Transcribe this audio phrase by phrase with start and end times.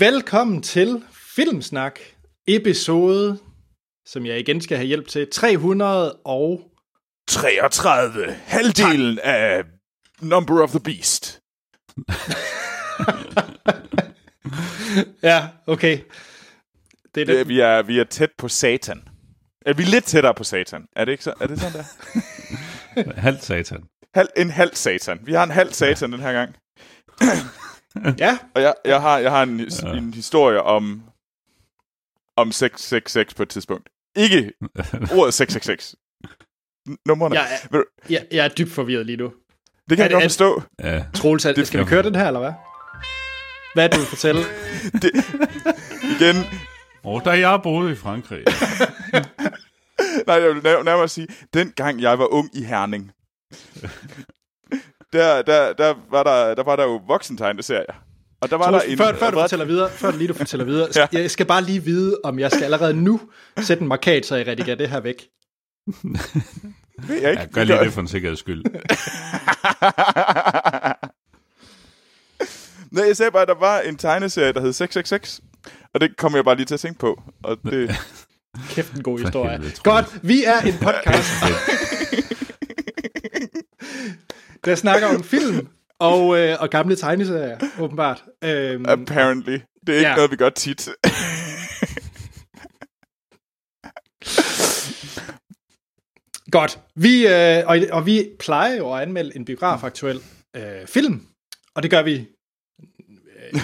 [0.00, 1.04] Velkommen til
[1.36, 2.00] Filmsnak,
[2.46, 3.38] episode,
[4.06, 6.70] som jeg igen skal have hjælp til, 300 og...
[7.28, 8.32] 33.
[8.32, 9.64] Halvdelen af
[10.20, 11.40] Number of the Beast.
[15.22, 15.98] Ja, okay.
[17.14, 19.02] Det er Det, vi, er, vi er tæt på Satan.
[19.66, 20.86] Er vi lidt tættere på Satan?
[20.96, 21.34] Er det ikke så?
[21.40, 21.84] Er det sådan der?
[23.26, 23.84] Halvt satan.
[24.14, 25.18] Halv, en halv Satan.
[25.22, 26.56] Vi har en halv Satan den her gang.
[28.18, 29.92] Ja, Og jeg, jeg har, jeg har en, ja.
[29.92, 31.02] en historie om,
[32.36, 33.88] om 666 på et tidspunkt.
[34.16, 34.52] Ikke
[35.18, 35.94] ordet 666.
[36.88, 37.34] N- Numrene.
[37.34, 39.32] jeg er, du, jeg, jeg er dybt forvirret lige nu.
[39.88, 40.62] det kan er jeg det- godt forstå.
[40.80, 41.04] Ja.
[41.14, 42.52] Troels, er- skal vi køre den her, eller hvad?
[43.74, 44.40] Hvad er det, du vil fortælle?
[46.20, 46.36] Igen,
[47.04, 48.44] Og da jeg boede i Frankrig.
[50.26, 53.12] Nej, jeg vil nær- nærmere sige, den gang jeg var ung i Herning,
[55.12, 57.94] der, der, der, var, der, der var der jo voksentegneserier.
[58.40, 58.98] Og der var Troels, der en...
[58.98, 61.06] før, før du fortæller videre, før lige du fortæller videre, Ja.
[61.12, 63.20] jeg skal bare lige vide, om jeg skal allerede nu
[63.58, 65.26] sætte en markat, så jeg redigerer det her væk.
[67.08, 67.42] Ved jeg ikke.
[67.42, 68.64] Ja, gør lige det for en sikkerheds skyld.
[72.92, 75.40] Nej, jeg sagde bare, at der var en tegneserie, der hed 666.
[75.94, 77.22] Og det kom jeg bare lige til at tænke på.
[77.44, 77.96] Og det,
[78.68, 79.50] Kæft en god historie.
[79.50, 79.72] helvede.
[79.82, 81.30] Godt, vi er en podcast,
[84.64, 88.24] der snakker om film og, øh, og gamle tegneserier, åbenbart.
[88.44, 89.58] Øhm, apparently.
[89.86, 90.14] Det er ikke Ja.
[90.14, 90.88] noget, vi gør tit.
[96.50, 96.78] Godt.
[96.96, 100.20] Vi, øh, og, og vi plejer jo at anmelde en biografaktuel
[100.56, 101.26] øh, film,
[101.74, 102.26] og det gør vi
[103.52, 103.60] øh,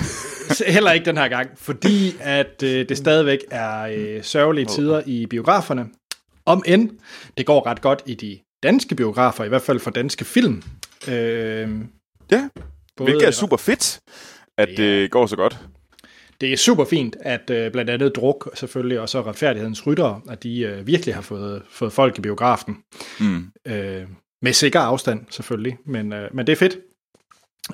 [0.67, 5.27] heller ikke den her gang, fordi at øh, det stadigvæk er øh, sørgelige tider i
[5.27, 5.87] biograferne.
[6.47, 6.91] Om end
[7.37, 10.63] det går ret godt i de danske biografer, i hvert fald for danske film.
[11.09, 11.71] Øh,
[12.33, 12.49] Ja,
[12.97, 14.01] både, hvilket er super fedt,
[14.59, 14.75] at Ja.
[14.83, 15.59] det går så godt.
[16.41, 20.43] Det er super fint, at øh, blandt andet Druk selvfølgelig, og så Retfærdighedens Rytter, at
[20.43, 22.77] de øh, virkelig har fået, fået folk i biografen.
[23.21, 23.45] Mm.
[23.67, 24.07] Øh,
[24.43, 25.79] med sikker afstand, selvfølgelig.
[25.87, 26.79] Men, øh, men det er fedt.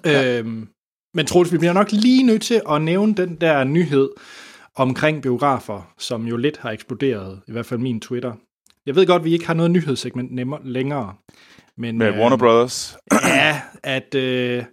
[0.04, 0.38] Ja.
[0.38, 0.46] Øh,
[1.14, 4.10] men Troels, vi bliver nok lige nødt til at nævne den der nyhed
[4.76, 8.32] omkring biografer, som jo lidt har eksploderet, i hvert fald min Twitter.
[8.86, 11.14] Jeg ved godt, at vi ikke har noget nyhedssegment nemmer, længere.
[11.76, 12.96] Men, Med Warner Brothers.
[13.26, 14.14] Ja, at...
[14.14, 14.64] Øh,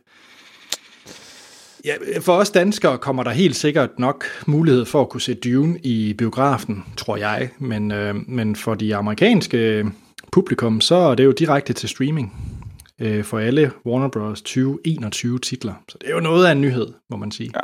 [1.85, 5.79] ja, for os danskere kommer der helt sikkert nok mulighed for at kunne se Dune
[5.83, 7.49] i biografen, tror jeg.
[7.59, 9.85] Men, øh, men for de amerikanske
[10.31, 12.33] publikum, så er det jo direkte til streaming
[12.99, 14.41] øh, for alle Warner Bros.
[14.41, 15.73] 2021 titler.
[15.89, 17.51] Så det er jo noget af en nyhed, må man sige.
[17.55, 17.61] Ja.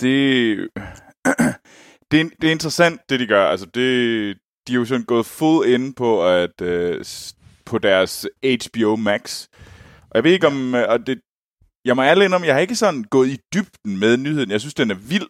[0.00, 0.58] det,
[2.10, 3.44] det, er, det er interessant, det de gør.
[3.44, 4.36] Altså, det,
[4.68, 7.04] de er jo sådan gået full ind på, at, øh,
[7.64, 8.26] på deres
[8.64, 9.46] HBO Max.
[10.00, 10.74] Og jeg ved ikke om...
[10.74, 11.18] øh, Og det,
[11.84, 14.50] jeg må ærlig indrømme, jeg har ikke sådan gået i dybden med nyheden.
[14.50, 15.28] Jeg synes, den er vild,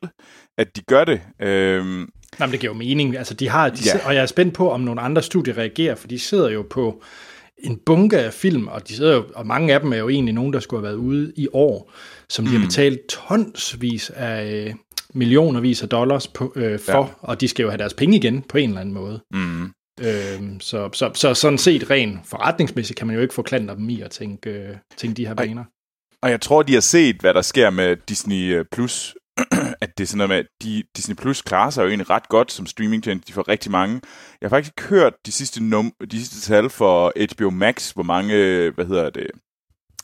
[0.58, 1.20] at de gør det.
[1.42, 3.16] Øhm, Nå, men det giver jo mening.
[3.16, 3.96] Altså, de har, de Ja.
[3.98, 4.06] ja.
[4.06, 7.02] Og jeg er spændt på, om nogle andre studier reagerer, for de sidder jo på
[7.58, 10.34] en bunke af film, og de sidder jo, og mange af dem er jo egentlig
[10.34, 11.92] nogen, der skulle have været ude i år,
[12.28, 14.74] som de har betalt tonsvis af øh,
[15.14, 17.06] millionervis af dollars på, øh, for, Ja.
[17.20, 19.20] og de skal jo have deres penge igen på en eller anden måde.
[19.34, 19.72] mm.
[20.00, 23.88] Øhm, så, så, så sådan set rent forretningsmæssigt kan man jo ikke få klanter dem
[23.88, 25.64] i at tænke, øh, tænke de her baner.
[26.22, 29.14] Og jeg tror, de har set, hvad der sker med Disney øh, Plus.
[29.80, 32.28] at det er sådan noget med, at de, Disney Plus klarer sig jo egentlig ret
[32.28, 33.28] godt som streamingtjeneste.
[33.28, 34.00] De får rigtig mange.
[34.40, 38.02] Jeg har faktisk ikke hørt de sidste, num- de sidste tal for HBO Max, hvor
[38.02, 39.26] mange, øh, hvad hedder det,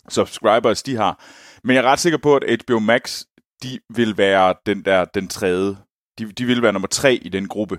[0.08, 1.24] subscribers de har.
[1.64, 3.22] Men jeg er ret sikker på, at HBO Max,
[3.64, 5.76] de vil være den der, den tredje.
[6.18, 7.78] De, de vil være nummer tre i den gruppe.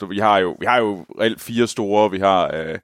[0.00, 2.10] Så vi har jo, vi har jo reelt fire store.
[2.10, 2.78] Vi har øh,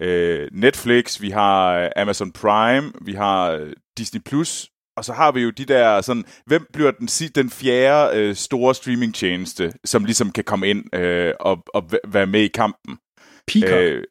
[0.00, 5.32] øh, Netflix, vi har øh, Amazon Prime, vi har øh, Disney Plus, og så har
[5.32, 10.32] vi jo de der sådan, hvem bliver den, den fjerde øh, store streamingtjeneste, som ligesom
[10.32, 12.98] kan komme ind øh, og, og væ- være med i kampen.
[13.46, 13.72] Peacock.
[13.72, 14.04] Øh,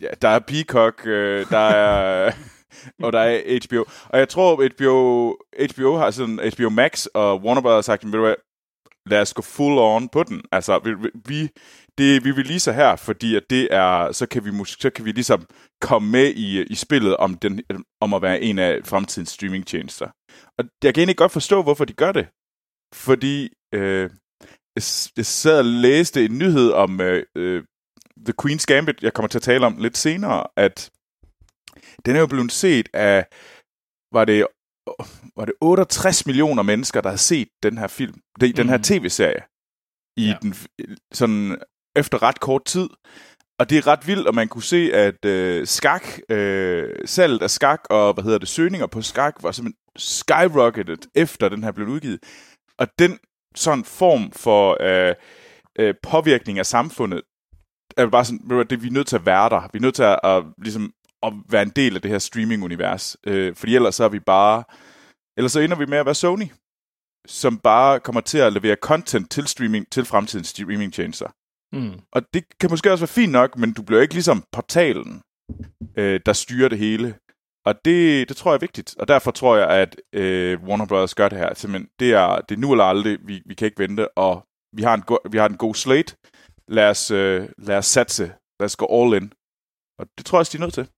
[0.00, 2.32] ja, der er Peacock, øh, der er...
[3.02, 3.84] og der er HBO.
[4.08, 5.36] Og jeg tror, HBO,
[5.72, 7.72] HBO har sådan, HBO Max og Warner Bros.
[7.72, 8.34] har sagt, ved du hvad,
[9.06, 10.42] lad os gå full on på den.
[10.52, 11.48] Altså, vi, vi,
[11.98, 15.04] det, vi vil lige så her, fordi at det er, så kan vi, så kan
[15.04, 15.46] vi ligesom
[15.80, 17.62] komme med i, i spillet om, den,
[18.00, 20.06] om at være en af fremtidens streamingtjenester.
[20.58, 22.26] Og jeg kan egentlig godt forstå, hvorfor de gør det.
[22.94, 24.10] Fordi øh,
[25.16, 27.64] jeg, sad og læste en nyhed om øh, øh,
[28.26, 30.90] The Queen's Gambit, jeg kommer til at tale om lidt senere, at
[32.06, 33.26] den er jo blevet set af,
[34.12, 34.46] var det,
[35.36, 38.82] var det 68 millioner mennesker, der har set den her film, det, den her Mhm.
[38.82, 39.42] tv-serie,
[40.16, 40.36] i Ja.
[40.42, 40.54] den,
[41.12, 41.58] sådan
[41.96, 42.88] efter ret kort tid.
[43.58, 47.50] Og det er ret vildt, at man kunne se, at øh, skak, øh, salget af
[47.50, 51.88] skak og, hvad hedder det, søgninger på skak, var simpelthen skyrocketed, efter den her blev
[51.88, 52.20] udgivet.
[52.78, 53.18] og den
[53.54, 55.14] sådan form for øh,
[55.78, 57.22] øh, påvirkning af samfundet,
[57.96, 59.68] er bare sådan, det, vi er nødt til at være der.
[59.72, 63.16] Vi er nødt til at, at, ligesom, at være en del af det her streaming-univers.
[63.26, 64.64] Øh, fordi ellers så er vi bare...
[65.38, 66.48] Ellers så ender vi med at være Sony,
[67.26, 71.28] som bare kommer til at levere content til streaming, til fremtidens streamingtjenester.
[71.72, 72.00] Mm.
[72.12, 75.22] Og det kan måske også være fint nok, men du bliver ikke ligesom portalen,
[75.96, 77.18] øh, der styrer det hele.
[77.66, 78.96] Og det, det tror jeg er vigtigt.
[78.98, 81.14] Og derfor tror jeg, at øh, Warner Bros.
[81.14, 81.54] gør det her.
[81.54, 83.18] Simpelthen, det er, det er nu eller aldrig.
[83.22, 84.18] Vi, vi kan ikke vente.
[84.18, 84.46] Og
[84.76, 86.16] vi har en, go- vi har en god slate.
[86.68, 88.24] Lad os, øh, lad os satse.
[88.60, 89.32] Lad os gå all in.
[89.98, 90.88] Og det tror jeg også, de er nødt til.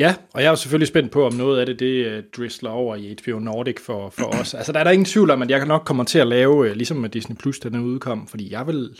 [0.00, 2.70] Ja, og jeg er jo selvfølgelig spændt på, om noget af det, det uh, drisler
[2.70, 4.54] over i HBO Nordic for, for os.
[4.54, 6.66] Altså, der er der ingen tvivl om, at jeg nok kommer til at lave, uh,
[6.66, 8.90] ligesom med Disney Plus, den er udkom, fordi jeg vil,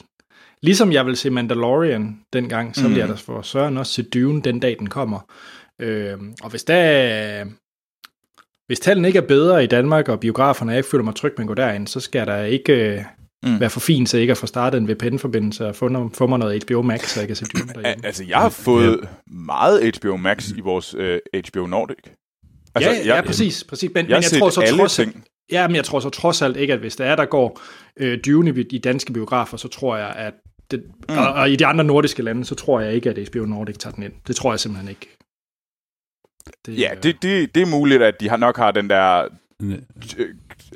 [0.63, 4.43] ligesom jeg vil se Mandalorian dengang, så vil jeg da for Søren også se Dune
[4.43, 5.21] den dag, den kommer.
[5.79, 7.45] Øh, og hvis der,
[8.67, 11.49] hvis tallene ikke er bedre i Danmark, og biograferne, ikke føler mig tryg med at
[11.49, 13.61] gå derind, så skal der ikke uh, Mm.
[13.61, 16.27] være for fint, så jeg ikke at få startet en VPN-forbindelse og få, no- få
[16.27, 18.07] mig noget HBO Max, så jeg kan se Dune derhjemme.
[18.07, 21.97] altså, jeg har fået meget HBO Max i vores øh, HBO Nordic.
[22.75, 23.65] Altså, ja, ja, ja, præcis.
[23.65, 23.91] præcis.
[23.95, 25.25] Men, Jeg, men jeg jeg tror så alle trods ting.
[25.53, 27.61] Ja, men jeg tror så trods alt ikke, at hvis der er, der går
[27.97, 30.35] øh, Dune i, i danske biografer, så tror jeg, at
[30.71, 31.19] det, mm.
[31.19, 33.95] og, og i de andre nordiske lande, så tror jeg ikke, at HBO Nordic tager
[33.95, 34.13] den ind.
[34.27, 35.17] Det tror jeg simpelthen ikke.
[36.67, 39.29] Det, Ja, øh, det, det, det er muligt, at de har nok har den der
[39.63, 39.79] øh,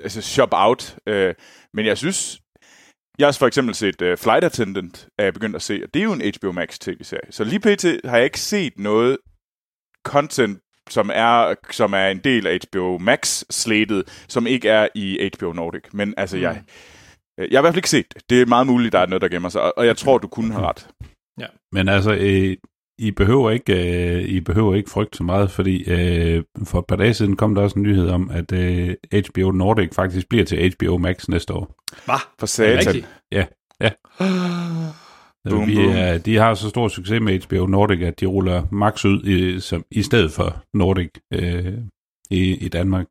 [0.02, 0.96] altså shop out.
[1.06, 1.34] Øh,
[1.75, 2.40] men jeg synes,
[3.19, 6.00] jeg har for eksempel set uh, Flight Attendant, er jeg begyndt at se, og det
[6.00, 7.32] er jo en HBO Max tv-serie.
[7.32, 7.84] Så lige pt.
[8.08, 9.16] har jeg ikke set noget
[10.06, 10.58] content,
[10.90, 15.82] som er, som er en del af HBO Max-slatet, som ikke er i HBO Nordic.
[15.93, 16.62] Men altså, jeg,
[17.40, 18.22] øh, jeg har i hvert fald ikke set det.
[18.31, 20.28] Det er meget muligt, der er noget, der gemmer sig, og- og jeg tror, du
[20.28, 20.88] kunne have ret.
[21.72, 22.56] Men altså, øh,
[22.99, 23.73] I, behøver ikke,
[24.14, 27.55] øh, I behøver ikke frygte så meget, fordi øh, for et par dage siden kom
[27.55, 28.94] der også en nyhed om, at øh,
[29.29, 31.75] HBO Nordic faktisk bliver til HBO Max næste år.
[32.05, 32.14] Hvad?
[32.38, 32.79] For satan.
[32.87, 33.08] rigtigt?
[35.46, 35.88] Så Boom, vi, boom.
[35.88, 39.61] er, de har så stor succes med HBO Nordic, at de ruller Max ud i,
[39.61, 41.75] som, i stedet for Nordic øh,
[42.31, 43.06] i, i Danmark.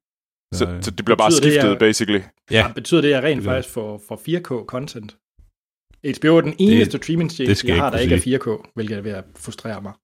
[0.53, 2.19] Så, så det bliver bare Betyder det, skiftet, at- basically.
[2.51, 2.57] Ja.
[2.57, 2.71] Ja.
[2.75, 5.22] Betyder det, at jeg rent Det faktisk får, får 4K-content?
[6.05, 9.23] HBO er den eneste streamingtjeneste, jeg har, der ikke er 4K, hvilket er ved at
[9.35, 9.93] frustrere mig.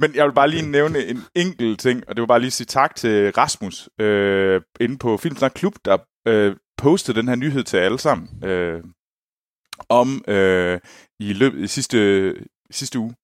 [0.00, 2.66] Men jeg vil bare lige nævne en enkelt ting, og det vil bare lige sige
[2.66, 5.98] tak til Rasmus øh, inde på Filmsnak Klub, der
[6.28, 8.82] øh, postede den her nyhed til alle sammen øh,
[9.88, 10.80] om øh,
[11.20, 12.34] i løbet i sidste,
[12.70, 13.14] sidste uge.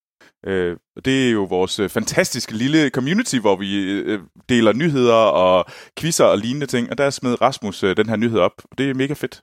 [0.47, 5.15] Øh, og det er jo vores øh, fantastiske lille community, hvor vi øh, deler nyheder
[5.15, 5.65] og
[5.99, 8.91] quizzer og lignende ting, og der smed Rasmus øh, den her nyhed op, og det
[8.91, 9.43] er mega fedt.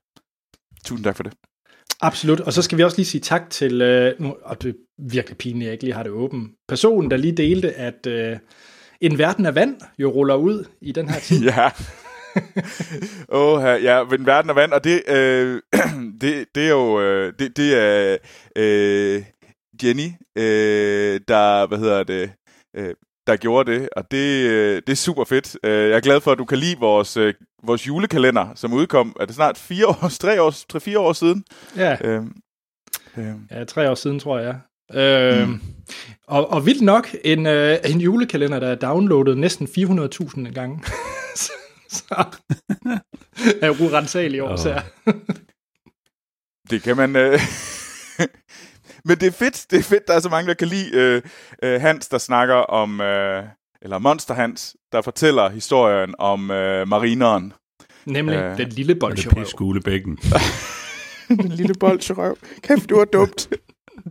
[0.90, 1.34] Tusind tak for det.
[2.02, 4.74] Absolut, og så skal vi også lige sige tak til, øh, nu, og det er
[5.12, 8.38] virkelig pinligt, jeg ikke lige har det åbent, personen, der lige delte, at øh,
[9.02, 11.44] en verden af vand jo ruller ud i den her tid.
[11.44, 11.70] Ja.
[13.30, 15.62] Åh, oh, ja, men verden er vand, og det, øh,
[16.22, 18.18] det, det er jo, øh, det, det er
[18.56, 19.24] øh,
[19.84, 22.32] Jenny, øh, der, hvad hedder det,
[22.76, 22.94] øh,
[23.28, 25.58] der gjorde det, og det, øh, det er super fedt.
[25.64, 27.34] Øh, jeg er glad for, at du kan lide vores, øh,
[27.64, 31.44] vores julekalender, som udkom, er det snart fire år, tre år, tre, fire år siden?
[31.78, 32.24] Ja, Øh,
[33.18, 34.60] øh, ja tre år siden, tror jeg.
[34.94, 35.62] Øh, mm.
[36.28, 40.84] og, og vildt nok, en, øh, en julekalender, der er downloadet næsten 400.000 gange.
[41.36, 41.52] så,
[41.90, 42.26] så
[43.62, 44.82] af urensagelige årsager.
[46.70, 47.16] Det kan man...
[47.16, 47.40] Øh...
[49.06, 51.22] Men det er fedt, det er fedt, der er så mange, der kan lide øh,
[51.64, 53.02] øh, Hans, der snakker om...
[53.02, 53.44] Øh,
[53.82, 57.54] eller Monster Hans, der fortæller historien om øh, marineren.
[58.06, 59.44] Nemlig Øh, den lille Og det bolsjerøv.
[59.44, 60.18] piskule bækken.
[61.28, 62.38] Den lille bolsjerøv.
[62.64, 63.50] Kæft, du var dumt.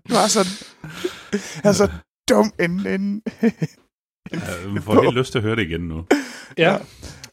[0.08, 0.40] Du var så...
[1.64, 1.88] Er så
[2.28, 2.86] dum en...
[2.86, 3.22] en...
[4.74, 6.04] Jeg får helt lyst til at høre det igen nu.
[6.58, 6.76] Ja.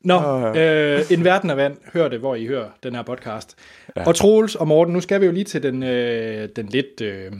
[0.06, 3.56] Nå, Åh, øh, En Verden af Vand, hør det, hvor I hører den her podcast.
[3.96, 4.08] Ja.
[4.08, 7.32] Og Troels og Morten, nu skal vi jo lige til den, øh, den lidt, øh,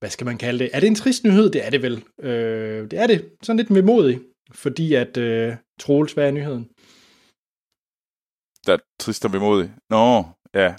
[0.00, 0.70] hvad skal man kalde det?
[0.72, 1.50] Er det en trist nyhed?
[1.50, 2.04] Det er det vel.
[2.22, 3.24] Øh, det er det.
[3.42, 4.20] Sådan lidt vemodig,
[4.54, 6.68] fordi at øh, Troels, hvad er nyheden?
[8.66, 9.70] Der er trist og vemodig.
[9.90, 10.24] Nå,
[10.54, 10.74] ja.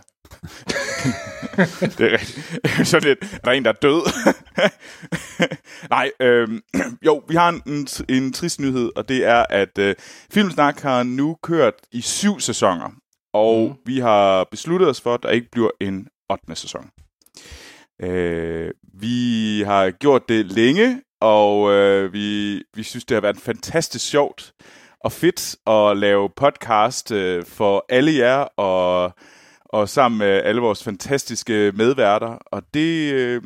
[1.98, 2.88] Det er rigtigt.
[2.92, 4.02] Så lidt, er der en, der er død?
[5.96, 6.62] Nej, øhm,
[7.06, 9.96] jo, vi har en, en, en trist nyhed, og det er, at øh,
[10.32, 12.90] Filmsnak har nu kørt i syv sæsoner,
[13.34, 13.76] og mm.
[13.86, 16.56] vi har besluttet os for, at der ikke bliver en 8.
[16.56, 16.90] sæson.
[18.02, 24.10] Øh, vi har gjort det længe, og øh, vi, vi synes, det har været fantastisk
[24.10, 24.54] sjovt
[25.00, 29.14] og fedt at lave podcast øh, for alle jer, og,
[29.66, 32.28] og sammen med alle vores fantastiske medværter.
[32.28, 33.42] Og det, øh,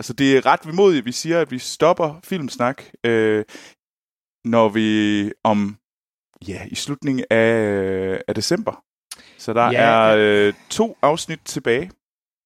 [0.00, 3.44] altså det er ret vemodigt, at vi siger, at vi stopper Filmsnak, øh,
[4.44, 5.76] når vi om
[6.48, 8.82] ja, i slutningen af, af december.
[9.38, 9.82] Så der Ja.
[9.82, 11.90] er øh, to afsnit tilbage.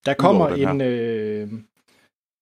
[0.05, 1.49] Der kommer en, øh,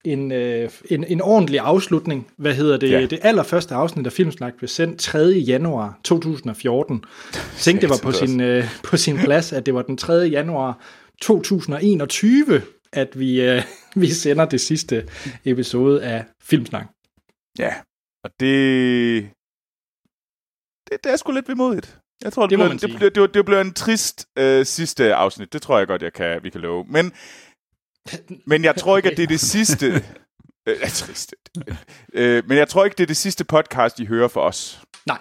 [0.04, 2.28] en, øh, en, en ordentlig afslutning.
[2.38, 2.92] Hvad hedder det?
[2.92, 3.06] Ja.
[3.06, 5.20] Det allerførste afsnit af Filmsnak blev sendt 3.
[5.20, 7.04] januar 2014.
[7.34, 10.14] Jeg tænkte, det var på sin, øh, på sin plads, at det var den 3.
[10.14, 10.86] januar
[11.22, 12.62] 2021,
[12.94, 13.62] at vi, øh,
[13.96, 15.08] vi sender det sidste
[15.46, 16.88] episode af Filmsnak.
[17.60, 17.74] Ja,
[18.24, 19.30] og det...
[20.90, 21.98] Det, det er sgu lidt vemodigt.
[22.24, 25.54] Jeg tror, det, Det må det, det, det, blev en trist øh, sidste afsnit.
[25.54, 26.86] Det tror jeg godt, jeg kan, vi kan love.
[26.90, 27.12] Men,
[28.52, 29.88] men jeg tror ikke, at det er det sidste...
[30.68, 31.36] Øh, trist.
[32.14, 34.82] Øh, men jeg tror ikke, det er det sidste podcast, I hører for os.
[35.06, 35.18] Nej,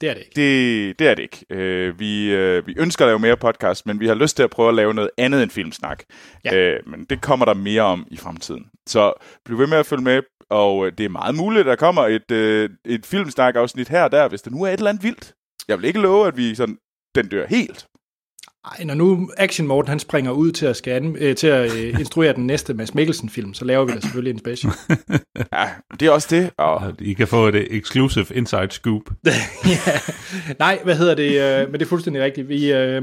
[0.00, 0.32] det er det ikke.
[0.36, 1.44] Det, det er det ikke.
[1.50, 4.50] Øh, vi, øh, vi ønsker at lave mere podcast, men vi har lyst til at
[4.50, 6.02] prøve at lave noget andet end filmsnak.
[6.44, 6.54] Ja.
[6.54, 8.64] Øh, men det kommer der mere om i fremtiden.
[8.86, 9.12] Så
[9.44, 12.02] bliv ved med at følge med, og øh, det er meget muligt, at der kommer
[12.02, 15.34] et, øh, et filmsnak-afsnit her og der, hvis der nu er et eller andet vildt.
[15.68, 16.78] Jeg vil ikke love, at vi sådan,
[17.14, 17.86] den dør helt.
[18.66, 21.72] Ej, når nu Action Morten han springer ud til at, skal, an- øh, til at
[21.76, 24.72] øh, instruere den næste Mads Mikkelsen-film, så laver vi da selvfølgelig en special.
[25.52, 25.68] Ja,
[26.00, 26.50] det er også det.
[26.58, 29.02] Og, I kan få det exclusive inside scoop.
[29.66, 29.92] ja.
[30.58, 31.42] Nej, hvad hedder det?
[31.42, 32.48] Øh, men det er fuldstændig rigtigt.
[32.48, 33.02] Vi, øh,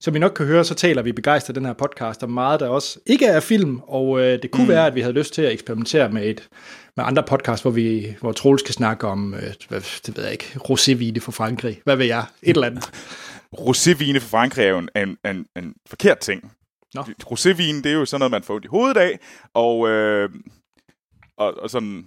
[0.00, 2.68] som I nok kan høre, så taler vi begejstret den her podcast om meget, der
[2.68, 4.68] også ikke er film, og øh, det kunne mm.
[4.68, 6.48] være, at vi havde lyst til at eksperimentere med et
[6.96, 10.32] med andre podcasts, hvor vi hvor Troels kan snakke om, øh, hvad, det ved jeg
[10.32, 11.80] ikke, rosévine fra Frankrig.
[11.84, 12.24] Hvad ved jeg?
[12.42, 12.90] Et eller andet.
[13.58, 16.52] Rosévine fra Frankrig er jo en, en, en, en forkert ting.
[16.94, 17.02] Nå.
[17.02, 19.18] Rosévine, det er jo sådan noget, man får ondt i hovedet af,
[19.54, 20.30] og, øh,
[21.36, 22.04] og, og sådan,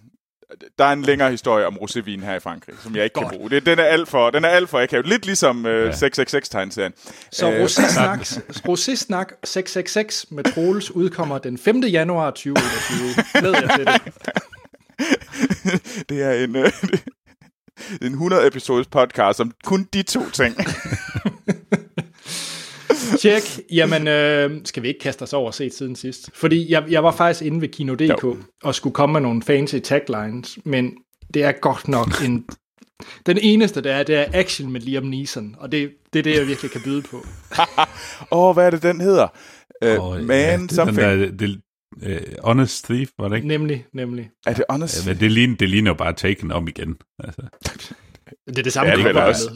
[0.78, 3.30] der er en længere historie om rosévin her i Frankrig, som jeg ikke Godt.
[3.30, 3.50] kan bruge.
[3.50, 5.08] Det, den er alt for, den er alt for akavet.
[5.08, 5.92] Lidt ligesom øh, Ja.
[5.92, 6.92] 666-tegnserien.
[7.32, 7.64] Så Øh.
[7.64, 8.20] Rosé-snak,
[8.68, 11.80] Rosé-snak 666 med Troels udkommer den 5.
[11.84, 13.42] januar 2021.
[13.42, 14.02] Glæder jeg til det.
[16.10, 16.72] det er en, øh,
[18.08, 20.56] en 100 episodes podcast om kun de to ting.
[23.26, 23.66] Tjek.
[23.72, 26.30] Jamen, øh, skal vi ikke kaste os over at se siden sidst?
[26.34, 28.38] Fordi jeg, jeg var faktisk inde ved Kino.dk Jo.
[28.64, 30.94] og skulle komme med nogle fancy taglines, men
[31.34, 32.46] det er godt nok en...
[33.26, 36.36] Den eneste, der er, det er action med Liam Neeson, og det, det er det,
[36.36, 37.18] jeg virkelig kan byde på.
[38.32, 39.28] Åh, oh, hvad er det, den hedder?
[39.86, 41.10] Uh, Og, man ja, det er something.
[41.10, 41.62] Den der,
[42.02, 43.48] det, uh, honest Thief, var det ikke?
[43.48, 44.30] Nemlig, nemlig.
[44.46, 45.06] Er det honest?
[45.06, 46.98] Ja, men det, ligner, det ligner jo bare Taken om igen.
[47.20, 47.42] Altså,
[48.48, 49.50] Det er det samme, Ja, ja, det det også.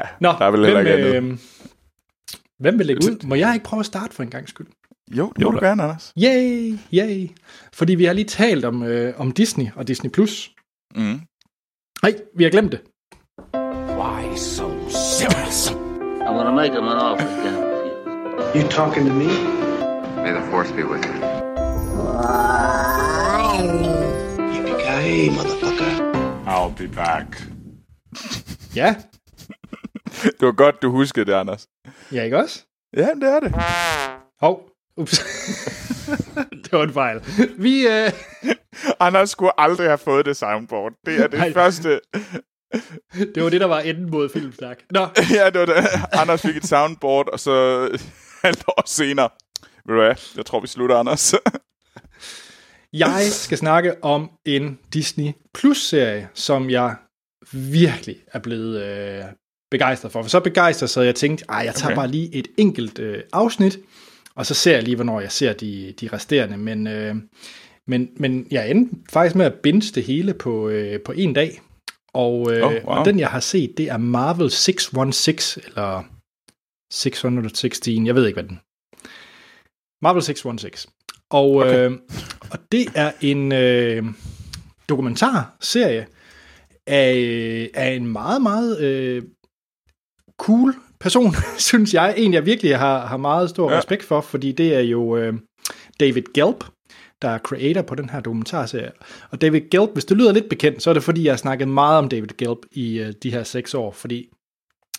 [0.00, 0.06] Ja.
[0.20, 1.38] Nå, Der er vel hvem, ikke øh,
[2.58, 3.26] hvem vil lægge ud?
[3.26, 4.66] Må jeg ikke prøve at starte for en gang skyld?
[5.16, 5.66] Jo, det Jo må du da.
[5.68, 6.12] gerne, Anders.
[6.22, 7.28] Yay, yay.
[7.72, 10.10] Fordi vi har lige talt om, øh, om Disney og Disney+.
[10.10, 10.50] Plus.
[10.96, 11.20] Mm.
[12.02, 12.80] Nej, vi har glemt det.
[13.98, 15.70] Why so serious?
[15.70, 18.58] I'm gonna make him an offer refuse.
[18.62, 19.28] You talking to me?
[20.22, 21.14] May the force be with you.
[24.54, 25.92] Yippee-ki-yay, motherfucker.
[26.46, 27.26] I'll be back.
[28.74, 28.94] Ja,
[30.22, 31.66] Det var godt, du huskede det, Anders.
[32.12, 32.64] ja ikke også?
[32.96, 33.54] Ja, det er det.
[34.40, 35.18] Hov, ups.
[36.64, 37.20] det var en fejl.
[37.58, 38.12] Vi, øh,
[39.06, 40.92] Anders skulle aldrig have fået det soundboard.
[41.06, 41.52] Det er det Nej.
[41.52, 41.88] første.
[43.34, 44.78] det var det, der var enden mod filmsnak.
[44.90, 45.74] Nå, ja, det var det.
[46.12, 47.80] Anders fik et soundboard, og så
[48.44, 49.28] halvt år senere.
[49.86, 50.14] Ved du hvad?
[50.36, 51.34] Jeg tror, vi slutter, Anders.
[52.92, 56.96] jeg skal snakke om en Disney Plus-serie, som jeg
[57.52, 59.24] virkelig er blevet øh,
[59.70, 60.22] begejstret for.
[60.22, 61.96] For så begejstret, så jeg tænkte, ej, jeg tager Okay.
[61.96, 63.78] bare lige et enkelt øh, afsnit,
[64.34, 66.56] og så ser jeg lige, hvornår jeg ser de, de resterende.
[66.56, 67.14] Men, øh,
[67.86, 71.60] men, men jeg endte faktisk med at binge det hele på, øh, på en dag.
[72.14, 72.82] Og, øh, Oh, wow.
[72.84, 76.02] og den, jeg har set, det er Marvel 616, eller
[76.92, 78.60] 616, jeg ved ikke, hvad den
[80.02, 80.92] Marvel 616.
[81.30, 81.68] Og, Okay.
[81.68, 81.90] okay.
[81.90, 81.98] øh,
[82.50, 84.04] og det er en øh,
[84.88, 86.06] dokumentarserie
[86.86, 89.22] af, af en meget, meget øh,
[90.38, 92.14] cool person, synes jeg.
[92.16, 93.78] En, jeg virkelig har, har meget stor Ja.
[93.78, 95.34] respekt for, fordi det er jo øh,
[96.00, 96.64] David Gelb,
[97.22, 98.90] der er creator på den her dokumentarserie.
[99.30, 101.68] Og David Gelb, hvis det lyder lidt bekendt, så er det fordi, jeg har snakket
[101.68, 104.28] meget om David Gelb i øh, de her seks år, fordi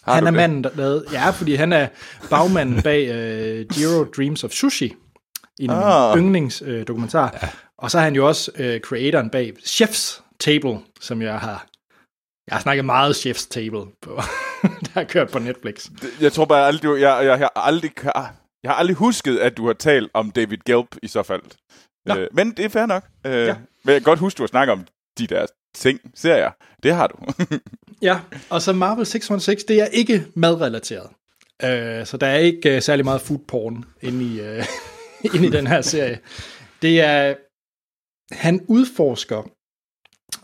[0.04, 0.38] Har han er det?
[0.38, 1.06] manden, der lavede...
[1.14, 1.88] Ja, fordi han er
[2.30, 4.94] bagmanden bag øh, Jiro Dreams of Sushi,
[5.60, 6.18] en Ah.
[6.18, 7.38] yndlingsdokumentar.
[7.42, 7.48] Ja.
[7.78, 11.66] Og så er han jo også øh, creatoren bag Chef's Table, som jeg har...
[12.50, 14.16] Jeg har snakket meget Chef's Table på,
[14.86, 15.90] der har kørt på Netflix.
[16.22, 17.92] Jeg tror bare aldrig, du, jeg, jeg, har aldrig,
[18.64, 21.42] jeg har aldrig husket, at du har talt om David Gelb i så fald.
[22.06, 22.16] Nå.
[22.16, 23.04] Øh, men det er fair nok.
[23.26, 23.56] Øh, Ja.
[23.84, 24.86] Men jeg kan godt huske, du har snakket om
[25.18, 26.52] de der ting, serier.
[26.84, 27.16] Det har du.
[28.02, 31.10] Ja, og så Marvel 616, det er ikke madrelateret.
[31.64, 34.66] Øh, så der er ikke øh, særlig meget food porn inde i, øh,
[35.36, 36.20] inde i den her serie.
[36.82, 37.36] Det er,
[38.36, 39.50] han udforsker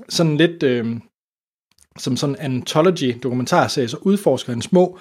[0.10, 0.96] sådan lidt øh,
[2.00, 5.00] som sådan en anthology dokumentarserie, så udforsker han små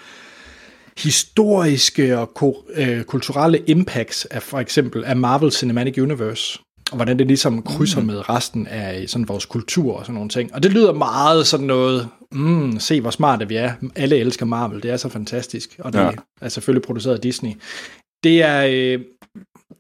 [0.99, 6.59] historiske og ko- øh, kulturelle impacts af for eksempel af Marvel Cinematic Universe
[6.91, 8.07] og hvordan det ligesom krydser mm.
[8.07, 10.55] med resten af sådan vores kultur og sådan nogle ting.
[10.55, 13.73] Og det lyder meget sådan noget, mm, se hvor smarte vi er.
[13.97, 15.77] Alle elsker Marvel, det er så fantastisk.
[15.79, 16.05] Og det Ja.
[16.05, 16.11] ja.
[16.41, 17.51] er selvfølgelig produceret af Disney.
[18.25, 19.01] Det er, øh,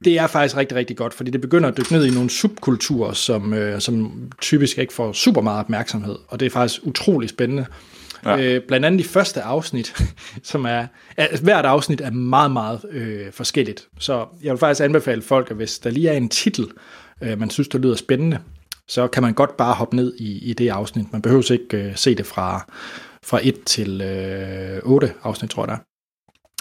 [0.04, 3.12] det er faktisk rigtig, rigtig godt, fordi det begynder at dykke ned i nogle subkulturer,
[3.12, 6.16] som, øh, som typisk ikke får super meget opmærksomhed.
[6.28, 7.66] Og det er faktisk utrolig spændende.
[8.24, 8.38] Ja.
[8.38, 9.94] Øh, blandt andet i første afsnit,
[10.42, 10.86] som er,
[11.16, 13.88] altså, hvert afsnit er meget, meget øh, forskelligt.
[13.98, 16.66] Så jeg vil faktisk anbefale folk, at hvis der lige er en titel,
[17.22, 18.38] øh, man synes, der lyder spændende,
[18.88, 21.12] så kan man godt bare hoppe ned i, i det afsnit.
[21.12, 22.72] Man behøver ikke øh, se det fra,
[23.24, 25.93] fra 1 til øh, 8 afsnit, tror jeg der.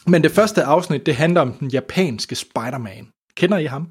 [0.08, 3.08] Men det første afsnit, det handler om den japanske Spider-Man.
[3.36, 3.88] Kender I ham?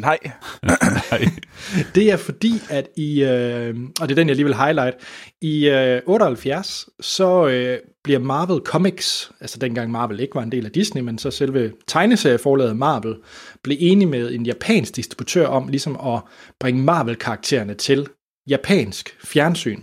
[0.00, 0.18] Nej.
[0.62, 1.28] Nej.
[1.94, 4.96] Det er fordi, at i, øh, og det er den, jeg lige vil highlight,
[5.42, 10.64] i øh, 78, så øh, bliver Marvel Comics, altså dengang Marvel ikke var en del
[10.66, 13.16] af Disney, men så selve tegneserieforlaget Marvel,
[13.62, 16.20] blev enige med en japansk distributør om ligesom at
[16.60, 18.06] bringe Marvel-karaktererne til
[18.48, 19.82] japansk fjernsyn.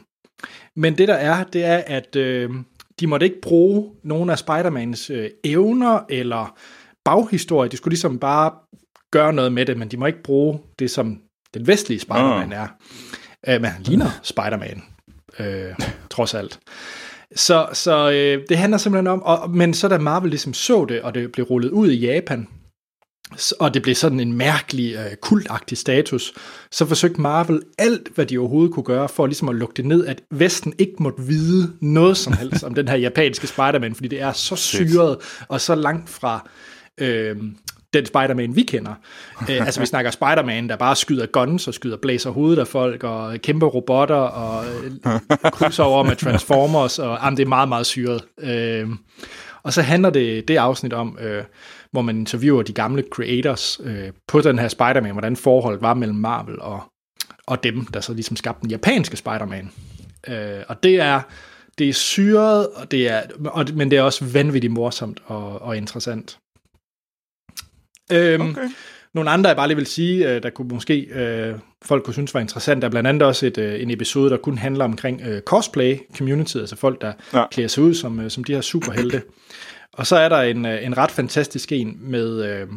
[0.75, 2.49] Men det der er, det er, at øh,
[2.99, 6.57] de måtte ikke bruge nogle af Spider-Mans øh, evner eller
[7.05, 7.69] baghistorie.
[7.69, 8.51] De skulle ligesom bare
[9.11, 11.19] gøre noget med det, men de må ikke bruge det, som
[11.53, 12.67] den vestlige Spider-Man er.
[13.47, 14.83] Øh, men han ligner Spider-Man,
[15.39, 15.73] øh,
[16.09, 16.59] trods alt.
[17.35, 21.01] Så, så øh, det handler simpelthen om, og, men så da Marvel ligesom så det,
[21.01, 22.47] og det blev rullet ud i Japan,
[23.59, 26.33] og det blev sådan en mærkelig, øh, kultagtig status,
[26.71, 30.05] så forsøgte Marvel alt, hvad de overhovedet kunne gøre, for ligesom at lukke det ned,
[30.05, 34.21] at Vesten ikke måtte vide noget som helst om den her japanske Spider-Man, fordi det
[34.21, 36.49] er så syret, og så langt fra
[36.97, 37.35] øh,
[37.93, 38.93] den Spider-Man, vi kender.
[39.49, 43.03] Øh, altså, vi snakker Spider-Man, der bare skyder guns og skyder blæser hovedet af folk,
[43.03, 44.91] og kæmpe robotter, og øh,
[45.51, 48.23] krydser over med Transformers, og jamen, det er meget, meget syret.
[48.39, 48.89] Øh,
[49.63, 51.43] og så handler det, det afsnit om, øh,
[51.93, 56.17] hvor man interviewer de gamle creators øh, på den her Spider-Man, hvordan forholdet var mellem
[56.17, 56.83] Marvel og,
[57.47, 59.71] og dem, der så ligesom skabte den japanske Spider-Man.
[60.27, 61.21] Øh, og det er,
[61.77, 65.77] det er syret, og det er, og, men det er også vanvittigt morsomt og, og
[65.77, 66.37] interessant.
[68.11, 68.69] Øhm, Okay.
[69.13, 72.33] Nogle andre, jeg bare lige vil sige, øh, der kunne måske øh, folk kunne synes
[72.33, 75.21] var interessant, der er blandt andet også et, øh, en episode, der kun handler omkring
[75.21, 77.39] øh, cosplay community, altså folk, der Ja.
[77.39, 77.45] ja.
[77.51, 79.21] klæder sig ud som, øh, som de her superhelte.
[79.93, 82.67] Og så er der en, øh, en ret fantastisk en med, øh,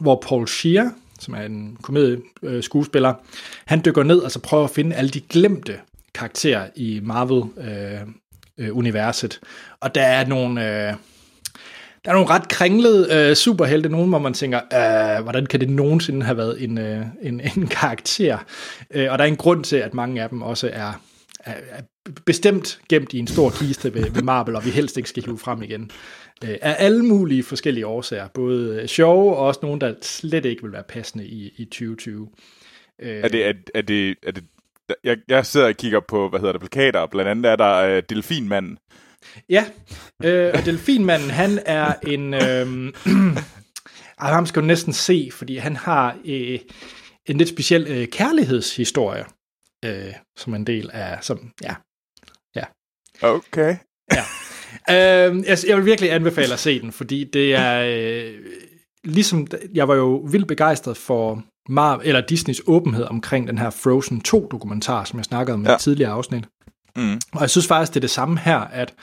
[0.00, 3.16] hvor Paul Scheer, som er en komedieskuespiller, øh,
[3.64, 5.78] han dykker ned og så prøver at finde alle de glemte
[6.14, 9.40] karakterer i Marvel-universet.
[9.42, 10.88] Øh, øh, og der er nogle...
[10.88, 10.94] Øh,
[12.04, 15.70] der er nogle ret kringlede øh, superhelte, nogen hvor man tænker, øh, hvordan kan det
[15.70, 18.38] nogensinde have været en, øh, en, en karakter?
[18.90, 21.00] Øh, og der er en grund til, at mange af dem også er
[22.26, 25.38] bestemt gemt i en stor kiste ved, ved Marvel, og vi helst ikke skal hive
[25.38, 25.90] frem igen.
[26.44, 30.72] Øh, af alle mulige forskellige årsager, både sjove og også nogle, der slet ikke vil
[30.72, 32.28] være passende i, i 2020.
[33.02, 34.44] Øh, Er det, er, er det, er det,
[35.04, 38.02] jeg, jeg sidder og kigger på, hvad hedder det, plakater, blandt andet er der uh,
[38.08, 38.78] Delfinmanden.
[39.48, 39.64] Ja,
[40.24, 42.34] øh, og Delfinmanden, han er en...
[42.34, 42.92] Øh,
[44.22, 46.58] ej, ham skal du næsten se, fordi han har øh,
[47.26, 49.24] en lidt speciel øh, kærlighedshistorie,
[49.84, 51.18] øh, som en del af...
[51.24, 51.74] Som, ja.
[53.22, 53.76] Okay.
[54.90, 57.82] Øh, jeg, jeg vil virkelig anbefale at se den, fordi det er...
[57.86, 58.34] Øh,
[59.04, 64.22] ligesom, jeg var jo vildt begejstret for Mar eller Disneys åbenhed omkring den her Frozen
[64.28, 65.74] 2-dokumentar, som jeg snakkede om i Ja.
[65.74, 66.44] et tidligere afsnit.
[66.96, 67.20] Mm.
[67.32, 68.94] Og jeg synes faktisk, det er det samme her, at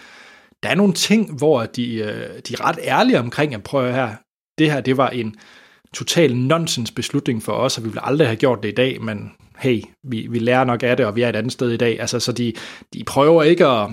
[0.63, 4.15] der er nogle ting, hvor de, øh, de er ret ærlige omkring, at prøve her,
[4.57, 5.35] det her, det var en
[5.93, 9.31] total nonsens beslutning for os, og vi ville aldrig have gjort det i dag, men
[9.59, 11.99] hey, vi, vi lærer nok af det, og vi er et andet sted i dag.
[11.99, 12.53] Altså, så de,
[12.93, 13.89] de prøver ikke at,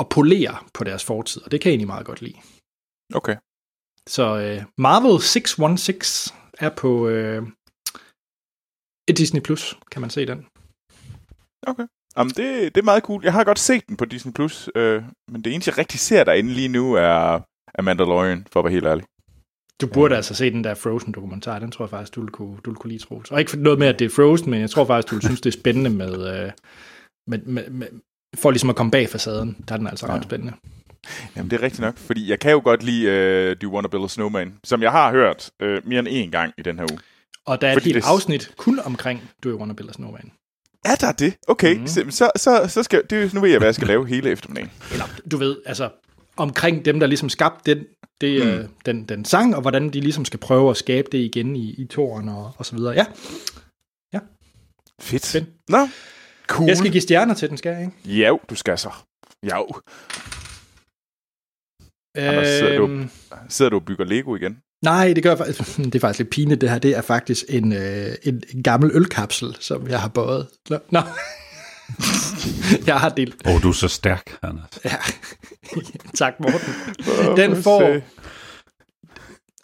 [0.00, 2.38] at polere på deres fortid, og det kan jeg egentlig meget godt lide.
[3.14, 3.36] Okay.
[4.08, 7.42] Så øh, Marvel 616 er på øh,
[9.08, 10.46] Disney+, Plus, kan man se den.
[12.16, 13.24] Jamen, det, det er meget cool.
[13.24, 16.24] Jeg har godt set den på Disney+, Plus, øh, men det eneste, jeg rigtig ser
[16.24, 17.40] derinde lige nu, er,
[17.74, 19.04] er Mandalorian, for at være helt ærlig.
[19.80, 20.16] Du burde ja.
[20.16, 21.58] altså se den der Frozen-dokumentar.
[21.58, 23.30] Den tror jeg faktisk, du ville kunne, du ville kunne lide, Troels.
[23.30, 25.40] Og ikke noget med, at det er Frozen, men jeg tror faktisk, du ville synes,
[25.40, 26.12] det er spændende med,
[26.44, 26.50] øh,
[27.26, 27.86] med, med, med
[28.36, 29.56] for ligesom at komme bag facaden.
[29.68, 30.22] Der er den altså ret Ja.
[30.22, 30.52] spændende.
[31.36, 33.06] Jamen, det er rigtigt nok, fordi jeg kan jo godt lide
[33.50, 36.30] uh, Do You Wanna Build a Snowman, som jeg har hørt uh, mere end én
[36.30, 36.98] gang i den her uge.
[37.46, 39.92] Og der er et Fordi helt det- afsnit kun omkring Do You Wanna Build a
[39.92, 40.32] Snowman.
[40.84, 41.36] Er der det?
[41.48, 41.86] Okay, mm.
[41.86, 44.70] så, så, så, så skal, det, nu ved jeg, hvad jeg skal lave hele eftermiddagen.
[44.92, 45.90] Eller, du ved, altså
[46.36, 47.84] omkring dem, der ligesom skabte den,
[48.20, 48.50] det, mm.
[48.50, 51.70] øh, den, den sang, og hvordan de ligesom skal prøve at skabe det igen i,
[51.70, 52.94] i toren og, og så videre.
[52.94, 53.04] Ja,
[55.00, 55.26] Fedt.
[55.26, 55.44] Fedt.
[55.68, 55.88] Nå,
[56.46, 56.68] Cool.
[56.68, 58.18] Jeg skal give stjerner til den, skal jeg, ikke?
[58.20, 58.90] Ja, du skal så.
[59.46, 59.56] Ja.
[62.14, 63.10] Anders, sidder du- Øhm,
[63.48, 64.58] Sidder du og bygger Lego igen?
[64.84, 65.76] Nej, det gør jeg faktisk.
[65.92, 66.78] Det er faktisk lidt pinligt, det her.
[66.78, 70.46] Det er faktisk en, øh, en, en gammel ølkapsel, som jeg har bøjet.
[70.70, 71.00] Nå.
[72.86, 73.46] Jeg har delt.
[73.46, 74.78] Åh, oh, du er så stærk, Anders.
[74.84, 74.96] Ja.
[76.20, 76.74] tak, Morten.
[77.36, 78.00] Den får...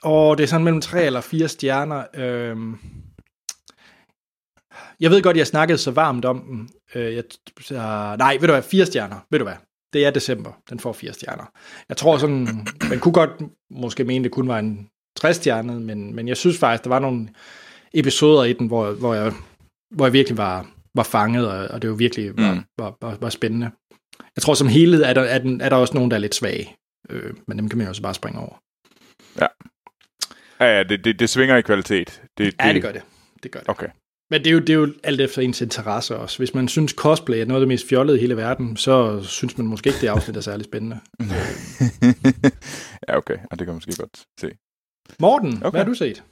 [0.02, 2.04] Og det er sådan mellem tre eller fire stjerner.
[2.14, 2.78] Øhm,
[5.00, 6.70] jeg ved godt, jeg snakkede så varmt om den.
[6.94, 7.24] Øh, jeg,
[7.60, 7.74] så,
[8.18, 9.16] nej, ved du hvad, fire stjerner.
[9.30, 9.56] Ved du hvad,
[9.92, 10.52] det er december.
[10.70, 11.44] Den får fire stjerner.
[11.88, 13.30] Jeg tror sådan, man kunne godt
[13.70, 16.98] måske mene, det kun var en 60 stjernet, men, men jeg synes faktisk, der var
[16.98, 17.28] nogle
[17.94, 19.32] episoder i den, hvor, hvor, jeg,
[19.94, 22.60] hvor jeg virkelig var, var fanget, og, og det var virkelig var, Mm.
[22.78, 23.70] var, var, var spændende.
[24.36, 26.34] Jeg tror som helhed er der, er, den, er der også nogen, der er lidt
[26.34, 26.76] svage,
[27.10, 28.62] øh, men dem kan man jo også bare springe over.
[29.40, 29.46] Ja,
[30.60, 32.22] ja det, det, det svinger i kvalitet.
[32.38, 33.02] Det, Ja, det gør det.
[33.42, 33.68] Det gør det.
[33.68, 33.88] Okay.
[34.30, 36.38] Men det er, jo, det er jo alt efter ens interesse også.
[36.38, 39.58] Hvis man synes, cosplay er noget af det mest fjollede i hele verden, så synes
[39.58, 41.00] man måske ikke, det afsnit er særlig spændende.
[43.08, 43.34] ja, okay.
[43.34, 44.50] Ja, det kan man måske godt se.
[45.20, 45.56] Morten, okay.
[45.66, 45.70] Okay.
[45.70, 46.22] hvad har du set?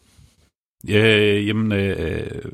[0.88, 2.52] Ja, jamen, øh,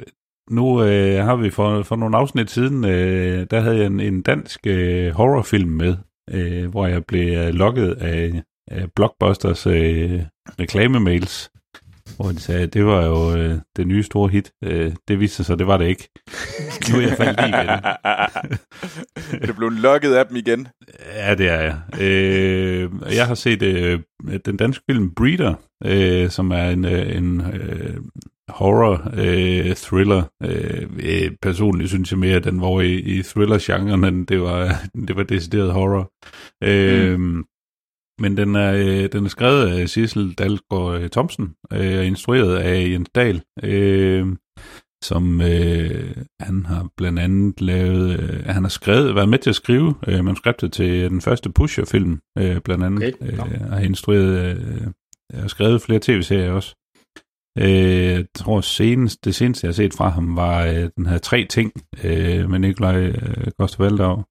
[0.50, 4.22] nu øh, har vi for, for nogle afsnit siden, øh, der havde jeg en, en
[4.22, 5.96] dansk øh, horrorfilm med,
[6.30, 10.22] øh, hvor jeg blev øh, logget af, af Blockbusters øh,
[10.60, 11.50] reklamemails,
[12.16, 14.52] hvor de sagde, at det var jo øh, det nye store hit.
[14.64, 16.08] Øh, det viste sig det var det ikke.
[16.92, 17.68] Nu er jeg faldet i igen.
[19.48, 20.68] du blevet lukket af dem igen?
[21.14, 22.00] Ja, det er jeg.
[22.00, 24.00] Øh, jeg har set øh,
[24.44, 25.54] den danske film Breeder,
[25.84, 27.96] øh, som er en, øh, en øh,
[28.48, 30.22] horror-thriller.
[30.42, 34.74] Øh, øh, personligt synes jeg mere, at den var i, i thriller-genren, end det var,
[35.08, 36.10] det var decideret horror.
[36.62, 37.44] Øh, mm.
[38.20, 42.56] Men den er, øh, den er skrevet af Sissel Dalgaard øh, Thomsen, øh, og instrueret
[42.56, 44.26] af Jens Dahl, øh,
[45.04, 49.56] som øh, han har blandt andet lavet, øh, han har skrevet, været med til at
[49.56, 54.86] skrive øh, manuskriptet til den første Pusher-film, øh, blandt andet, Okay, øh, har instrueret øh,
[55.42, 56.74] og skrevet flere tv-serier også.
[57.58, 61.18] Øh, jeg tror senest, det seneste, jeg har set fra ham, var øh, den her
[61.18, 61.72] Tre Ting
[62.04, 64.24] øh, med Nikolaj øh, Koster Valdau,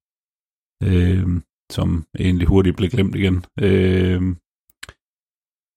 [0.84, 3.46] øh, som egentlig hurtigt blev glemt igen.
[3.60, 4.22] Øh,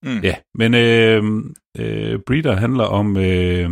[0.03, 0.19] Mm.
[0.23, 1.23] Ja, men øh,
[1.77, 3.69] øh, Breeder handler om øh,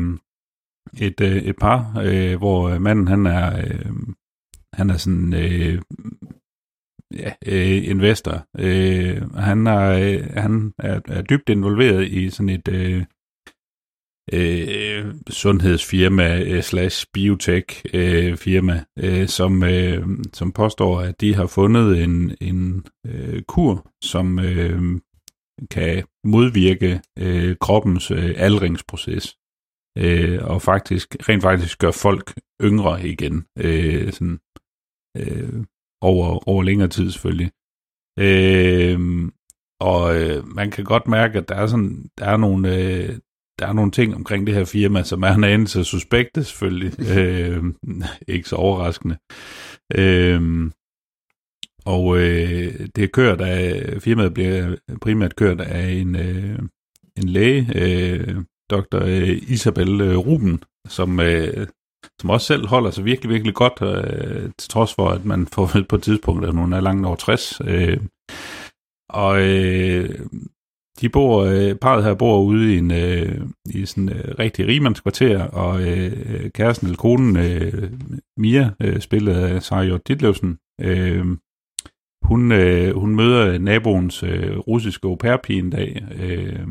[1.01, 3.91] et, øh, et par, øh, hvor manden han er øh,
[4.73, 5.81] han er sådan øh,
[7.13, 8.47] ja, øh, investor.
[8.59, 13.05] Øh, han er, øh, han er, er dybt involveret i sådan et øh,
[14.33, 21.47] øh, sundhedsfirma øh, slash biotech øh, firma, øh, som, øh, som påstår, at de har
[21.47, 24.81] fundet en, en øh, kur, som øh,
[25.71, 29.37] kan modvirke øh, kroppens øh, aldringsproces.
[29.97, 33.45] Øh, og faktisk, rent faktisk gør folk yngre igen.
[33.57, 34.39] Øh, sådan,
[35.17, 35.63] øh,
[36.01, 37.51] over, over længere tid selvfølgelig.
[38.19, 39.29] Øh,
[39.79, 42.75] og øh, man kan godt mærke, at der er, sådan, der er nogle...
[42.77, 43.19] Øh,
[43.59, 46.99] der er nogle ting omkring det her firma, som er en anelse suspekte selvfølgelig.
[47.17, 47.63] øh,
[48.27, 49.17] ikke så overraskende.
[49.95, 50.71] Øh,
[51.85, 56.59] og øh, det er kørt af, firmaet bliver primært kørt af en, øh,
[57.17, 58.35] en læge, øh,
[58.69, 59.03] dr.
[59.03, 61.67] Øh, Isabel øh, Ruben, som, øh,
[62.21, 65.69] som også selv holder sig virkelig, virkelig godt, øh, til trods for, at man får
[65.89, 67.61] på et tidspunkt, at hun er langt over 60.
[67.67, 67.99] Øh,
[69.09, 70.19] og øh,
[71.01, 75.43] de bor, øh, parret her bor ude i en øh, i sådan øh, rigtig rigmandskvarter,
[75.43, 77.91] og øh, kæresten eller konen, øh,
[78.37, 81.25] Mia, øh, spillet af Sarah Ditlevsen, øh,
[82.21, 86.67] hun, øh, hun møder naboens øh, russiske au pair en dag, øh,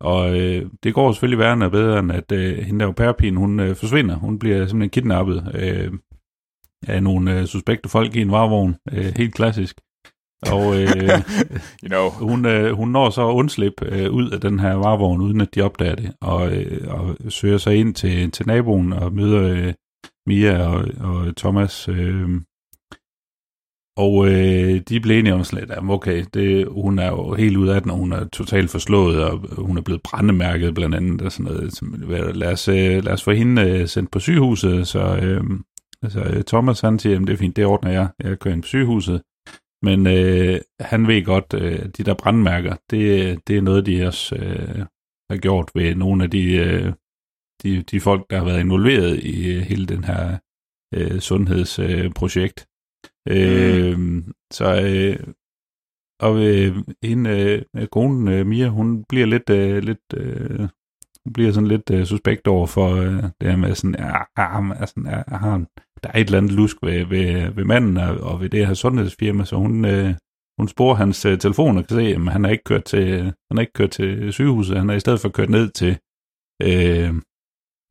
[0.00, 3.60] og øh, det går selvfølgelig værre bedre, end at øh, hende der au pair hun
[3.60, 4.16] øh, forsvinder.
[4.16, 5.92] Hun bliver simpelthen kidnappet øh,
[6.88, 8.76] af nogle øh, suspekte folk i en varevogn.
[8.92, 9.80] Øh, helt klassisk.
[10.52, 10.88] Og øh,
[11.82, 12.10] You know.
[12.10, 15.54] hun, øh, hun når så at undslippe øh, ud af den her varevogn, uden at
[15.54, 19.72] de opdager det, og, øh, og søger sig ind til, til naboen og møder øh,
[20.26, 21.88] Mia og, og Thomas.
[21.88, 22.28] Øh,
[23.96, 27.74] og øh, de blev enige om slet, at okay, det, hun er jo helt ude
[27.74, 31.32] af den, og hun er totalt forslået, og hun er blevet brændemærket blandt andet, og
[31.32, 31.72] sådan noget.
[31.72, 31.84] Så,
[32.34, 35.44] lad, os, øh, lad os få hende øh, sendt på sygehuset, så øh,
[36.02, 38.66] altså, Thomas han siger, at det er fint, det ordner jeg, jeg kører ind på
[38.68, 39.22] sygehuset.
[39.86, 43.02] Men øh, han ved godt, øh, de der brandmærker, det,
[43.48, 44.78] det er noget, de også øh,
[45.30, 46.92] har gjort ved nogle af de, øh,
[47.62, 50.38] de, de folk, der har været involveret i øh, hele den her
[50.94, 52.68] øh, sundhedsprojekt.
[53.28, 53.98] Øh, øh,
[54.52, 55.34] så øh,
[56.20, 60.68] og øh, hende, øh, konen øh, Mia, hun bliver lidt, øh, lidt øh,
[61.34, 64.86] bliver sådan lidt øh, suspekt over for øh, det her med sådan, ah, ah, ja,
[64.86, 65.64] sådan altså, ah, ja,
[66.02, 68.74] der er et eller andet lusk ved, ved, ved manden og, og ved det her
[68.74, 70.14] sundhedsfirma, så hun, øh,
[70.58, 73.58] hun sporer hans øh, telefon og kan se, at han er ikke kørt til, han
[73.58, 75.98] er ikke kørt til sygehuset, han er i stedet for kørt ned til
[76.62, 77.14] øh,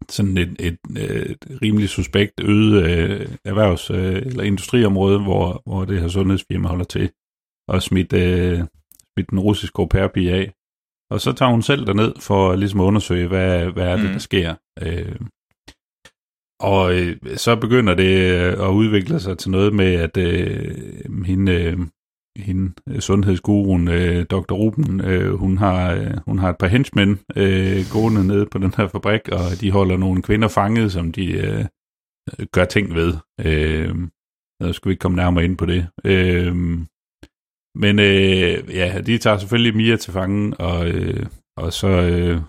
[0.09, 6.01] sådan et, et, et rimelig suspekt øde øh, erhvervs- øh, eller industriområde, hvor, hvor det
[6.01, 7.11] her sundhedsfirma holder til,
[7.67, 8.63] og smidt, øh,
[9.13, 10.53] smidt den russiske au pair af.
[11.11, 14.11] Og så tager hun selv derned for ligesom at undersøge, hvad, hvad er det, Mm.
[14.11, 14.55] der sker.
[14.81, 15.15] Øh,
[16.59, 20.75] og øh, så begynder det øh, at udvikle sig til noget med, at øh,
[21.25, 21.77] hende, øh,
[22.37, 24.53] hende øh, sundhedsguruen, øh, Dr.
[24.53, 28.73] Ruben, øh, hun, har, øh, hun har et par henchmen øh, gående nede på den
[28.77, 31.65] her fabrik, og de holder nogle kvinder fanget, som de øh,
[32.51, 33.13] gør ting ved.
[33.45, 33.95] Øh,
[34.61, 35.87] så skal vi ikke komme nærmere ind på det.
[36.05, 36.55] Øh,
[37.75, 41.25] men øh, ja, de tager selvfølgelig Mia til fange, og, øh,
[41.57, 42.41] og så, øh,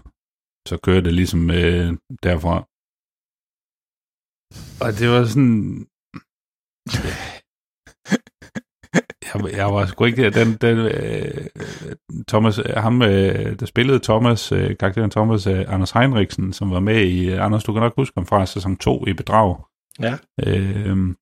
[0.68, 2.56] så kører det ligesom øh, derfra.
[4.84, 5.86] Og det var sådan...
[9.34, 10.30] Jeg, jeg var sgu ikke...
[10.30, 11.46] Den, den, øh,
[12.28, 17.00] Thomas, ham, øh, der spillede Thomas, øh, karakteren Thomas, øh, Anders Heinrichsen, som var med
[17.04, 17.30] i...
[17.30, 19.56] Øh, Anders, du kan nok huske ham fra sæson 2 i Bedrag.
[20.00, 20.14] Ja.
[20.46, 21.14] Øh,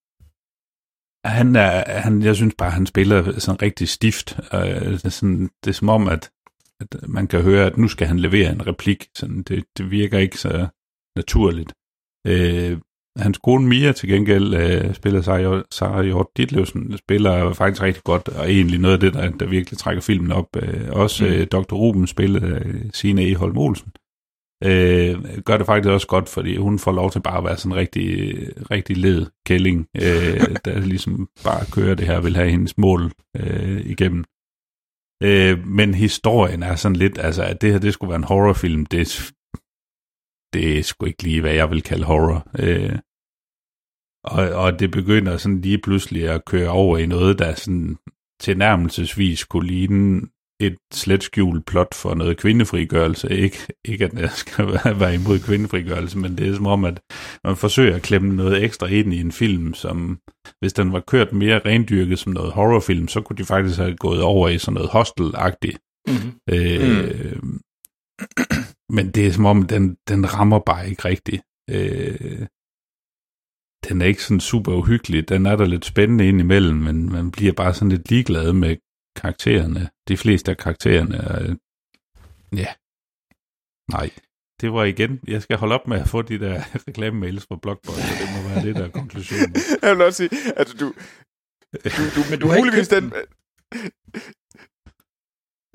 [1.24, 4.40] han er, han, jeg synes bare, han spiller sådan rigtig stift.
[4.54, 4.60] Øh,
[4.92, 6.30] det, er sådan, det er som om, at,
[6.80, 9.06] at man kan høre, at nu skal han levere en replik.
[9.16, 10.66] Sådan, det, det virker ikke så
[11.16, 11.72] naturligt.
[12.26, 12.78] Øh,
[13.18, 18.28] hans kone Mia til gengæld øh, spiller Sarah, Sarah Hjort Ditlevsen, spiller faktisk rigtig godt,
[18.28, 20.46] og egentlig noget af det, der, der virkelig trækker filmen op.
[20.56, 21.30] Øh, også Mm.
[21.30, 21.74] øh, Dr.
[21.74, 23.34] Ruben spiller øh, Signe E.
[23.34, 23.92] Holm Olsen.
[24.64, 27.72] Øh, gør det faktisk også godt, fordi hun får lov til bare at være sådan
[27.72, 28.34] en rigtig,
[28.70, 33.80] rigtig led kælling, øh, der ligesom bare kører det her, vil have hendes mål øh,
[33.86, 34.24] igennem.
[35.22, 38.86] Øh, men historien er sådan lidt, altså at det her, det skulle være en horrorfilm,
[38.86, 39.32] det,
[40.52, 42.48] det er sgu ikke lige, hvad jeg vil kalde horror.
[42.58, 42.98] Øh,
[44.24, 47.96] og, og det begynder sådan lige pludselig at køre over i noget, der sådan
[48.40, 50.20] tilnærmelsesvis kunne ligne
[50.66, 53.30] et slet skjult plot for noget kvindefrigørelse.
[53.30, 57.00] Ikke, ikke at jeg skal være, være imod kvindefrigørelse, men det er som om, at
[57.44, 60.18] man forsøger at klemme noget ekstra ind i en film, som
[60.60, 64.22] hvis den var kørt mere rendyrket som noget horrorfilm, så kunne de faktisk have gået
[64.22, 65.78] over i sådan noget hostel-agtigt.
[66.08, 66.32] Mm-hmm.
[66.50, 67.60] Øh, mm.
[68.96, 71.42] Men det er som om, den, den rammer bare ikke rigtigt.
[71.70, 72.46] Øh,
[73.88, 75.28] den er ikke sådan super uhyggelig.
[75.28, 78.76] Den er der lidt spændende ind imellem, men man bliver bare sådan lidt ligeglad med
[79.16, 79.90] karaktererne.
[80.08, 81.54] De fleste af karaktererne er...
[82.56, 82.66] Ja.
[83.90, 84.10] Nej.
[84.60, 88.02] Det var igen, jeg skal holde op med at få de der reklamemails fra Blockbuster.
[88.02, 89.54] Det må være det, der er konklusionen.
[89.82, 90.86] Jeg vil også sige, altså du,
[91.84, 93.12] du, du, Men du har ikke muligvis købt den...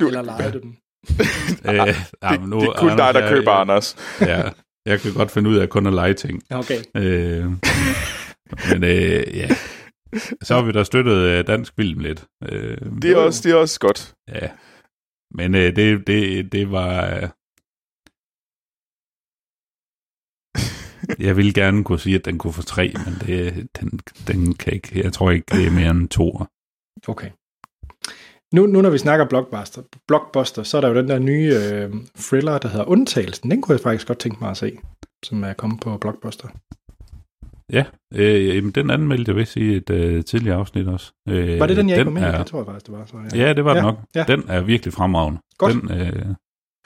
[0.08, 0.78] Eller leger du den?
[1.70, 1.76] øh,
[2.24, 3.96] ja, men nu, det er kun dig, der jeg- køber, jeg, Anders.
[4.22, 4.50] Ja,
[4.86, 6.44] jeg kan godt finde ud af kun at lege ting.
[6.52, 6.80] Okay.
[6.96, 7.46] Øh,
[8.70, 9.50] men øh, ja,
[10.42, 12.26] så har vi da støttet øh, dansk film lidt.
[12.44, 14.16] Øh, Det er, også, det er også godt.
[14.28, 14.52] Ja,
[15.32, 17.16] men øh, det, det, det var...
[17.16, 17.30] Øh,
[21.20, 24.74] jeg ville gerne kunne sige, at den kunne få tre, men det, den, den kan
[24.74, 26.44] ikke, jeg tror ikke, det er mere end to.
[27.08, 27.32] Okay.
[28.54, 31.94] Nu, nu når vi snakker blockbuster, blockbuster, så er der jo den der nye øh,
[32.16, 33.52] thriller, der hedder Undtagelsen.
[33.52, 34.78] Den kunne jeg faktisk godt tænke mig at se,
[35.24, 36.48] som er kommet på Blockbuster.
[37.74, 41.12] Ja, øh, jamen, den anmeldte jeg vist i et øh, tidligere afsnit også.
[41.30, 43.06] Øh, Var det den, jeg ikke var med er, Det tror jeg faktisk, det var.
[43.06, 43.98] Så, Ja, det var ja, det nok.
[44.16, 45.40] Ja, Den er virkelig fremragende.
[45.58, 45.74] Godt.
[45.74, 46.36] Den, øh,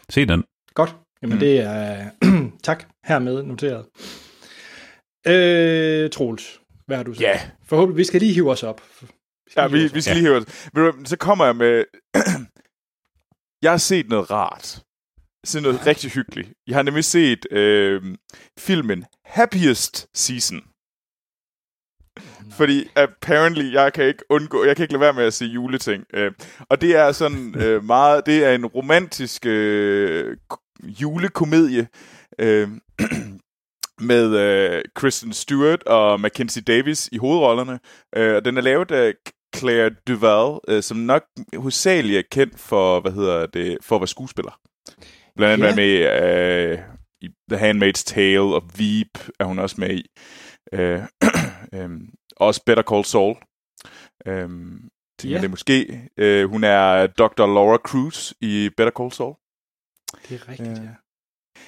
[0.09, 0.43] se den.
[0.73, 0.95] godt.
[1.21, 1.39] Jamen Mm.
[1.39, 2.09] det er...
[2.63, 3.85] tak, hermed noteret.
[5.27, 7.21] Øh, Troels, hvad har du sagt?
[7.21, 8.81] Ja, Forhåbentlig, vi skal lige hive os op.
[9.57, 10.01] ja vi, hive os vi op.
[10.01, 10.69] skal lige høre det.
[10.73, 11.83] Ved du, Så kommer jeg med...
[13.63, 14.83] jeg har set noget rart.
[15.45, 16.53] Set noget rigtig hyggeligt.
[16.67, 18.15] Jeg har nemlig set øh,
[18.59, 20.61] filmen Happiest Season.
[22.51, 26.03] Fordi apparently, jeg kan ikke undgå, jeg kan ikke lade være med at se juleting.
[26.13, 26.31] Øh,
[26.69, 30.37] og det er sådan øh, meget, det er en romantisk øh,
[30.83, 31.87] julekomedie
[32.39, 32.67] øh,
[33.99, 37.79] med øh, Kristen Stewart og Mackenzie Davis i hovedrollerne.
[38.15, 39.13] Øh, og den er lavet af
[39.55, 41.23] Claire Duval, øh, som nok
[41.57, 44.59] hovedsageligt er kendt for, hvad hedder det, for at være skuespiller.
[45.35, 45.87] Blandt andet Ja.
[45.87, 46.69] yeah.
[46.69, 46.79] med øh,
[47.21, 50.05] i The Handmaid's Tale og Veep er hun også med i.
[50.73, 50.99] Øh,
[51.73, 53.35] øhm, også Better Call Saul.
[54.25, 55.41] Øhm, tænker Ja.
[55.41, 56.01] det måske.
[56.17, 57.45] Øh, hun er Dr.
[57.45, 59.35] Laura Cruz i Better Call Saul.
[60.29, 60.89] Det er rigtigt, Øh, ja.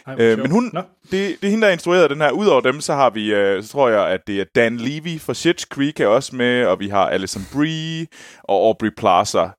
[0.07, 0.71] Ej, hvor øh, men hun-
[1.03, 2.31] Det, det er hende, der har instrueret den her.
[2.31, 5.33] Udover dem, så har vi, øh, så tror jeg, at det er Dan Levy fra
[5.33, 8.07] Schitt's Creek er også med, og vi har Alison Brie
[8.43, 9.49] og Aubrey Plaza.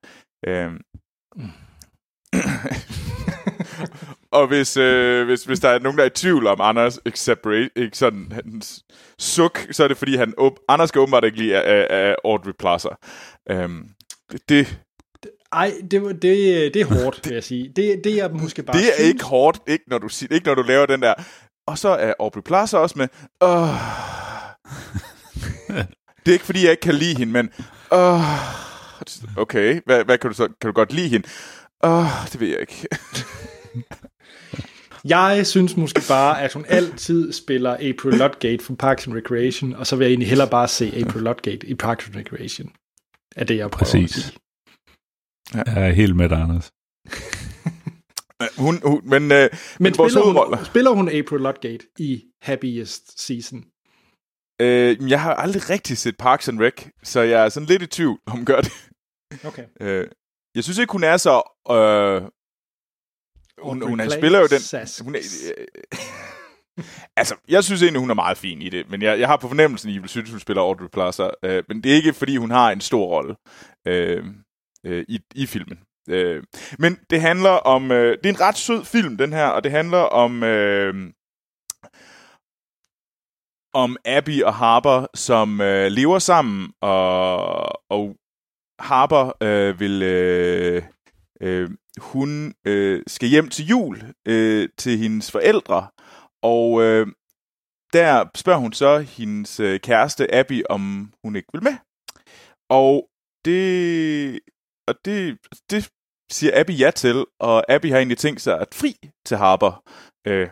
[0.47, 0.81] Øhm.
[4.35, 7.71] Og hvis, øh, hvis, hvis der er nogen, der er i tvivl om Anders separate,
[7.77, 8.85] ikke sådan, hans
[9.19, 12.53] suk, så er det fordi, han, åb- Anders skal åbenbart ikke lide af, af, Audrey
[12.59, 12.89] Plaza.
[13.51, 13.89] Øhm,
[14.49, 14.79] det,
[15.53, 17.73] Ej, det, det, det er hårdt, vil jeg sige.
[17.77, 20.55] Det, det er måske bare det er synes, ikke hårdt, ikke når, du, ikke når
[20.55, 21.15] du laver den der.
[21.67, 23.09] Og så er Aubrey Plaza også med.
[23.41, 23.69] Åh.
[26.27, 27.51] det er ikke, fordi jeg ikke kan lide hende, men...
[27.93, 28.21] Åh.
[29.37, 30.49] Okay, hvad, hvad kan du så?
[30.61, 31.29] Kan du godt lide hende?
[31.85, 32.87] Åh, det ved jeg ikke.
[35.05, 39.87] Jeg synes måske bare, at hun altid spiller April Ludgate fra Parks and Recreation, og
[39.87, 42.73] så vil jeg egentlig hellere bare se April Ludgate i Parks and Recreation.
[43.37, 44.17] Er det, jeg prøver Præcis.
[44.17, 44.39] at sige.
[45.55, 46.71] Jeg er helt med dig, Anders.
[48.59, 50.57] Hun, hun, men, øh, men, Men vores spiller hovedroller...
[50.57, 53.65] hun, spiller hun April Ludgate i Happiest Season?
[54.61, 57.87] Øh, jeg har aldrig rigtig set Parks and Rec, så jeg er sådan lidt i
[57.87, 58.73] tvivl, om hun gør det.
[59.45, 59.65] Okay.
[59.81, 60.07] Øh,
[60.55, 61.43] jeg synes ikke, hun er så...
[61.71, 62.23] Øh,
[63.63, 64.19] hun, hun Plaza.
[64.19, 64.61] spiller jo den...
[65.05, 65.21] Hun er,
[65.59, 65.67] øh,
[67.17, 69.49] altså, jeg synes egentlig, hun er meget fin i det, men jeg, jeg har på
[69.49, 71.31] fornemmelsen, at I vil synes, hun spiller Audrey Plaza.
[71.43, 73.37] Øh, men det er ikke, fordi hun har en stor rolle
[73.87, 74.25] øh,
[74.87, 75.79] øh, i, i filmen.
[76.09, 76.43] Øh,
[76.79, 77.93] men det handler om...
[77.93, 80.43] Øh, det er en ret sød film, den her, og det handler om...
[80.43, 80.95] Øh,
[83.75, 88.17] om Abby og Harper, som øh, lever sammen, og, og
[88.81, 90.03] Harper øh, vil...
[90.03, 90.83] Øh,
[91.41, 95.89] øh, hun øh, skal hjem til jul øh, til hendes forældre,
[96.43, 97.07] og øh,
[97.93, 101.77] der spørger hun så hendes øh, kæreste Abby, om hun ikke vil med.
[102.69, 103.09] Og
[103.45, 104.41] det,
[104.87, 105.39] og det,
[105.71, 105.91] det
[106.31, 108.95] siger Abby ja til, og Abby har egentlig tænkt sig at fri
[109.25, 109.83] til Harper
[110.27, 110.49] øh,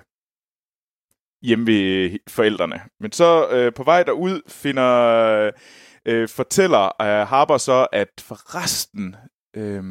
[1.42, 2.80] hjemme ved forældrene.
[3.00, 5.52] Men så øh, på vej derud finder
[6.06, 9.16] øh, fortæller øh, Harper så, at forresten
[9.56, 9.84] øh,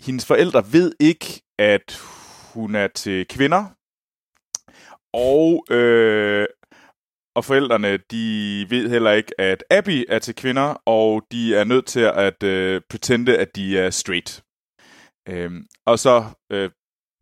[0.00, 2.00] hendes forældre ved ikke, at
[2.54, 3.64] hun er til kvinder.
[5.12, 6.46] Og, øh,
[7.36, 11.86] og forældrene, de ved heller ikke, at Abby er til kvinder, og de er nødt
[11.86, 14.42] til at øh, pretende, at de er straight.
[15.28, 16.70] Øhm, og så, øh,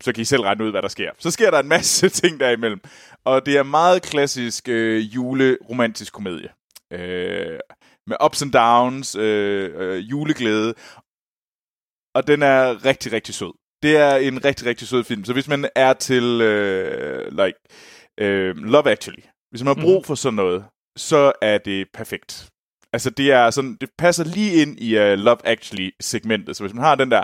[0.03, 1.11] så kan I selv regne ud, hvad der sker.
[1.19, 2.79] Så sker der en masse ting derimellem.
[3.25, 6.49] Og det er meget klassisk øh, juleromantisk komedie.
[6.93, 7.59] Øh,
[8.07, 10.73] med ups and downs, øh, øh, juleglæde.
[12.15, 13.53] Og den er rigtig, rigtig sød.
[13.83, 15.25] Det er en rigtig, rigtig sød film.
[15.25, 17.59] Så hvis man er til øh, like,
[18.19, 20.65] øh, Love Actually, hvis man har brug for sådan noget,
[20.97, 22.49] så er det perfekt.
[22.93, 26.55] Altså det er sådan, det passer lige ind i uh, Love Actually segmentet.
[26.55, 27.23] Så hvis man har den der,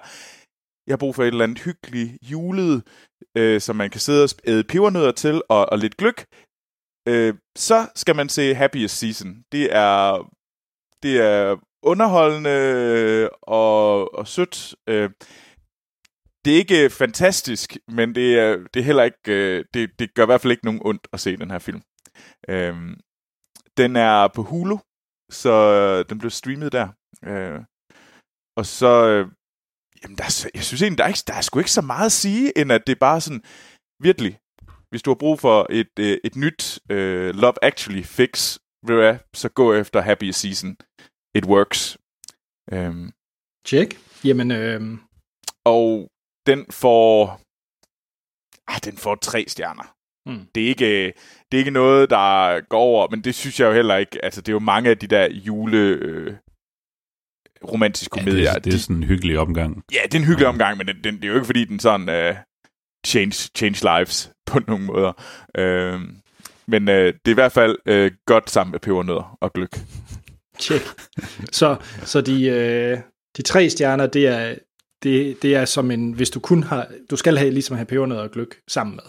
[0.88, 2.84] jeg har brug for et eller andet hyggeligt julet,
[3.38, 6.26] øh, som man kan sidde og æde pebernødder til og, og lidt gløk,
[7.08, 9.44] øh, så skal man se Happiest Season.
[9.52, 10.32] Det er
[11.04, 14.76] det er underholdende øh, og, og sødt.
[14.90, 15.10] Øh,
[16.46, 20.14] det er ikke øh, fantastisk, men det er, det er heller ikke, øh, det, det
[20.14, 21.82] gør i hvert fald ikke nogen ondt at se den her film.
[22.50, 22.76] Øh,
[23.78, 24.78] den er på Hulu,
[25.32, 26.88] så øh, den blev streamet der.
[27.24, 27.60] Øh,
[28.58, 29.28] og så, øh,
[30.04, 32.06] jamen der, er jeg synes egentlig, der er, ikke, der er sgu ikke så meget
[32.06, 33.44] at sige, end at det er bare sådan,
[34.00, 34.40] virkelig,
[34.90, 39.02] hvis du har brug for et, øh, et nyt øh, Love Actually fix, ved du
[39.02, 40.78] hvad, så gå efter Happy Season.
[41.36, 41.98] It works.
[42.72, 43.12] Øhm,
[43.68, 43.98] Check.
[44.24, 44.82] Jamen, øh,
[45.66, 46.08] og
[46.48, 47.42] den får...
[48.68, 49.96] Ah, den får tre stjerner.
[50.30, 50.48] Mm.
[50.56, 51.06] Det, er ikke,
[51.52, 54.26] det er ikke noget, der går over, men det synes jeg jo heller ikke.
[54.26, 55.78] Altså, det er jo mange af de der jule...
[55.78, 56.34] Øh,
[57.72, 58.50] romantiske Ja, komedier.
[58.50, 59.84] det, er, det er sådan en hyggelig omgang.
[59.94, 61.80] Ja, det er en hyggelig omgang, men den, den, det er jo ikke, fordi den
[61.80, 62.36] sådan uh,
[63.08, 65.12] change, change lives på nogle måder.
[65.60, 66.02] Uh,
[66.68, 69.80] men uh, det er i hvert fald uh, godt sammen med pebernødder og gløk.
[70.60, 70.86] Check.
[71.52, 72.98] Så, så de, øh,
[73.38, 74.56] de tre stjerner, det er,
[75.04, 78.24] det, det er som en, hvis du kun har, du skal have ligesom have pebernødder
[78.24, 79.04] og gløk sammen med.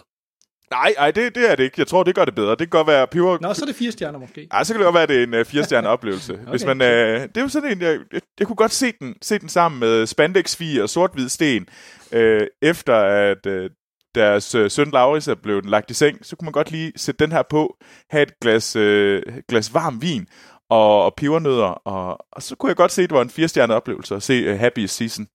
[0.71, 1.75] Nej, nej, det, det er det ikke.
[1.79, 2.51] Jeg tror, det gør det bedre.
[2.51, 3.39] Det kan godt være peber...
[3.41, 4.49] Nå, så er det fire stjerner måske.
[4.51, 6.33] Ej, så kan det godt være, at det er en uh, fire-stjerne oplevelse.
[6.41, 8.93] okay, Hvis man, uh, det er jo sådan en, jeg, jeg, jeg kunne godt se
[9.01, 11.67] den, se den sammen med Spandex 4 og Sort-Hvid Sten,
[12.13, 13.71] uh, efter at uh,
[14.15, 17.25] deres uh, søn Lauris er blevet lagt i seng, så kunne man godt lige sætte
[17.25, 17.77] den her på,
[18.11, 19.19] have et glas, uh,
[19.49, 20.27] glas varm vin
[20.71, 23.75] og, og pebernødder, og, og så kunne jeg godt se, at det var en fire-stjerne
[23.75, 25.27] oplevelse at se uh, Happy Season.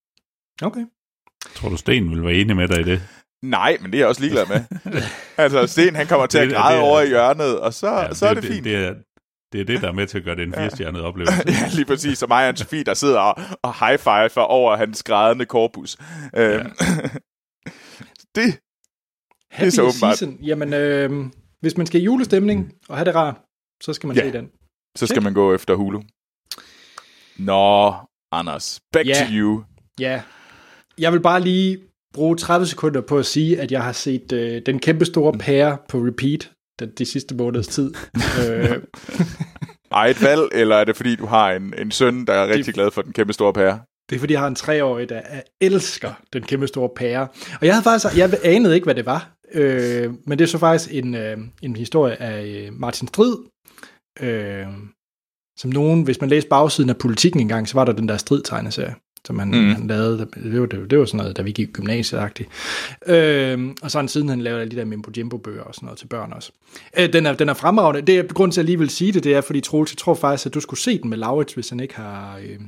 [0.62, 0.86] Okay.
[1.54, 3.02] Tror du, Sten vil være enig med dig i det?
[3.42, 4.60] Nej, men det er jeg også ligeglad med.
[5.44, 7.90] altså, Sten han kommer til at Det- græde det er- over i hjørnet, og så,
[7.90, 8.64] ja, så er det, fint.
[8.64, 8.94] Det, det, er,
[9.52, 11.42] det er det, der er med til at gøre det en firestjernet oplevelse.
[11.46, 12.18] ja, lige præcis.
[12.18, 15.96] Så mig og Sofie, der sidder og, og high-fiver over hans grædende korpus.
[16.34, 16.54] Ja.
[16.58, 16.66] Øhm,
[18.36, 18.58] det,
[19.50, 20.18] Happy så åbenbart.
[20.18, 20.36] Season.
[20.42, 21.26] Jamen, øh,
[21.60, 23.34] hvis man skal i julestemning og have det rart,
[23.82, 24.22] så skal man Ja.
[24.22, 24.48] se den.
[24.96, 26.00] Så skal man gå efter Hulu.
[27.38, 27.94] Nå,
[28.32, 28.80] Anders.
[28.92, 29.14] Back Ja.
[29.14, 29.62] to you.
[30.00, 30.22] Ja.
[30.98, 31.78] Jeg vil bare lige
[32.14, 35.78] bruge 30 sekunder på at sige, at jeg har set øh, den kæmpe store pære
[35.88, 37.94] på repeat de, de sidste måneders tid.
[38.48, 38.70] øh,
[39.90, 42.90] Eget valg, eller er det fordi, du har en, en søn, der er rigtig glad
[42.90, 43.80] for den kæmpe store pære?
[44.10, 45.20] det er fordi, jeg har en treårig, der
[45.60, 47.28] elsker den kæmpe store pære.
[47.60, 49.30] Og jeg havde faktisk, jeg anede ikke, hvad det var.
[49.54, 53.36] Øh, men det er så faktisk en, øh, en historie af øh, Martin Strid,
[54.20, 54.66] øh,
[55.56, 58.94] som nogen, hvis man læste bagsiden af politikken engang, så var der den der strid-tegneserie,
[59.26, 59.74] som han, mm.
[59.74, 60.18] han lavede.
[60.34, 62.20] Det var, det, det var sådan noget, da vi gik i gymnasiet
[63.06, 65.98] øh, Og så han siden han lavede de der Mimbo Jimbo bøger og sådan noget
[65.98, 66.52] til børn også.
[66.98, 68.00] Øh, den, er, den er fremragende.
[68.00, 69.98] Det er grund til, at jeg lige vil sige det, det er, fordi Troels, jeg
[69.98, 72.60] tror faktisk, at du skulle se den med Laurits, hvis han ikke har øh,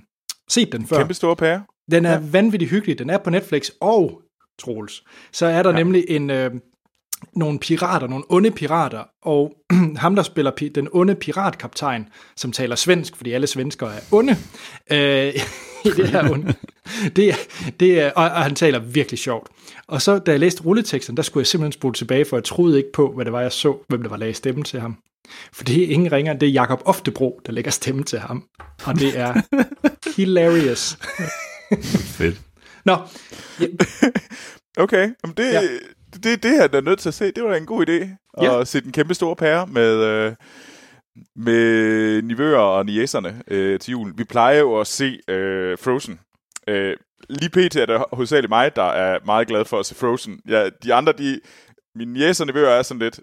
[0.49, 0.97] set den før.
[0.97, 1.63] Kæmpe store pære?
[1.91, 2.21] Den er ja.
[2.31, 2.99] vanvittigt hyggelig.
[2.99, 4.23] Den er på Netflix og
[4.59, 5.05] Troels.
[5.33, 5.77] Så er der ja.
[5.77, 6.51] nemlig en, øh,
[7.37, 9.53] nogle pirater, nogle onde pirater, og
[9.97, 14.37] ham, der spiller pi- den onde piratkaptajn, som taler svensk, fordi alle svensker er onde,
[14.93, 15.35] øh,
[15.85, 16.55] i det her onde.
[17.17, 17.35] Det,
[17.81, 19.49] det er, og, og han taler virkelig sjovt.
[19.87, 22.77] Og så, da jeg læste rulleteksten, der skulle jeg simpelthen spole tilbage, for jeg troede
[22.77, 24.97] ikke på, hvad det var, jeg så, hvem der var lagde stemme til ham.
[25.53, 28.45] For det er ingen ringer, det er Jakob Oftebro, der lægger stemme til ham.
[28.85, 29.35] Og det er
[30.17, 30.99] hilarious.
[32.19, 32.41] Fedt.
[32.85, 32.97] Nå.
[33.61, 33.67] Ja.
[34.77, 35.61] Okay, Jamen det, Ja.
[36.23, 37.31] Det, det her, der er nødt til at se.
[37.33, 37.93] Det var da en god idé
[38.39, 38.65] at Ja.
[38.65, 40.33] se den kæmpe store pære med, øh,
[41.37, 44.13] med nivøer og niæserne øh, til jul.
[44.17, 46.21] Vi plejer jo at se øh, Frozen.
[46.69, 46.97] Øh,
[47.29, 47.77] lige pt.
[47.77, 50.41] er det hovedsageligt mig, der er meget glad for at se Frozen.
[50.49, 51.41] Ja, de andre, de,
[51.95, 53.21] mine niæser og nivøer er sådan lidt,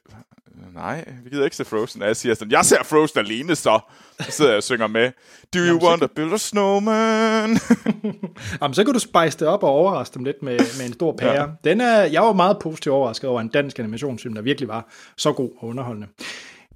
[0.73, 2.01] nej, vi gider ikke se Frozen.
[2.01, 3.79] Og jeg siger sådan, jeg ser Frozen alene så.
[4.19, 5.11] Så sidder jeg og synger med.
[5.53, 7.57] Do you Jamen, så want to build a snowman?
[8.61, 11.15] Jamen, så kan du spice det op og overraske dem lidt med, med en stor
[11.17, 11.41] pære.
[11.41, 11.47] Ja.
[11.63, 15.31] Den er, jeg var meget positivt overrasket over en dansk animationsfilm, der virkelig var så
[15.31, 16.07] god og underholdende.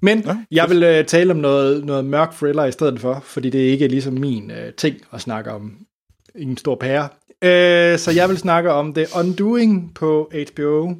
[0.02, 3.50] Men ja, jeg vil uh, tale om noget, noget mørk thriller i stedet for, fordi
[3.50, 5.76] det er ikke ligesom min uh, ting at snakke om
[6.34, 7.08] en stor pære.
[7.28, 10.94] Uh, så jeg vil snakke om The Undoing på HBO,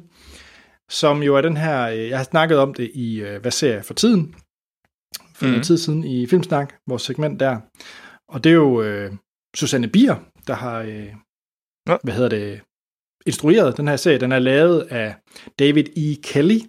[0.89, 3.73] som jo er den her, uh, jeg har snakket om det i, uh, hvad ser
[3.73, 4.35] jeg for tiden?
[5.33, 5.53] For mm.
[5.53, 7.59] en tid siden i Filmsnak, vores segment der.
[8.29, 9.15] Og det er jo uh,
[9.55, 10.15] Susanne Bier,
[10.47, 11.07] der har, uh,
[11.87, 11.97] Ja.
[12.03, 12.61] hvad hedder det,
[13.25, 14.19] instrueret den her serie.
[14.19, 15.15] Den er lavet af
[15.59, 16.15] David E.
[16.23, 16.59] Kelly,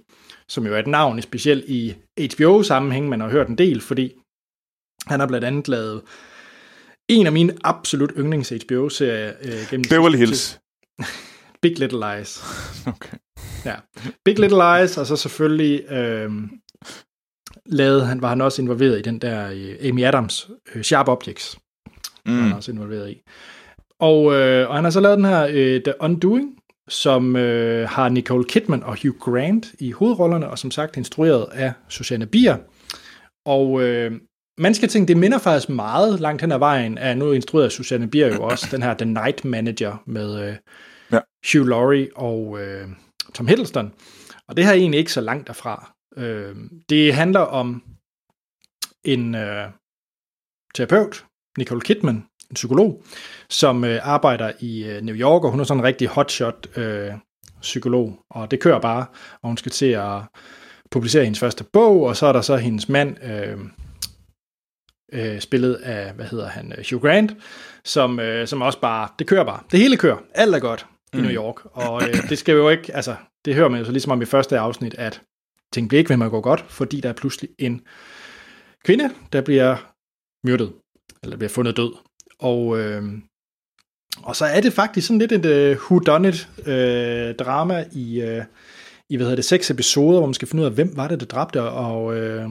[0.48, 1.94] som jo er et navn specielt i
[2.34, 4.12] HBO-sammenhæng, man har hørt en del, fordi
[5.06, 6.02] han har blandt andet lavet
[7.08, 10.58] en af mine absolut yndlings HBO-serier øh, gennem Beverly Hills.
[11.62, 12.40] Big Little Lies.
[12.86, 13.16] Okay.
[13.64, 13.74] Ja.
[14.24, 16.30] Big Little Lies, og så selvfølgelig øh,
[17.66, 21.58] lavede han, var han også involveret i den der øh, Amy Adams øh, Sharp Objects.
[22.26, 22.32] Mm.
[22.34, 22.50] Han Mm.
[22.50, 23.22] er også involveret i.
[24.00, 26.54] Og, øh, og han har så lavet den her øh, The Undoing,
[26.88, 31.72] som øh, har Nicole Kidman og Hugh Grant i hovedrollerne, og som sagt instrueret af
[31.88, 32.56] Susanne Bier.
[33.46, 34.12] Og øh,
[34.58, 38.10] man skal tænke, det minder faktisk meget langt hen ad vejen af, nu instrueret Susanne
[38.10, 40.56] Bier jo også, den her The Night Manager med øh,
[41.12, 41.20] Ja.
[41.52, 42.88] Hugh Laurie og øh,
[43.34, 43.92] Tom Hiddleston.
[44.48, 45.94] Og det her er egentlig ikke så langt derfra.
[46.16, 46.56] Øh,
[46.88, 47.82] det handler om
[49.04, 49.70] en øh,
[50.74, 51.24] terapeut,
[51.58, 52.14] Nicole Kidman,
[52.50, 53.02] en psykolog,
[53.48, 57.12] som øh, arbejder i øh, New York, og hun er sådan en rigtig hotshot øh,
[57.60, 59.06] psykolog, og det kører bare,
[59.42, 60.20] og hun skal til at
[60.90, 63.58] publicere hendes første bog, og så er der så hendes mand, øh,
[65.12, 67.36] øh, spillet af, hvad hedder han, øh, Hugh Grant,
[67.84, 69.62] som, øh, som også bare, det kører bare.
[69.70, 70.18] Det hele kører.
[70.34, 71.56] Alt er godt i New York.
[71.72, 74.24] Og øh, det skal jo ikke, altså, det hører man jo så ligesom om i
[74.24, 75.22] første afsnit, at
[75.72, 77.80] ting bliver ikke ved med at gå godt, fordi der er pludselig en
[78.84, 79.94] kvinde, der bliver
[80.44, 80.72] myrdet,
[81.22, 81.92] eller bliver fundet død.
[82.38, 83.02] Og, øh,
[84.22, 86.02] og så er det faktisk sådan lidt et uh,
[86.66, 88.44] øh, drama i, øh,
[89.10, 91.20] i, hvad hedder det, seks episoder, hvor man skal finde ud af, hvem var det,
[91.20, 92.48] der dræbte, og, øh,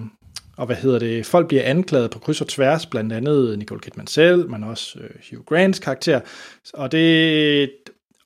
[0.58, 4.08] og hvad hedder det, folk bliver anklaget på kryds og tværs, blandt andet Nicole Kidman
[4.08, 6.20] selv, men også øh, Hugh Grants karakter,
[6.74, 7.70] og det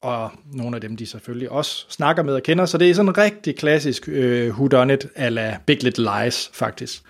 [0.01, 3.09] og nogle af dem, de selvfølgelig også snakker med og kender, så det er sådan
[3.09, 7.03] en rigtig klassisk øh, whodunit a la Big Little Lies, faktisk.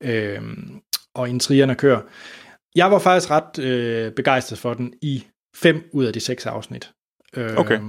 [0.00, 0.40] Øh,
[1.14, 2.00] og intrigerne kører.
[2.74, 5.24] Jeg var faktisk ret øh, begejstret for den i
[5.56, 6.90] fem ud af de seks afsnit.
[7.36, 7.80] Øh, Okay.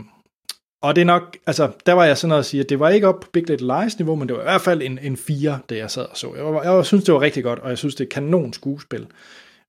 [0.81, 2.89] Og det er nok, altså, der var jeg sådan noget at sige, at det var
[2.89, 5.17] ikke op på Big Little Lies niveau, men det var i hvert fald en, en
[5.17, 6.35] fire, det jeg sad og så.
[6.35, 9.07] Jeg, var, jeg synes, det var rigtig godt, og jeg synes, det er kanon skuespil.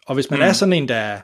[0.07, 0.45] Og hvis man mm.
[0.45, 1.18] er sådan en, der...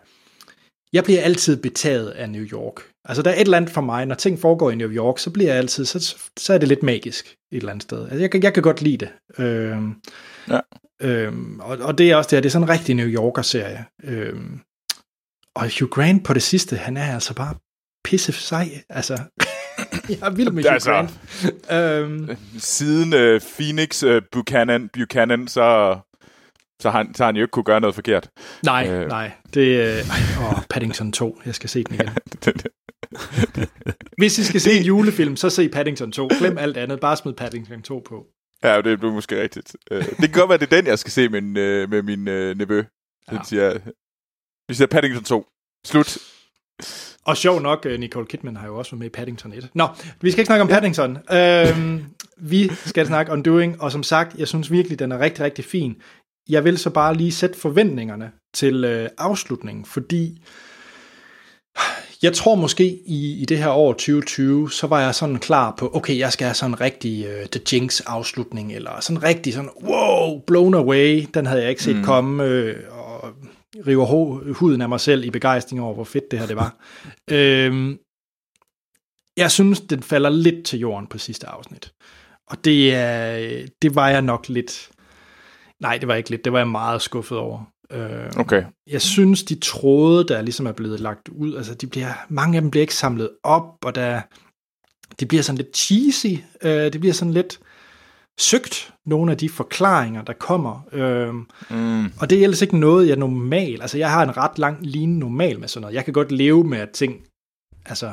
[0.92, 2.93] Jeg bliver altid betaget af New York.
[3.09, 5.30] Altså, der er et eller andet for mig, når ting foregår i New York, så
[5.30, 8.02] bliver jeg altid, så, så er det lidt magisk et eller andet sted.
[8.02, 9.09] Altså, jeg, kan- jeg kan godt lide det.
[9.44, 9.94] Øhm,
[10.48, 10.61] Ja.
[11.02, 13.84] øhm, og, og det er også det her, det er sådan en rigtig New Yorker-serie.
[14.05, 14.61] Øhm,
[15.57, 17.55] og Hugh Grant på det sidste, han er altså bare
[18.05, 18.68] pisse sej.
[18.88, 19.18] Altså,
[20.09, 20.90] jeg er vild med Hugh Altså.
[20.90, 21.20] Grant.
[21.72, 25.98] Øhm, Siden øh, Phoenix øh, Buchanan, Buchanan så,
[26.82, 28.30] så, har han, så har han jo ikke kunne gøre noget forkert.
[28.64, 29.09] nej, Øh.
[29.09, 29.30] nej.
[29.55, 29.98] Det er...
[29.98, 31.40] Øh, åh, Paddington 2.
[31.46, 32.09] Jeg skal se den igen.
[34.18, 36.28] Hvis I skal se en julefilm, så se Paddington 2.
[36.38, 37.00] Glem alt andet.
[37.00, 38.26] Bare smid Paddington 2 på.
[38.64, 39.76] Ja, det er måske rigtigt.
[39.90, 42.02] Øh, det kan godt være, det er den, jeg skal se med, min, øh, med
[42.02, 42.76] min øh, nevø.
[43.30, 43.38] Den Ja.
[43.44, 43.78] siger,
[44.68, 45.46] vi siger Paddington 2.
[45.86, 46.18] Slut.
[47.24, 49.68] Og sjov nok, øh, Nicole Kidman har jo også været med i Paddington 1.
[49.74, 49.88] Nå,
[50.20, 51.18] vi skal ikke snakke om Paddington.
[51.32, 52.05] Øhm,
[52.36, 56.02] vi skal snakke Undoing, og som sagt, jeg synes virkelig, den er rigtig, rigtig fin.
[56.48, 60.42] Jeg vil så bare lige sætte forventningerne til øh, afslutningen, fordi
[62.25, 65.91] jeg tror måske i, i det her år 2020, så var jeg sådan klar på,
[65.95, 69.70] okay, jeg skal have sådan en rigtig uh, The Jinx afslutning, eller sådan rigtig sådan,
[69.83, 72.05] wow, blown away, den havde jeg ikke set mm.
[72.05, 73.33] komme, øh, og
[73.87, 76.77] river ho- huden af mig selv i begejstring over, hvor fedt det her det var.
[77.37, 77.99] øhm,
[79.37, 81.93] jeg synes, den falder lidt til jorden på sidste afsnit.
[82.47, 84.91] Og det, er, det var jeg nok lidt...
[85.81, 86.45] Nej, det var ikke lidt.
[86.45, 87.74] Det var jeg meget skuffet over.
[87.95, 88.64] Øh, Okay.
[88.86, 92.62] jeg synes, de tråde, der ligesom er blevet lagt ud, altså de bliver, mange af
[92.62, 94.20] dem bliver ikke samlet op, og der,
[95.20, 97.61] det bliver sådan lidt cheesy, øh, det bliver sådan lidt
[98.38, 100.80] søgt, nogle af de forklaringer, der kommer.
[100.92, 101.34] Øh,
[101.70, 102.05] Mm.
[102.20, 105.18] og det er ellers ikke noget, jeg normal, altså jeg har en ret lang linje
[105.18, 105.95] normal med sådan noget.
[105.95, 107.22] Jeg kan godt leve med, at ting,
[107.86, 108.12] altså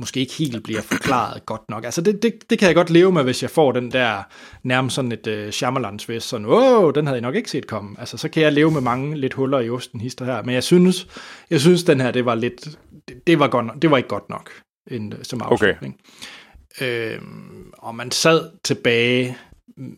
[0.00, 1.84] måske ikke helt bliver forklaret godt nok.
[1.84, 4.22] Altså det, det, det kan jeg godt leve med, hvis jeg får den der
[4.62, 8.00] nærmest sådan et uh, Shyamalan-twist, sådan, åh, den havde jeg nok ikke set komme.
[8.00, 10.42] Altså så kan jeg leve med mange lidt huller i osten, hister her.
[10.42, 11.06] Men jeg synes,
[11.50, 12.78] jeg synes den her, det var lidt,
[13.08, 14.50] det, det var, godt det var ikke godt nok
[14.90, 15.94] en, øh, som afslutning.
[15.94, 17.14] Okay.
[17.14, 19.36] Øhm, og man sad tilbage
[19.76, 19.96] mm,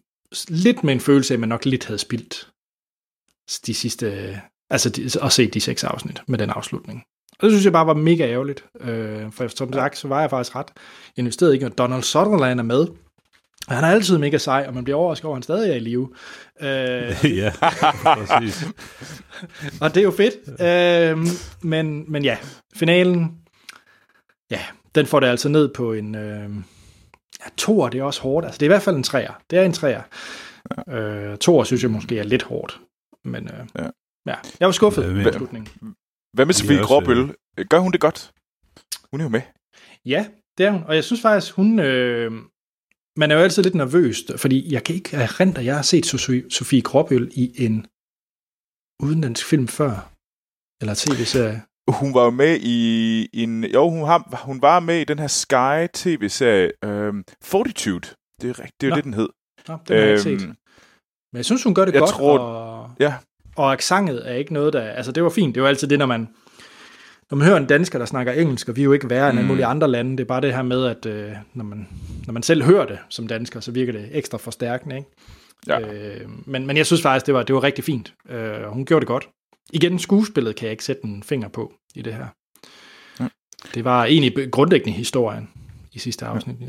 [0.49, 2.49] lidt med en følelse af, at man nok lidt havde spildt
[3.67, 4.41] de sidste,
[4.71, 7.05] altså de, at se de seks afsnit med den afslutning.
[7.43, 10.31] Og det synes jeg bare var mega ærgerligt, øh, for som sagt, så var jeg
[10.31, 10.71] faktisk ret
[11.17, 12.87] investeret i, at Donald Sutherland er med.
[13.69, 15.75] Og han er altid mega sej, og man bliver overrasket over, at han stadig er
[15.75, 16.09] i live.
[16.61, 17.53] Øh, ja,
[18.05, 18.67] præcis.
[19.83, 20.61] og det er jo fedt.
[20.63, 21.27] Øh,
[21.63, 22.37] men, men ja,
[22.75, 23.33] finalen,
[24.51, 24.61] ja,
[24.95, 26.15] den får det altså ned på en...
[26.15, 26.51] Øh,
[27.45, 28.47] ja, toer, det er også hårdt.
[28.47, 29.33] Altså, det er i hvert fald en træer.
[29.51, 30.03] Det er en træer.
[30.89, 30.93] Ja.
[30.99, 32.81] Øh, toer synes jeg måske er lidt hårdt.
[33.25, 33.83] Men øh, Ja.
[33.83, 33.89] ja.
[34.27, 35.69] ja, jeg var skuffet Ja, med men- afslutningen.
[36.33, 37.35] Hvad med Sofie Gråbøl?
[37.71, 38.33] Gør hun det godt?
[39.11, 39.43] Hun er jo med.
[40.05, 40.27] Ja,
[40.59, 40.83] det er hun.
[40.85, 41.79] Og jeg synes faktisk, hun...
[41.79, 42.33] Øh,
[43.17, 46.07] man er jo altid lidt nervøs, fordi jeg kan ikke erindre, at jeg har set
[46.53, 47.87] Sofie, Gråbøl i en
[49.03, 50.13] udenlandsk film før.
[50.81, 51.63] Eller tv-serie.
[52.01, 52.79] Hun var jo med i
[53.33, 53.65] en...
[53.65, 58.09] Jo, hun, har, hun var med i den her Sky tv-serie øhm, Fortitude.
[58.41, 58.97] Det er, rigtigt, det er jo Nå.
[58.97, 59.29] det, den hed.
[59.69, 60.41] Nå, den har jeg ikke set.
[61.33, 62.11] Men jeg synes, hun gør det jeg godt.
[62.11, 63.15] tror- og, Ja.
[63.57, 64.81] Og aksanget er ikke noget, der...
[64.83, 65.55] Altså, det var fint.
[65.55, 66.29] Det jo altid det, når man...
[67.31, 69.39] Når man hører en dansker, der snakker engelsk, og vi er jo ikke værre end
[69.41, 69.45] Mm.
[69.47, 71.89] mulige andre lande, det er bare det her med, at øh, når, man,
[72.27, 75.09] når man selv hører det som dansker, så virker det ekstra forstærkende, ikke?
[75.67, 75.81] Ja.
[75.81, 78.15] Øh, men, men jeg synes faktisk, det var, det var rigtig fint.
[78.31, 79.29] Øh, hun gjorde det godt.
[79.73, 82.27] Igen, skuespillet kan jeg ikke sætte en finger på i det her.
[83.21, 83.29] Ja.
[83.75, 85.49] Det var egentlig grundlæggende historien
[85.93, 86.67] i sidste afsnit, ja.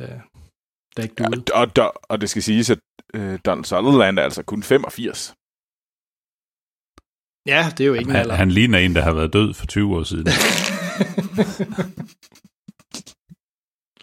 [0.98, 1.44] der ikke Ja, duede.
[1.54, 2.80] og, og, og det skal siges, at
[3.14, 5.34] øh, Donald Sutherland er altså kun 85.
[7.48, 8.36] Ja, det er jo ikke en Han, alder.
[8.36, 10.26] han ligner en, der har været død for 20 år siden.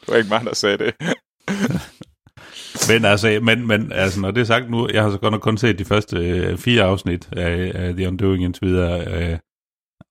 [0.01, 0.95] Det var ikke mig, der sagde det.
[2.91, 5.41] Men altså, men, men altså, når det er sagt nu, jeg har så godt nok
[5.41, 9.39] kun set de første øh, fire afsnit af, af The Undoing indtil videre, øh,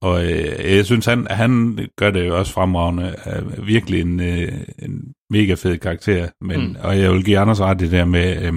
[0.02, 3.16] og øh, jeg synes, han, han gør det jo også fremragende.
[3.24, 6.66] Er virkelig en, øh, en mega fed karakter, men, Mm.
[6.68, 6.76] mm.
[6.84, 8.54] og jeg vil give Anders ret i det der med, øh,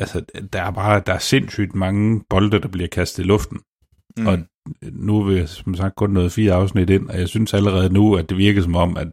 [0.00, 0.22] altså,
[0.52, 3.60] der er bare, der er sindssygt mange bolde, der bliver kastet i luften.
[4.18, 4.26] Mm.
[4.26, 4.38] Og
[4.92, 8.14] nu er vi som sagt kun noget fire afsnit ind, og jeg synes allerede nu,
[8.16, 9.08] at det virker som om, at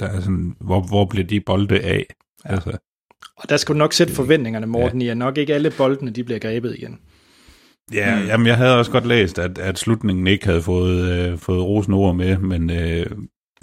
[0.00, 2.06] der er sådan, hvor, hvor bliver de bolde af?
[2.44, 2.50] Ja.
[2.54, 2.78] Altså,
[3.36, 5.06] Og der skal du nok sætte forventningerne, Morten, ja.
[5.06, 6.98] i at nok ikke alle boldene, de bliver grebet igen.
[7.92, 8.26] Ja, Mm.
[8.26, 11.96] jamen jeg havde også godt læst, at, at slutningen ikke havde fået, øh, fået rosende
[11.96, 13.06] ord med, men øh,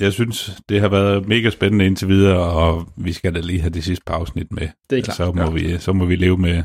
[0.01, 3.73] jeg synes, det har været mega spændende indtil videre, og vi skal da lige have
[3.73, 4.69] det sidste afsnit med.
[4.89, 5.17] Det er klart.
[5.17, 5.51] Så må, Ja.
[5.51, 6.63] vi, så må vi leve med,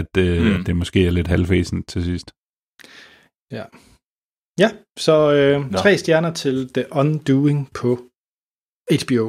[0.00, 0.54] at, øh, Mm.
[0.60, 2.28] at det måske er lidt halvfæsen til sidst.
[4.62, 4.68] Ja,
[5.06, 5.78] så øh, Nå.
[5.78, 7.90] tre stjerner til The Undoing på
[9.00, 9.24] HBO.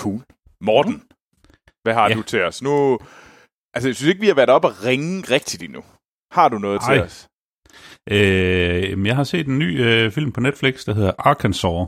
[0.00, 0.20] Cool.
[0.68, 0.96] Morten,
[1.82, 2.14] hvad har Ja.
[2.14, 2.62] du til os?
[2.62, 2.98] Nu,
[3.74, 5.82] altså, jeg synes ikke, vi har været op og ringe rigtigt endnu.
[6.36, 6.86] Har du noget Ej.
[6.94, 7.16] til os?
[8.10, 11.86] Øh, jeg har set en ny øh, film på Netflix, der hedder Arkansas,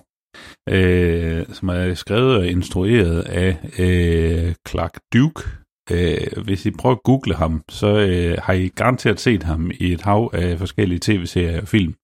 [0.69, 5.43] øh, som er skrevet og instrueret af øh, Clark Duke.
[5.91, 9.93] Øh, hvis I prøver at google ham, så øh, har I garanteret set ham i
[9.93, 11.95] et hav af forskellige tv-serier og film,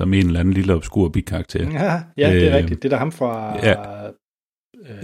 [0.00, 1.70] som en eller anden lille obskur bikarakter.
[1.70, 2.82] Ja, ja det er Øh, rigtigt.
[2.82, 3.58] Det er der ham fra...
[3.66, 4.04] ja.
[4.06, 4.12] Øh,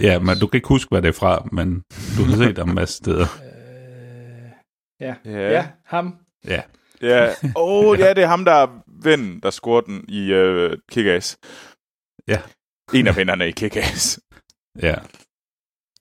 [0.01, 1.83] Ja, men du kan ikke huske, hvad det er fra, men
[2.17, 3.25] du har set ham en masse steder.
[3.43, 4.51] Øh,
[5.01, 5.15] ja.
[5.25, 5.51] Ja.
[5.51, 6.15] ja, ham.
[6.47, 6.61] Ja,
[7.11, 7.29] Ja.
[7.55, 11.35] Åh, oh, ja, det er ham, der er vennen, der scorer den i uh, Kick-Ass.
[12.27, 12.41] Ja.
[12.93, 14.19] En af vennerne i Kick-Ass.
[14.81, 14.95] Ja.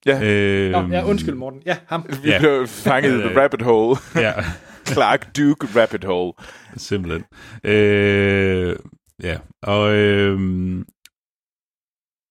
[0.06, 0.20] Ja.
[0.24, 1.62] Øh, Nå, ja, undskyld Morten.
[1.66, 2.06] Ja, ham.
[2.22, 2.38] Vi Ja.
[2.38, 3.96] blev fanget i the rabbit hole.
[4.14, 4.32] Ja,
[4.92, 6.32] Clark Duke rabbit hole.
[6.76, 7.24] simpelthen.
[7.64, 8.76] Øh,
[9.22, 10.38] ja, og øh,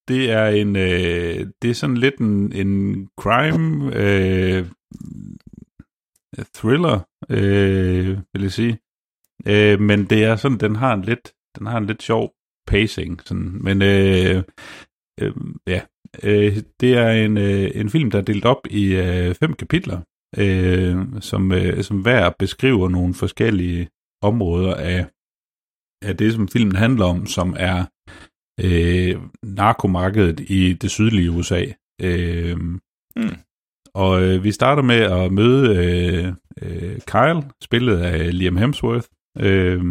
[0.08, 4.66] det er en, øh, det er sådan lidt en, en crime øh,
[6.40, 8.80] Øh, thriller, øh, vil jeg sige.
[9.48, 12.34] Øh, men det er sådan, den har en lidt, den har en lidt sjov
[12.68, 14.44] pacing, sådan, men øh,
[15.22, 15.34] øh,
[15.68, 15.82] ja,
[16.24, 20.02] øh, det er en, øh, en film, der er delt op i øh, fem kapitler,
[20.38, 23.90] øh, som, øh, som hver beskriver nogle forskellige
[24.22, 25.06] områder af,
[26.02, 27.86] af det, som filmen handler om, som er
[28.62, 31.66] øh, narkomarkedet i det sydlige USA.
[32.02, 32.58] Øh,
[33.16, 33.36] Mm.
[33.96, 39.08] Og øh, vi starter med at møde øh, øh, Kyle, spillet af Liam Hemsworth.
[39.40, 39.84] Øh,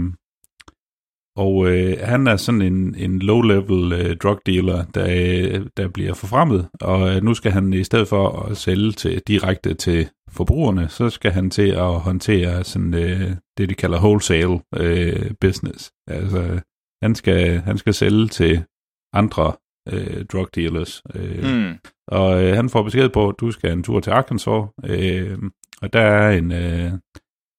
[1.36, 6.14] og øh, han er sådan en, en low-level øh, drug dealer, der, øh, der bliver
[6.14, 10.88] forfremmet, og øh, nu skal han i stedet for at sælge til, direkte til forbrugerne,
[10.88, 15.92] så skal han til at håndtere sådan, øh, det, de kalder wholesale øh, business.
[16.06, 16.60] Altså,
[17.02, 18.64] han skal, han skal sælge til
[19.12, 19.52] andre
[19.92, 21.02] øh, drug dealers.
[21.14, 21.74] Øh, Mm.
[22.08, 25.38] og øh, han får besked på, at du skal en tur til Arkansas, øh,
[25.82, 26.92] og der er en, øh,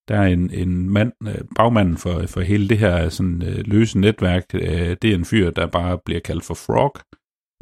[0.08, 4.00] der er en, en mand, øh, bagmanden for, for hele det her sådan, øh, løse
[4.00, 6.96] netværk, øh, det er en fyr, der bare bliver kaldt for Frog.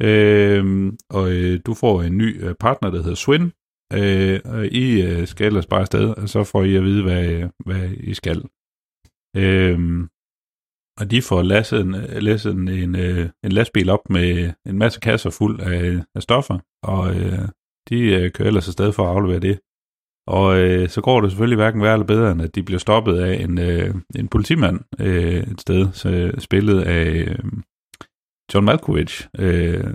[0.02, 3.52] Øh, og øh, du får en ny øh, partner, der hedder Swin,
[3.92, 7.48] øh, og I øh, skal ellers bare afsted, og så får I at vide, hvad,
[7.66, 8.42] hvad I skal.
[9.36, 9.78] Øh,
[11.00, 11.92] og de får læsset en,
[12.22, 16.58] læsset en, en, øh, en lastbil op med en masse kasser fuld af, af stoffer,
[16.82, 17.48] og øh,
[17.88, 19.58] de øh, kører ellers afsted for at aflevere det.
[20.26, 23.18] Og øh, så går det selvfølgelig hverken værre eller bedre, end at de bliver stoppet
[23.18, 27.38] af en, øh, en politimand øh, et sted, så, spillet af øh,
[28.54, 29.28] John Malkovich.
[29.38, 29.94] Øh,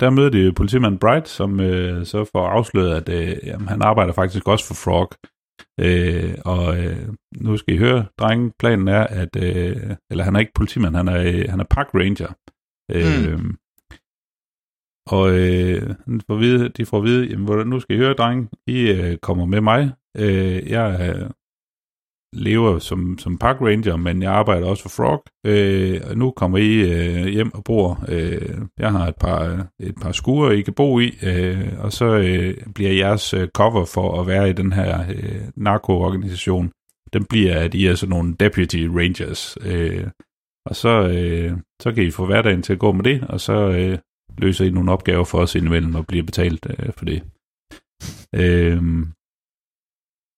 [0.00, 4.12] der møder de politimand Bright, som øh, så får afsløret, at øh, jamen, han arbejder
[4.12, 5.10] faktisk også for Frog.
[5.80, 7.08] Øh, og øh,
[7.40, 11.08] nu skal I høre, drengen, planen er, at, øh, eller han er ikke politimand, han
[11.08, 12.32] er, øh, han er park ranger.
[12.92, 13.40] Øh,
[15.06, 18.48] og øh, han får vide, de får at vide, jamen, nu skal I høre, drenge,
[18.66, 19.92] I øh, kommer med mig.
[20.16, 21.28] Øh, jeg
[22.32, 25.24] lever som, som park ranger, men jeg arbejder også for Frog.
[25.46, 28.04] Øh, og nu kommer I øh, hjem og bor.
[28.08, 32.04] Øh, jeg har et par, et par skure, I kan bo i, øh, og så
[32.04, 36.72] øh, bliver jeres øh, cover for at være i den her øh, narkoorganisation,
[37.12, 39.58] den bliver, at I er sådan nogle deputy rangers.
[39.60, 40.06] Øh,
[40.66, 43.52] og så, øh, så kan I få hverdagen til at gå med det, og så
[43.52, 43.98] øh,
[44.38, 47.22] løser I nogle opgaver for os indimellem og bliver betalt øh, for det.
[48.34, 48.82] Øh,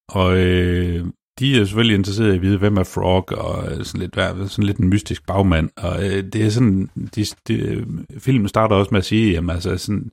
[0.08, 1.06] og øh,
[1.40, 4.14] de er selvfølgelig interesserede i at vide, hvem er Frog, og øh, sådan lidt,
[4.50, 5.70] sådan lidt en mystisk bagmand.
[5.76, 7.86] Og øh, det er sådan, de, de, øh,
[8.18, 10.10] filmen starter også med at sige, jamen altså sådan,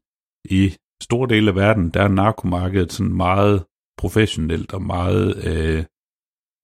[0.50, 3.66] i store dele af verden, der er narkomarkedet sådan meget
[3.98, 5.84] professionelt og meget øh,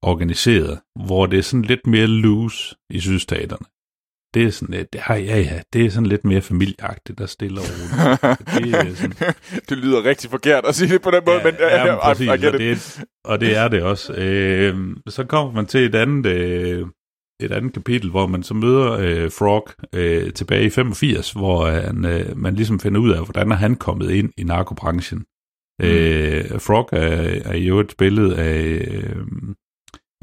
[0.01, 3.65] organiseret, hvor det er sådan lidt mere loose i sydstaterne.
[4.33, 7.59] Det er sådan lidt, ja, ja, ja, det er sådan lidt mere familieagtigt og stille
[7.59, 8.21] og roligt.
[8.63, 9.33] Det er sådan,
[9.69, 12.27] det lyder rigtig forkert at sige det på den måde, men, ja, men I- præcis,
[12.27, 14.13] I get og, det er, og det er det også.
[14.13, 14.75] Øh,
[15.07, 16.87] så kommer man til et andet, øh,
[17.41, 22.05] et andet kapitel, hvor man så møder øh, Frog øh, tilbage i 85, hvor han,
[22.05, 25.19] øh, man ligesom finder ud af, hvordan er han kommet ind i narkobranchen.
[25.79, 25.85] Mm.
[25.85, 28.57] Øh, Frog er, er jo et billede af
[28.91, 29.15] øh,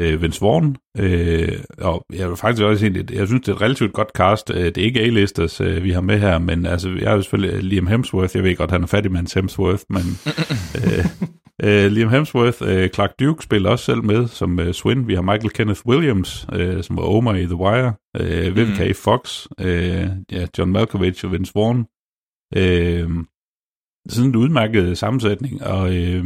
[0.00, 3.60] øh, Vince Vaughn, øh, og jeg vil faktisk også sige, jeg synes, det er et
[3.60, 4.50] relativt godt cast.
[4.50, 7.22] Øh, Det er ikke A-listers, øh, vi har med her, men altså, jeg er jo
[7.22, 10.02] selvfølgelig Liam Hemsworth, jeg ved godt, han er fattigmands Hemsworth, men
[10.80, 11.04] øh,
[11.64, 15.08] øh, Liam Hemsworth, øh, Clark Duke spiller også selv med som øh, Swin.
[15.08, 18.94] Vi har Michael Kenneth Williams, øh, som var Omar i The Wire, øh, Vivica mm.
[18.94, 21.86] Fox, øh, ja, John Malkovich og Vince Vaughn.
[22.56, 23.10] Øh,
[24.08, 26.24] sådan en udmærket sammensætning, og øh,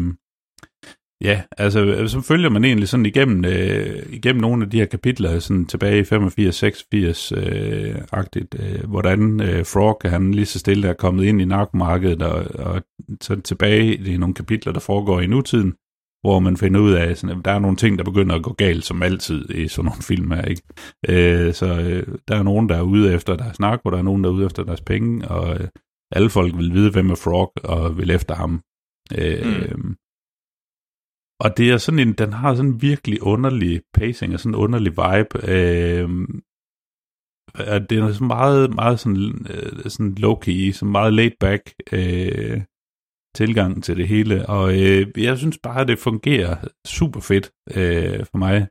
[1.25, 5.39] ja, altså så følger man egentlig sådan igennem, øh, igennem nogle af de her kapitler,
[5.39, 10.95] sådan tilbage i 85-86 øh, agtigt, øh, hvordan øh, Frog, han lige så stille er
[10.95, 12.83] kommet ind i narkomarkedet, og, og
[13.21, 15.75] så tilbage i nogle kapitler, der foregår i nutiden,
[16.25, 18.53] hvor man finder ud af, sådan, at der er nogle ting, der begynder at gå
[18.53, 20.63] galt, som altid i sådan nogle film her, ikke?
[21.09, 24.25] Øh, så øh, der er nogen, der er ude efter deres narko, der er nogen,
[24.25, 25.69] der er ude efter deres penge, og øh,
[26.13, 28.61] alle folk vil vide, hvem er Frog, og vil efter ham.
[29.19, 29.97] Øh, mm.
[31.45, 34.61] Og det er sådan en, den har sådan en virkelig underlig pacing og sådan en
[34.61, 35.51] underlig vibe.
[35.51, 36.09] Øh,
[37.55, 42.61] at det er så meget, meget sådan, øh, sådan low-key, så meget laid back øh,
[43.35, 44.49] tilgang til det hele.
[44.49, 48.67] Og øh, jeg synes bare, at det fungerer super fedt øh, for mig.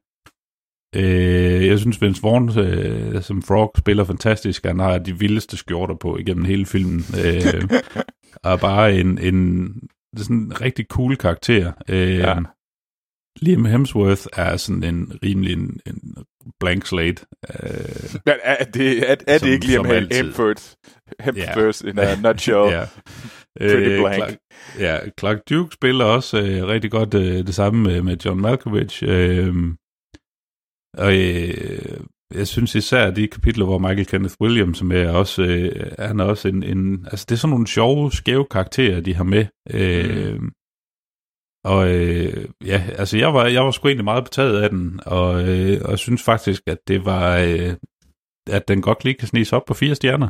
[0.96, 4.66] Øh, jeg synes, Vince Vaughn øh, som Frog spiller fantastisk.
[4.66, 7.02] Han har de vildeste skjorter på igennem hele filmen.
[7.26, 7.64] Øh,
[8.44, 9.68] og bare en, en
[10.18, 11.72] sådan en rigtig cool karakter.
[11.90, 12.40] Øh, Ja.
[13.42, 16.16] Liam Hemsworth er sådan en rimelig en, en
[16.60, 17.26] blank slate.
[17.64, 20.08] Øh, Men er det, er, er Som- det ikke Liam som.
[20.12, 20.64] Hemsworth?
[21.20, 22.72] Hemsworth in a nutshell.
[22.78, 22.86] ja.
[23.60, 24.16] Pretty blank.
[24.16, 24.36] Clark,
[24.80, 29.04] ja, Clark Duke spiller også øh, rigtig godt øh, det samme med, med John Malkovich.
[29.08, 29.56] Øh,
[30.98, 32.00] og øh,
[32.36, 36.20] jeg synes især de kapitler, hvor Michael Kenneth Williams er med, er også, øh, han
[36.20, 37.06] er også en, en...
[37.12, 39.46] Altså, det er sådan nogle sjove, skæve karakterer, de har med.
[39.74, 40.40] Øh,
[41.66, 45.50] Og øh, ja, altså jeg var, jeg var sgu egentlig meget betaget af den, og,
[45.50, 47.38] øh, og jeg synes faktisk, at det var...
[47.38, 47.74] Øh,
[48.50, 50.30] at den godt lige kan sniges op på fire stjerner.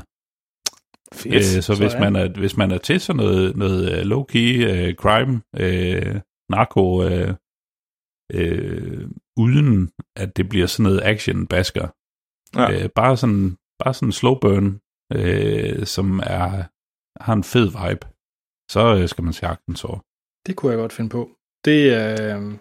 [1.14, 1.58] Fedt.
[1.58, 4.96] Øh, så hvis man, er, hvis man er til sådan noget, noget øh, low-key øh,
[4.96, 7.34] crime, øh, narko, øh,
[8.34, 11.88] øh, uden at det bliver sådan noget action-basker,
[12.58, 12.84] Ja.
[12.84, 14.80] øh, bare sådan bare sådan en slow burn,
[15.14, 16.64] øh, som er,
[17.24, 18.06] har en fed vibe,
[18.72, 20.00] så øh, skal man se Arkansas.
[20.48, 21.30] Det kunne jeg godt finde på.
[21.66, 22.54] Det, øh,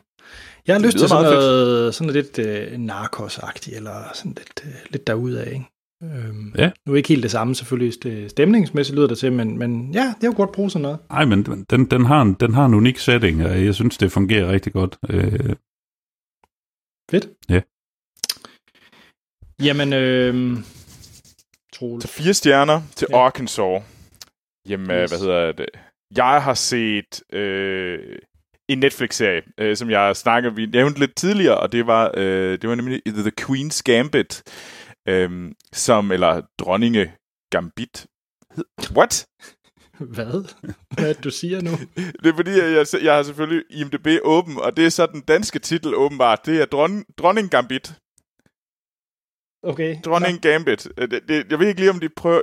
[0.66, 4.60] jeg har lyst lyder til sådan meget noget, sådan lidt øh, narkos-agtigt, eller sådan lidt,
[4.64, 5.64] øh, lidt derudad, ikke?
[6.02, 6.70] Øhm, Ja.
[6.86, 10.14] Nu er ikke helt det samme selvfølgelig, det stemningsmæssigt lyder det til, men, men ja,
[10.20, 10.98] det er jo godt bruge sådan noget.
[11.10, 14.12] Nej, men den, den, har en, den har en unik setting, og jeg synes, det
[14.12, 14.98] fungerer rigtig godt.
[15.10, 15.56] Øh,
[17.10, 17.28] Fedt.
[17.48, 17.60] Ja.
[19.64, 20.58] Jamen, øh,
[21.72, 22.02] Troels.
[22.04, 23.18] Så fire stjerner til Ja.
[23.18, 23.82] Arkansas.
[24.68, 25.00] Jamen, Yes.
[25.02, 25.10] yes.
[25.10, 25.66] hvad hedder det?
[26.16, 28.18] Jeg har set øh,
[28.68, 32.68] en Netflix-serie, øh, som jeg snakker vi nævnte lidt tidligere, og det var, øh, det
[32.68, 34.42] var nemlig The Queen's Gambit,
[35.08, 37.12] øh, som, eller Dronninge
[37.50, 38.06] Gambit.
[38.96, 39.26] What?
[39.98, 40.54] Hvad?
[40.94, 41.70] Hvad du siger nu?
[42.22, 45.58] Det er fordi, jeg, jeg har selvfølgelig IMDb åben, og det er så den danske
[45.58, 46.46] titel åbenbart.
[46.46, 47.94] Det er Dron, Dronning Gambit.
[49.62, 49.96] Okay.
[50.04, 50.88] Dronning Gambit.
[50.98, 52.42] Øh, Det, det, jeg ved ikke lige, om de prøver...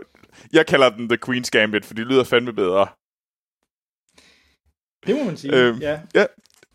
[0.53, 2.87] Jeg kalder den The Queen's Gambit, for det lyder fandme bedre.
[5.07, 5.99] Det må man sige, Øhm, ja.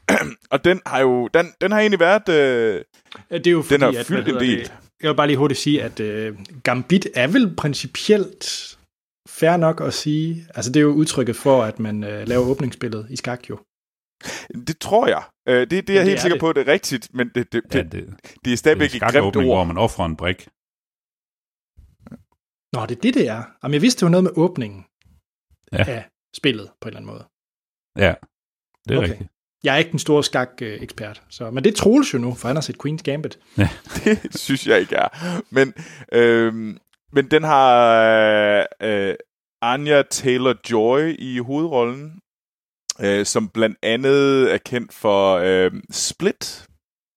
[0.51, 1.29] Og den har jo...
[1.35, 2.29] Den, den har egentlig været...
[2.29, 2.85] Øh,
[3.31, 4.59] Det er jo fordi, den har at, fyldt en del.
[4.59, 4.72] Det,
[5.03, 8.45] jeg vil bare lige hurtigt sige, at øh, Gambit er vel principielt
[9.29, 10.47] fair nok at sige.
[10.55, 13.59] Altså, det er jo udtrykket for, at man øh, laver åbningsspillet i skak jo.
[14.66, 15.22] det tror jeg.
[15.49, 16.41] Øh, det, det er jeg det helt er sikker det.
[16.41, 18.14] på, at det er rigtigt, men det, det, ja, det, det,
[18.45, 19.66] det er stadigvæk det et grimt skakåbning, hvor ord.
[19.66, 20.49] man offrer en brik.
[22.72, 23.43] Nå, det er det, det er.
[23.62, 24.85] Jamen, jeg vidste, det var noget med åbningen
[25.72, 25.85] Ja.
[25.89, 27.25] af spillet på en eller anden måde.
[27.99, 28.14] Ja,
[28.88, 29.09] det er Okay.
[29.09, 29.30] rigtigt.
[29.64, 32.61] Jeg er ikke den store skak-ekspert, så, men det Troels jo nu, for han har
[32.61, 33.38] set Queen's Gambit.
[34.05, 35.09] det synes jeg ikke er.
[35.51, 35.74] Men,
[36.12, 36.55] øh,
[37.12, 39.14] men den har øh,
[39.62, 42.20] Anya Taylor-Joy i hovedrollen,
[43.01, 46.66] øh, som blandt andet er kendt for øh, Split.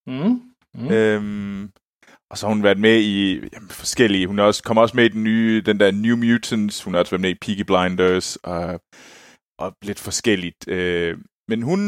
[0.08, 0.42] Mm.
[0.74, 0.92] Mm.
[0.92, 1.70] Øhm,
[2.30, 4.28] og så har hun været med i jamen, forskellige.
[4.28, 6.84] Hun er også, kommer også med i den nye, den der New Mutants.
[6.84, 8.82] Hun har også været med i Peaky Blinders og,
[9.60, 10.68] og lidt forskelligt.
[10.68, 11.80] Øh, men hun,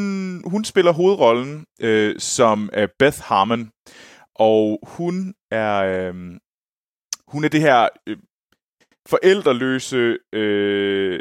[0.50, 3.72] hun spiller hovedrollen øh, som øh, Beth Harmon.
[4.36, 6.14] Og hun er, øh,
[7.28, 8.18] hun er det her øh,
[9.10, 11.20] forældreløse øh,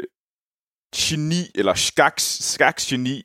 [0.95, 2.23] geni, eller skaks,
[2.53, 3.21] skaks geni,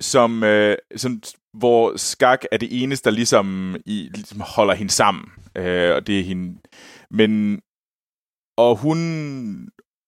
[0.00, 1.22] som, øh, som,
[1.52, 5.24] hvor skak er det eneste, der ligesom, i, ligesom holder hende sammen.
[5.56, 6.60] Øh, og det er hende.
[7.10, 7.60] Men,
[8.58, 8.98] og hun,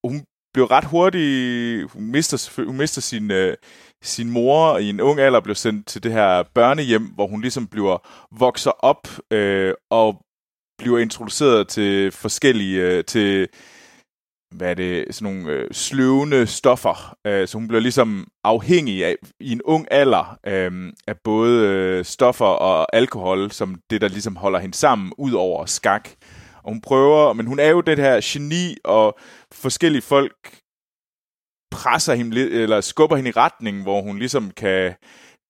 [0.05, 0.25] hun
[0.55, 3.57] blev ret hurtigt, hun mister, hun mister sin, øh,
[4.03, 7.67] sin mor i en ung alder, blev sendt til det her børnehjem, hvor hun ligesom
[7.67, 7.99] bliver,
[8.39, 10.23] vokser op øh, og
[10.79, 13.49] bliver introduceret til forskellige, øh, til
[14.55, 17.17] hvad er det, sådan nogle øh, sløvende stoffer.
[17.27, 22.05] Øh, så hun bliver ligesom afhængig af, i en ung alder øh, af både øh,
[22.05, 26.09] stoffer og alkohol, som det, der ligesom holder hende sammen, ud over skak.
[26.63, 29.19] Og hun prøver, men hun er jo det her geni, og
[29.53, 30.59] forskellige folk
[31.71, 34.95] presser hende lidt, eller skubber hende i retning, hvor hun ligesom kan,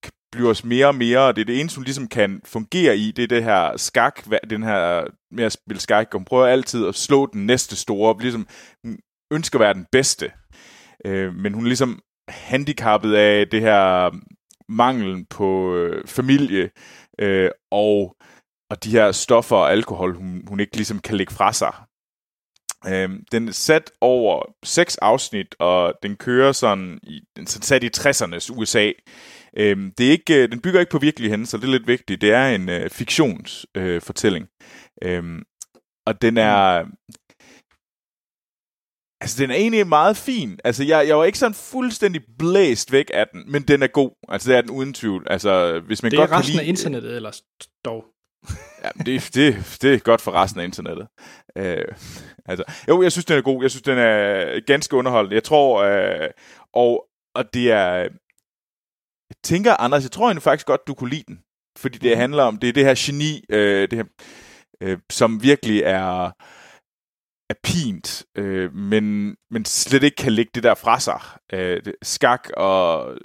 [0.03, 2.97] kan blive os mere og mere, og det er det eneste, hun ligesom kan fungere
[2.97, 6.47] i, det er det her skak, den her med at spille skak, og hun prøver
[6.47, 8.47] altid at slå den næste store, ligesom
[8.85, 8.99] hun
[9.33, 10.33] ønsker at være den bedste.
[11.05, 14.11] Øh, men hun er ligesom handicappet af det her
[14.69, 16.71] manglen på øh, familie,
[17.19, 18.17] øh, og,
[18.71, 21.75] og de her stoffer og alkohol, hun, hun ikke ligesom kan lægge fra sig.
[22.87, 27.85] Øhm, den er sat over seks afsnit, og den kører sådan, i, den er sat
[27.85, 28.93] i 60'ernes USA.
[29.57, 32.21] Øhm, det er ikke, øh, den bygger ikke på virkelige hændelser, det er lidt vigtigt.
[32.21, 34.47] Det er en øh, fiktionsfortælling.
[35.03, 35.43] Øh, øhm,
[36.07, 36.85] og den er...
[39.21, 40.61] Altså, den er egentlig meget fin.
[40.65, 44.11] Altså, jeg, jeg var ikke sådan fuldstændig blæst væk af den, men den er god.
[44.29, 45.27] Altså, det er den uden tvivl.
[45.31, 46.69] Altså, hvis man Det godt er resten kan af lide...
[46.69, 47.43] internettet ellers
[47.85, 48.05] dog.
[48.85, 51.09] Ja, det, det, det er godt for resten af internettet.
[51.57, 51.85] Øh,
[52.47, 53.63] altså, jo, jeg synes, den er god.
[53.63, 55.35] Jeg synes, den er ganske underholdende.
[55.35, 56.31] Jeg tror, øh,
[56.73, 57.95] og, og det er...
[59.31, 61.41] Jeg tænker, Anders, jeg tror egentlig faktisk godt, du kunne lide den.
[61.79, 64.05] Fordi det handler om, det er det her geni, øh, det her,
[64.83, 66.31] øh, som virkelig er
[67.51, 71.21] er pint, øh, men, men slet ikke kan lægge det der fra sig.
[71.53, 73.17] Øh, skak og,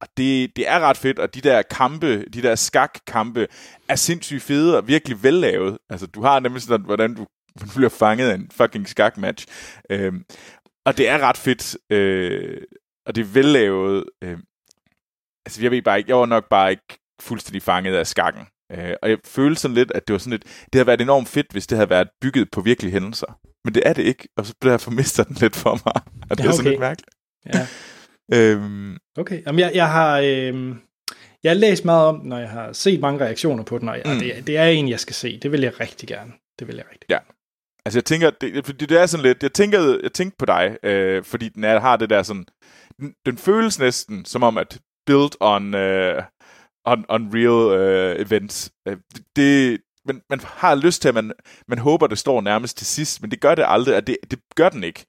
[0.00, 3.46] og det, det er ret fedt, og de der kampe, de der skakkampe,
[3.88, 5.78] er sindssygt fede og virkelig vellavet.
[5.90, 7.26] Altså, du har nemlig sådan, hvordan du,
[7.60, 9.46] du bliver fanget af en fucking skakmatch.
[9.90, 10.12] Øh,
[10.86, 12.60] og det er ret fedt, øh,
[13.06, 14.04] og det er vellavet.
[14.24, 14.38] Øh,
[15.46, 18.42] altså, jeg ved bare ikke, jeg var nok bare ikke fuldstændig fanget af skakken.
[18.72, 21.28] Øh, og jeg følte sådan lidt, at det var sådan lidt, det havde været enormt
[21.28, 23.38] fedt, hvis det havde været bygget på virkelige hændelser.
[23.64, 26.02] Men det er det ikke, og så bliver jeg formister den lidt for mig.
[26.30, 26.70] Og det Ja, er sådan okay.
[26.70, 27.10] lidt mærkeligt.
[27.54, 27.66] Ja.
[28.34, 30.18] Øhm, Okay, Jamen, jeg, jeg har...
[30.18, 30.74] Øh,
[31.42, 33.96] jeg har læst meget om den, når jeg har set mange reaktioner på den, og,
[34.04, 34.10] mm.
[34.10, 34.16] Mm.
[34.16, 35.38] og det, det er en, jeg skal se.
[35.38, 36.32] Det vil jeg rigtig gerne.
[36.58, 37.18] Det vil jeg rigtig Ja.
[37.86, 40.76] altså jeg tænker, det, fordi det er sådan lidt, jeg tænker, jeg tænkte på dig,
[40.82, 42.46] øh, fordi den er, har det der sådan,
[43.00, 46.22] den, den føles næsten som om, at built on, øh,
[46.84, 48.72] on, on real øh, events.
[48.88, 48.96] Øh,
[49.36, 51.32] det, men man har lyst til, at man,
[51.68, 54.38] man håber, det står nærmest til sidst, men det gør det aldrig, og det, det
[54.54, 55.06] gør den ikke.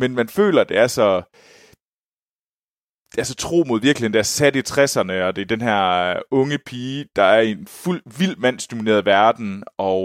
[0.00, 1.22] men man føler, det er så,
[3.18, 5.80] altså tro mod virkeligheden, der er sat i 60'erne, og det er den her
[6.16, 10.02] øh, unge pige, der er i en fuld, vild mandsdomineret verden, og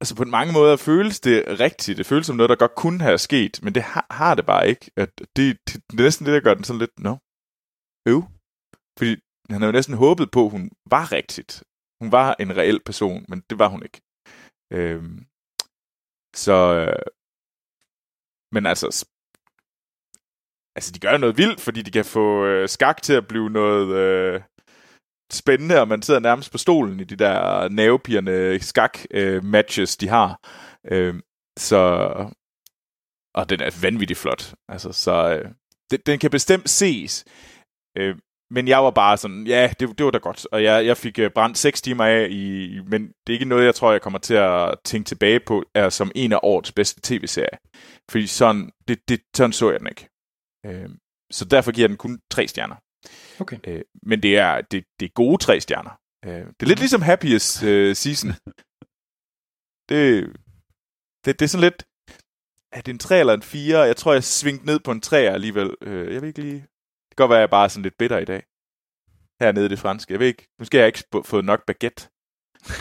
[0.00, 1.98] altså på mange måder føles det rigtigt.
[1.98, 4.68] Det føles som noget, der godt kunne have sket, men det har, har det bare
[4.68, 4.90] ikke.
[4.96, 7.16] At det, det, det er næsten det, der gør den sådan lidt, no,
[8.12, 8.22] øv.
[8.98, 9.16] Fordi
[9.50, 11.64] han havde jo næsten håbet på, at hun var rigtigt.
[12.00, 14.00] Hun var en reel person, men det var hun ikke.
[14.72, 15.26] Øhm,
[16.44, 17.02] så, øh,
[18.52, 19.06] men altså,
[20.76, 23.50] altså de gør jo noget vildt, fordi de kan få øh, skak til at blive
[23.50, 24.40] noget øh,
[25.32, 30.40] spændende, og man sidder nærmest på stolen i de der nervepirrende skak-matches, de har.
[30.90, 31.14] Øh,
[31.58, 31.80] så,
[33.34, 34.54] og den er vanvittigt flot.
[34.68, 35.50] Altså, så øh,
[35.90, 37.24] den, den kan bestemt ses.
[37.98, 38.16] Øh,
[38.50, 40.46] men jeg var bare sådan, ja, det, det var da godt.
[40.52, 43.64] Og jeg, jeg fik øh, brændt 6 timer af, i, men det er ikke noget,
[43.64, 47.00] jeg tror, jeg kommer til at tænke tilbage på, er som en af årets bedste
[47.04, 47.58] tv-serier.
[48.10, 50.08] Fordi sådan, det, det, sådan så jeg den ikke.
[50.66, 50.88] Øh,
[51.30, 52.76] så derfor giver den kun tre stjerner.
[53.40, 53.58] Okay.
[53.66, 56.00] Øh, men det er, det, det er gode tre stjerner.
[56.24, 58.30] Øh, det er lidt ligesom Happiest øh, Season.
[59.88, 60.36] Det,
[61.24, 61.86] det, det er sådan lidt...
[62.72, 63.78] Er det en 3 eller en 4?
[63.78, 65.74] Jeg tror, jeg svingte ned på en 3 alligevel.
[65.82, 66.54] Øh, jeg ved ikke lige...
[66.54, 68.42] Det kan godt være, at jeg bare er sådan lidt bitter i dag.
[69.40, 70.12] Hernede i det franske.
[70.12, 70.48] Jeg ved ikke...
[70.58, 72.08] Måske har jeg ikke fået nok baguette.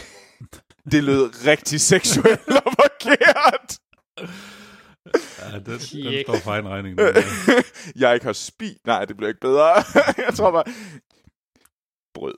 [0.92, 3.80] det lød rigtig seksuelt og forkert.
[5.56, 6.98] Ja, den, den står for egen regning.
[6.98, 7.16] den
[8.02, 8.78] jeg ikke har spi.
[8.86, 9.68] Nej, det bliver ikke bedre.
[10.28, 10.64] jeg tror bare...
[12.14, 12.38] Brød.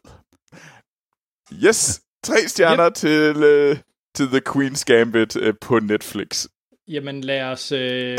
[1.66, 2.02] Yes!
[2.24, 2.94] Tre stjerner yep.
[2.94, 3.78] til, uh,
[4.16, 6.46] til The Queen's Gambit uh, på Netflix.
[6.88, 8.18] Jamen lad os, øh,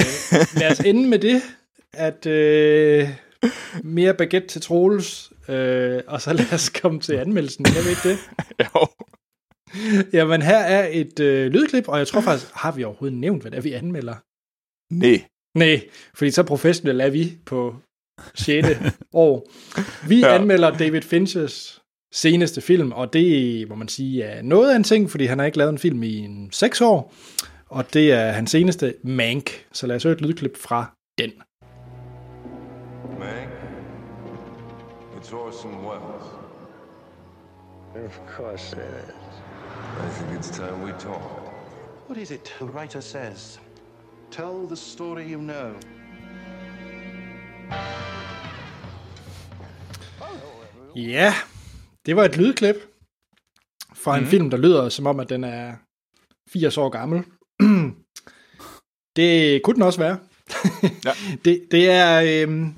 [0.61, 1.43] lad os ende med det,
[1.93, 3.09] at øh,
[3.85, 7.65] mere baguette til Troels, øh, og så lad os komme til anmeldelsen.
[7.65, 8.19] Kan vi ikke det?
[8.65, 8.87] jo.
[10.13, 13.51] Jamen her er et øh, lydklip, og jeg tror faktisk, har vi overhovedet nævnt, hvad
[13.51, 14.15] det er, vi anmelder?
[14.93, 15.25] Nej.
[15.55, 17.75] Nej, fordi så professionelle er vi på
[18.35, 18.69] 6.
[19.13, 19.49] år.
[20.09, 20.35] Vi Ja.
[20.35, 21.83] anmelder David Finchers
[22.15, 25.47] seneste film, og det må man sige er noget af en ting, fordi han har
[25.47, 27.15] ikke lavet en film i en 6 år,
[27.67, 29.67] og det er hans seneste Mank.
[29.73, 31.31] Så lad os høre et lydklip fra den.
[33.19, 33.49] Meg,
[35.17, 36.25] it's Orson Welles.
[38.07, 39.15] Of course it is.
[40.07, 41.23] I think it's time we talk.
[42.09, 43.61] What is it the writer says?
[44.31, 45.73] Tell the story you know.
[50.97, 51.35] Ja,
[52.07, 52.77] det var et lydklip
[53.95, 54.31] fra en Mhm.
[54.31, 55.75] film, der lyder som om, at den er
[56.53, 57.23] 80 år gammel.
[59.17, 60.19] det kunne den også være.
[61.05, 61.13] Ja.
[61.45, 62.43] det, det er...
[62.43, 62.75] Øhm,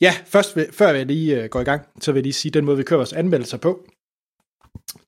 [0.00, 2.64] ja, først før jeg lige øh, går i gang, så vil jeg lige sige, den
[2.64, 3.86] måde, vi kører vores anmeldelser på,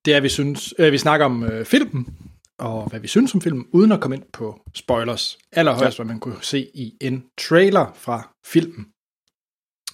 [0.04, 2.16] det er, at vi, synes, øh, vi snakker om øh, filmen,
[2.58, 5.38] og hvad vi synes om filmen, uden at komme ind på spoilers.
[5.52, 6.04] Allerhøjst, ja.
[6.04, 8.86] hvad man kunne se i en trailer fra filmen.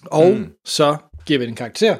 [0.05, 0.53] Og Mm.
[0.65, 1.97] så giver vi den karakter,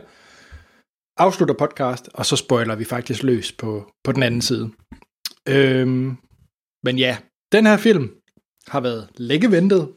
[1.18, 4.72] afslutter podcast, og så spoiler vi faktisk løs på, på den anden side.
[5.50, 6.18] Øhm,
[6.84, 7.18] men ja,
[7.52, 8.16] den her film
[8.68, 9.94] har været længe ventet,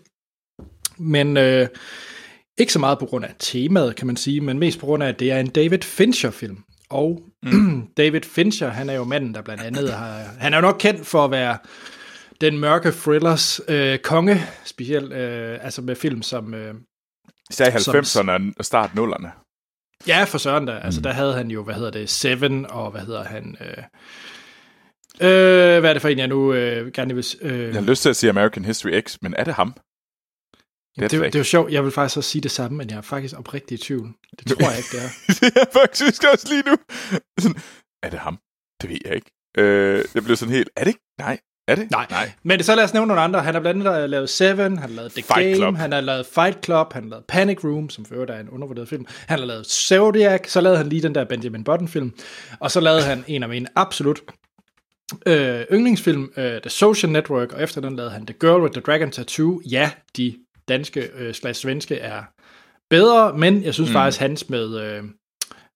[0.99, 1.69] men øh,
[2.59, 5.09] ikke så meget på grund af temaet, kan man sige, men mest på grund af,
[5.09, 6.64] at det er en David Fincher-film.
[6.91, 7.83] Og mm.
[7.97, 10.23] David Fincher, han er jo manden, der blandt andet har...
[10.39, 11.59] Han er jo nok kendt for at være
[12.41, 16.55] den mørke thrillers øh, konge, specielt øh, altså med film som...
[16.55, 16.75] Øh,
[17.51, 17.97] Især i Som-
[18.29, 19.29] 90'erne og start 0'erne.
[20.07, 20.73] Ja, for søren da.
[20.73, 21.03] Altså, mm.
[21.03, 23.57] der havde han jo, hvad hedder det, Seven, og hvad hedder han...
[23.61, 23.85] Øh,
[25.21, 27.25] øh, hvad er det for en, jeg nu øh, gerne vil...
[27.43, 29.75] Øh, Jeg har lyst til at sige American History X, men er det ham?
[30.99, 31.73] Det, det, det er jo sjovt.
[31.73, 34.13] Jeg vil faktisk også sige det samme, men jeg er faktisk oprigtig i tvivl.
[34.39, 35.09] Det tror jeg ikke, det er.
[35.41, 36.77] det er faktisk også lige nu.
[37.41, 37.63] Sådan,
[38.03, 38.39] er det ham?
[38.83, 39.31] Det ved jeg ikke.
[39.59, 41.01] Øh, jeg blev sådan helt, er det ikke?
[41.19, 41.39] Nej.
[41.69, 41.91] Er det?
[41.91, 42.07] Nej.
[42.11, 42.33] Nej.
[42.43, 43.43] Men så lad os nævne nogle andre.
[43.43, 45.77] Han har blandt andet lavet Seven, han har lavet The Fight Game, Club.
[45.77, 48.49] han har lavet Fight Club, han har lavet Panic Room, som for øvrigt er en
[48.49, 49.07] undervurderet film.
[49.27, 52.13] Han har lavet Zodiac, så lavede han lige den der Benjamin Button-film.
[52.61, 54.21] Og så lavede han en af mine absolut
[55.27, 58.81] øh, yndlingsfilm, øh, The Social Network, og efter den lavede han The Girl with the
[58.81, 59.61] Dragon Tattoo.
[59.71, 60.37] Ja, de
[60.69, 62.23] danske øh, slags svenske er
[62.91, 63.93] bedre, men jeg synes mm.
[63.93, 65.03] faktisk, hans med, øh,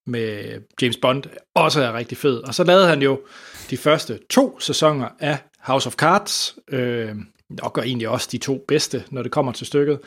[0.07, 1.23] med James Bond
[1.55, 2.37] også er rigtig fed.
[2.37, 3.21] Og så lavede han jo
[3.69, 7.15] de første to sæsoner af House of Cards, øh,
[7.61, 9.99] og gør egentlig også de to bedste, når det kommer til stykket.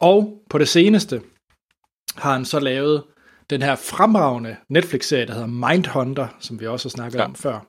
[0.00, 1.20] Og på det seneste
[2.16, 3.02] har han så lavet
[3.50, 7.24] den her fremragende Netflix-serie, der hedder Mindhunter, som vi også har snakket ja.
[7.24, 7.66] om før.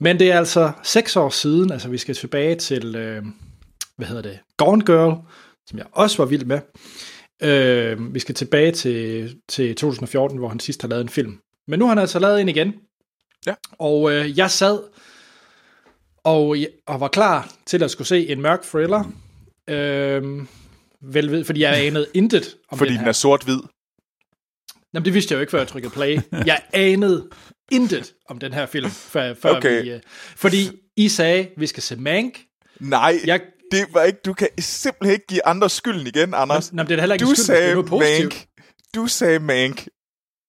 [0.00, 3.24] Men det er altså seks år siden, altså vi skal tilbage til, øh,
[3.96, 5.16] hvad hedder det, Gone Girl,
[5.70, 6.60] som jeg også var vild med.
[7.42, 11.38] Øh, vi skal tilbage til, til 2014, hvor han sidst har lavet en film.
[11.68, 12.74] Men nu har han altså lavet en igen.
[13.46, 13.54] Ja.
[13.78, 14.80] Og øh, jeg sad
[16.24, 16.56] og,
[16.86, 19.04] og var klar til at skulle se en mørk thriller.
[19.68, 20.22] Øh,
[21.02, 23.58] vel ved, fordi jeg anede intet om Fordi den den er sort-hvid.
[24.94, 26.18] Jamen, det vidste jeg jo ikke, før jeg trykkede play.
[26.46, 27.28] Jeg anede
[27.72, 29.82] intet om den her film, før, før Okay.
[29.82, 29.90] vi...
[29.90, 30.00] øh,
[30.36, 32.40] Fordi I sagde, vi skal se Mank.
[32.80, 33.40] Nej, Jeg,
[33.70, 36.72] det var ikke, du kan simpelthen ikke give andre skylden igen, Anders.
[36.72, 38.34] Nå, men det er heller ikke du skyld, det sagde positivt.
[38.34, 38.46] Mank.
[38.94, 39.86] Du sagde Mank.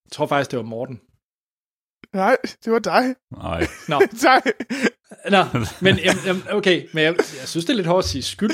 [0.04, 1.00] Jeg tror faktisk, det var Morten.
[2.14, 3.14] Nej, det var dig.
[3.36, 3.66] Nej.
[3.88, 4.42] Nå, dig.
[5.30, 5.44] Nå
[5.80, 8.52] men jamen, okay, men jeg, jeg synes, det er lidt hårdt at sige skyld.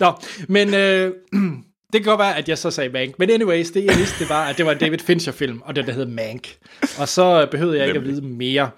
[0.00, 0.12] Nå,
[0.48, 1.14] men øh,
[1.92, 3.18] det kan godt være, at jeg så sagde Mank.
[3.18, 5.86] Men anyways, det jeg vidste, det var, at det var en David Fincher-film, og det
[5.86, 6.56] der hed Mank.
[6.98, 8.70] Og så behøvede jeg ikke at vide mere.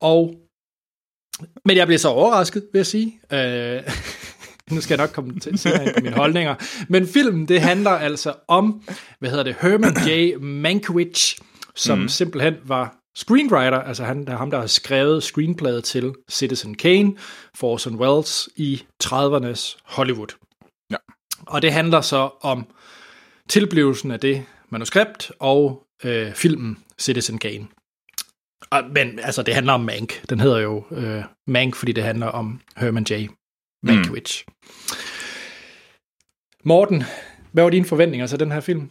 [0.00, 0.34] Og,
[1.64, 3.20] men jeg blev så overrasket, vil jeg sige.
[3.32, 3.82] Øh,
[4.70, 6.54] nu skal jeg nok komme til senere på mine holdninger.
[6.88, 8.82] Men filmen, det handler altså om,
[9.18, 10.38] hvad hedder det, Herman J.
[10.40, 11.38] Mankiewicz,
[11.74, 12.08] som mm.
[12.08, 17.16] simpelthen var screenwriter, altså han, der er ham, der har skrevet screenplayet til Citizen Kane,
[17.56, 20.34] for Orson Welles i 30'ernes Hollywood.
[20.90, 20.96] Ja.
[21.46, 22.66] Og det handler så om
[23.48, 27.66] tilblivelsen af det manuskript og øh, filmen Citizen Kane.
[28.70, 30.30] Og, men altså, det handler om Mank.
[30.30, 33.28] Den hedder jo øh, Mank, fordi det handler om Herman J.
[33.84, 34.42] Mankiewicz.
[34.46, 34.52] Mm.
[36.64, 37.02] Morten,
[37.52, 38.90] hvad var dine forventninger til den her film?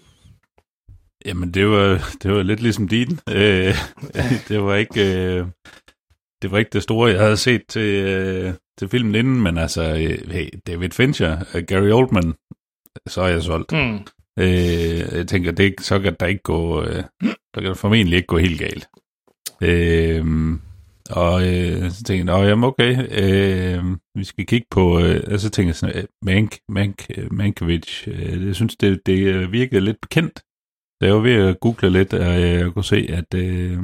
[1.26, 3.20] Jamen, det var, det var lidt ligesom din.
[3.30, 3.76] Øh,
[4.50, 5.16] det var ikke...
[5.16, 5.48] Øh,
[6.42, 9.84] det var ikke det store, jeg havde set til, øh, til filmen inden, men altså,
[9.84, 12.34] øh, hey, David Fincher, øh, Gary Oldman,
[13.08, 13.72] så er jeg solgt.
[13.72, 14.00] Mm.
[14.40, 17.04] Øh, jeg tænker, det, så kan der ikke gå, øh,
[17.54, 18.88] der kan der formentlig ikke gå helt galt.
[19.62, 20.26] Øh,
[21.10, 25.50] og øh, så tænkte jeg, jamen okay, øh, vi skal kigge på, øh, og så
[25.50, 29.82] tænkte jeg sådan, øh, Mank, Mank, øh, Mankovic, øh, jeg synes, det, det øh, virkede
[29.82, 30.44] lidt bekendt.
[31.02, 33.80] Da jeg var ved at google lidt, og jeg kunne se, at øh,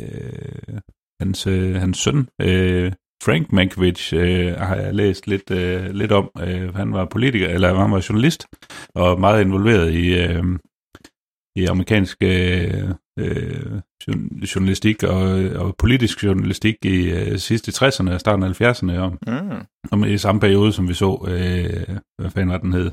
[0.00, 0.78] øh,
[1.20, 2.92] hans, øh, hans søn, øh,
[3.22, 6.30] Frank Mankovic, øh, har jeg læst lidt, øh, lidt om.
[6.40, 8.46] Øh, han var politiker, eller han var journalist,
[8.94, 10.44] og meget involveret i, øh,
[11.56, 12.90] i amerikansk øh,
[13.20, 15.20] øh, jour- journalistik og,
[15.64, 19.66] og politisk journalistik i øh, sidste 60'erne og starten af 70'erne, om, Mm.
[19.90, 22.90] om i samme periode, som vi så, øh, hvad fanden var den hed?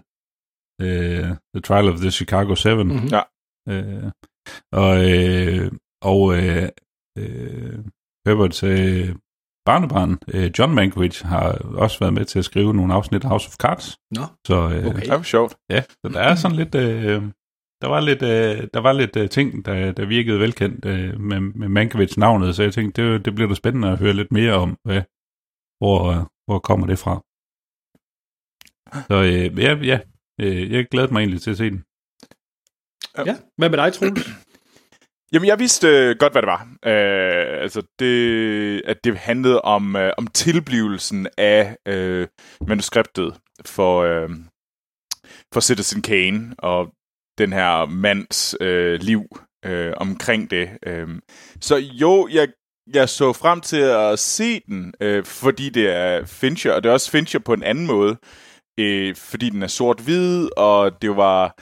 [0.81, 1.23] Øh,
[1.55, 2.83] The Trial of the Chicago 7.
[2.83, 3.07] Mhm.
[3.07, 3.21] Ja.
[3.69, 4.11] Øh,
[4.71, 5.71] og øh,
[6.01, 6.69] og øh,
[7.17, 7.79] øh,
[8.27, 9.15] Herberts øh,
[9.65, 11.51] barnebarn, øh, John Mankiewicz, har
[11.83, 13.97] også været med til at skrive nogle afsnit af House of Cards.
[14.11, 15.01] Nå, Så øh, okay.
[15.01, 15.55] Det var sjovt.
[15.69, 16.75] ja, så der er sådan lidt...
[16.75, 17.23] Øh,
[17.81, 21.39] der var lidt, øh, der var lidt øh, ting, der, der virkede velkendt øh, med,
[21.39, 24.53] med Mankiewicz navnet, så jeg tænkte, det, det bliver da spændende at høre lidt mere
[24.53, 25.01] om, hvad,
[25.79, 27.23] hvor, øh, hvor kommer det fra.
[29.07, 29.99] Så øh, ja, ja
[30.41, 31.83] øh, jeg glæder mig egentlig til at se den.
[33.25, 34.27] Ja, hvad med dig, Troels?
[35.33, 36.61] Jamen, jeg vidste øh, godt, hvad det var.
[36.85, 42.27] Øh, altså, det, at det handlede om, øh, om tilblivelsen af øh,
[42.67, 44.29] manuskriptet for, øh,
[45.53, 46.93] for Citizen Kane og
[47.37, 49.21] den her mands øh, liv
[49.65, 50.69] øh, omkring det.
[50.85, 51.07] Øh.
[51.61, 52.47] Så jo, jeg,
[52.93, 56.93] jeg så frem til at se den, øh, fordi det er Fincher, og det er
[56.93, 58.17] også Fincher på en anden måde,
[58.79, 61.55] øh, fordi den er sort-hvid, og det var...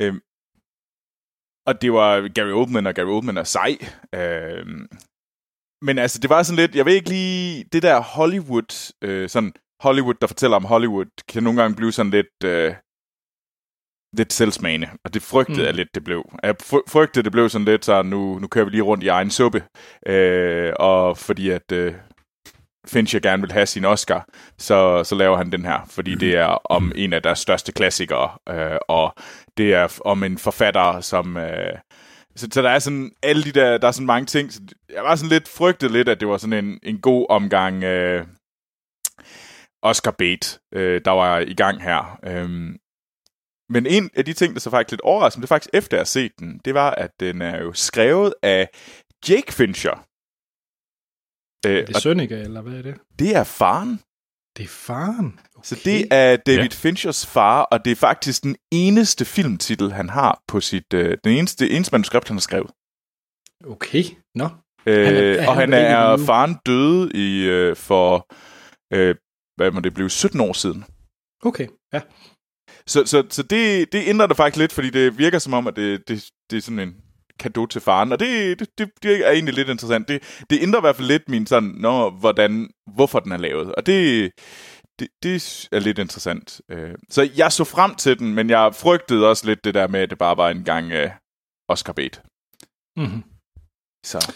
[0.00, 0.14] Øh,
[1.66, 3.76] og det var Gary Oldman, og Gary Oldman er sej.
[4.14, 4.86] Øhm,
[5.82, 9.52] men altså, det var sådan lidt, jeg ved ikke lige, det der Hollywood, øh, sådan
[9.80, 12.74] Hollywood, der fortæller om Hollywood, kan nogle gange blive sådan lidt, øh,
[14.16, 15.64] lidt selvsmagende, og det frygtede Mm.
[15.64, 16.24] jeg lidt, det blev.
[16.42, 19.08] Jeg fry- frygtede, det blev sådan lidt så nu, nu kører vi lige rundt i
[19.08, 19.62] egen suppe,
[20.06, 21.94] øh, og fordi at øh,
[22.88, 24.26] Fincher gerne vil have sin Oscar,
[24.58, 28.30] så, så laver han den her, fordi det er om en af deres største klassikere,
[28.48, 29.14] øh, og
[29.56, 31.36] det er om en forfatter, som...
[31.36, 31.78] Øh,
[32.36, 34.52] så, så der er sådan alle de der, der er sådan mange ting.
[34.52, 34.60] Så
[34.94, 38.26] jeg var sådan lidt frygtet lidt, at det var sådan en, en god omgang øh,
[39.82, 42.18] Oscar bait, øh, der var i gang her.
[42.24, 42.76] Øhm,
[43.68, 46.00] men en af de ting, der så faktisk lidt overraskende, det er faktisk efter jeg
[46.00, 48.68] har set den, det var, at den er jo skrevet af
[49.28, 50.06] Jake Fincher.
[51.66, 52.96] Øh, Er det Sønneke, eller hvad er det?
[53.18, 54.00] det er faren.
[54.56, 55.40] Det er faren.
[55.56, 55.64] Okay.
[55.64, 56.68] Så det er David Ja.
[56.72, 60.92] Finchers far, og det er faktisk den eneste filmtitel, han har på sit...
[60.94, 62.70] Øh, den eneste, eneste manuskript, han har skrevet.
[63.66, 64.04] Okay,
[64.34, 64.48] nå.
[64.86, 68.26] Øh, Han er- er og han han er faren døde i øh, for...
[68.96, 69.14] Øh,
[69.56, 70.10] hvad må det blive?
[70.10, 70.84] 17 år siden.
[71.42, 72.00] Okay, ja.
[72.88, 75.76] Så, så, så det, det ændrer det faktisk lidt, fordi det virker som om, at
[75.76, 76.94] det, det, det er sådan en
[77.38, 80.08] kado til faren, og det, det, det, det er egentlig lidt interessant.
[80.08, 83.74] Det, det ændrer i hvert fald lidt min sådan, nå, hvordan, hvorfor den er lavet,
[83.74, 84.30] og det,
[84.98, 86.60] det, det er lidt interessant.
[86.70, 90.00] Øh, Så jeg så frem til den, men jeg frygtede også lidt det der med,
[90.00, 91.10] at det bare var en gang øh,
[91.68, 92.22] Oscar bait.
[92.96, 93.22] Mm-hmm.
[94.06, 94.32] Så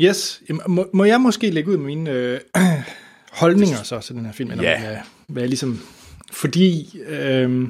[0.00, 2.40] Yes, må, må jeg måske lægge ud med mine øh,
[3.32, 4.50] holdninger så til den her film?
[4.50, 4.80] Eller Ja.
[4.80, 4.96] hvad,
[5.28, 5.80] hvad jeg ligesom...
[6.32, 7.00] Fordi...
[7.06, 7.68] Øh,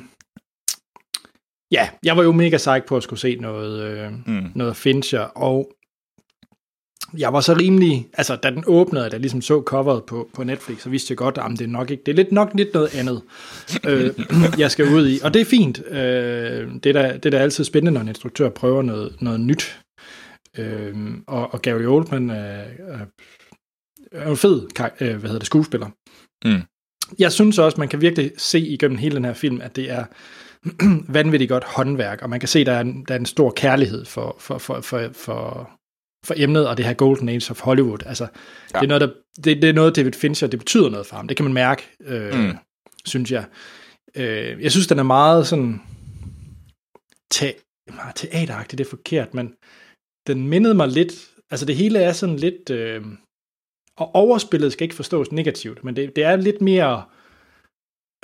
[1.70, 5.20] ja, jeg var jo mega psyched på at skulle se noget, øh, mm, noget Fincher,
[5.20, 5.72] og
[7.18, 10.44] jeg var så rimelig, altså da den åbnede, da jeg ligesom så coveret på, på
[10.44, 12.74] Netflix, så vidste jeg godt, at det er nok ikke, det er lidt nok lidt
[12.74, 13.22] noget andet,
[13.86, 14.10] øh,
[14.60, 15.20] jeg skal ud i.
[15.24, 15.82] Og det er fint.
[15.86, 19.40] Øh, det, er da, det er da altid spændende, når en instruktør prøver noget, noget
[19.40, 19.80] nyt.
[20.58, 20.96] Øh,
[21.26, 22.64] og, og Gary Oldman er,
[24.12, 24.66] er, en fed
[25.00, 25.86] øh, hvad hedder det, skuespiller.
[26.44, 26.62] Mm.
[27.18, 30.04] Jeg synes også, man kan virkelig se igennem hele den her film, at det er
[31.18, 34.04] vanvittigt godt håndværk, og man kan se, der er en, der er en stor kærlighed
[34.04, 35.70] for, for, for, for, for,
[36.26, 37.98] for emnet og det her Golden Age of Hollywood.
[38.06, 38.26] Altså,
[38.74, 38.78] ja.
[38.78, 39.10] det, er noget, der,
[39.44, 41.28] det, det er noget, David Fincher, det betyder noget for ham.
[41.28, 42.56] Det kan man mærke, øh, mm.
[43.04, 43.44] synes jeg.
[44.16, 45.80] Øh, jeg synes, den er meget sådan
[47.30, 47.52] te,
[48.14, 49.52] teateragtig, det er forkert, men
[50.26, 51.12] den mindede mig lidt,
[51.50, 53.02] altså det hele er sådan lidt, øh,
[53.98, 57.02] og overspillet skal ikke forstås negativt, men det, det er lidt mere,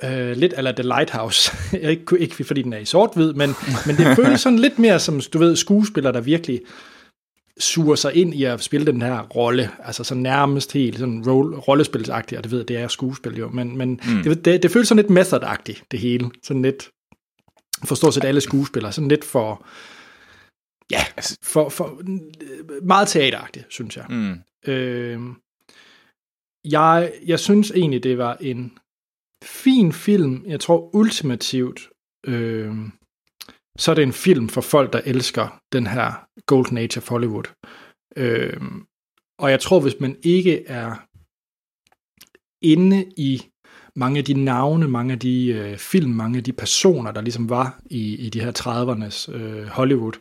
[0.04, 1.52] øh, lidt eller The Lighthouse,
[1.90, 3.50] ikke, ikke fordi den er i sort-hvid, men,
[3.86, 6.60] men det føles sådan lidt mere som, du ved, skuespillere, der virkelig
[7.60, 11.54] suger sig ind i at spille den her rolle, altså så nærmest helt sådan roll,
[11.54, 14.22] rollespilsagtigt, og det ved jeg, det er skuespil jo, men, men mm.
[14.22, 16.90] det, det, det føles sådan lidt method-agtigt, det hele, sådan lidt,
[17.84, 19.66] for stort set alle skuespillere, sådan lidt for,
[20.90, 21.04] ja,
[21.42, 22.02] for, for
[22.82, 24.04] meget teateragtigt, synes jeg.
[24.08, 25.20] mm, Øh,
[26.72, 28.78] jeg, jeg synes egentlig, det var en
[29.44, 30.44] fin film.
[30.46, 31.88] Jeg tror ultimativt,
[32.26, 32.76] øh,
[33.78, 37.44] så er det en film for folk, der elsker den her Golden Age of Hollywood.
[38.16, 38.60] Øh,
[39.38, 40.96] og jeg tror, hvis man ikke er
[42.62, 43.42] inde i
[43.96, 47.50] mange af de navne, mange af de øh, film, mange af de personer, der ligesom
[47.50, 50.12] var i, i de her 30'ernes øh, Hollywood,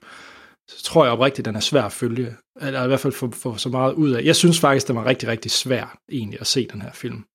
[0.69, 2.35] så tror jeg oprigtigt, den er svær at følge.
[2.61, 4.23] Eller i hvert fald få, få så meget ud af.
[4.23, 7.25] Jeg synes faktisk, den var rigtig, rigtig svær egentlig at se den her film.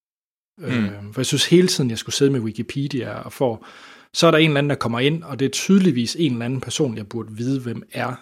[0.57, 0.65] Mm.
[0.65, 3.65] Øh, for jeg synes hele tiden, jeg skulle sidde med Wikipedia og få,
[4.13, 6.45] så er der en eller anden, der kommer ind, og det er tydeligvis en eller
[6.45, 8.15] anden person, jeg burde vide, hvem er,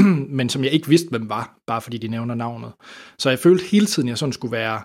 [0.36, 2.72] men som jeg ikke vidste, hvem var, bare fordi de nævner navnet.
[3.18, 4.82] Så jeg følte hele tiden, jeg sådan skulle være,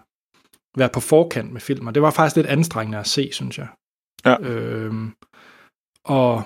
[0.78, 3.68] være på forkant med film, og det var faktisk lidt anstrengende at se, synes jeg.
[4.26, 4.42] Ja.
[4.42, 5.12] Øhm,
[6.06, 6.44] og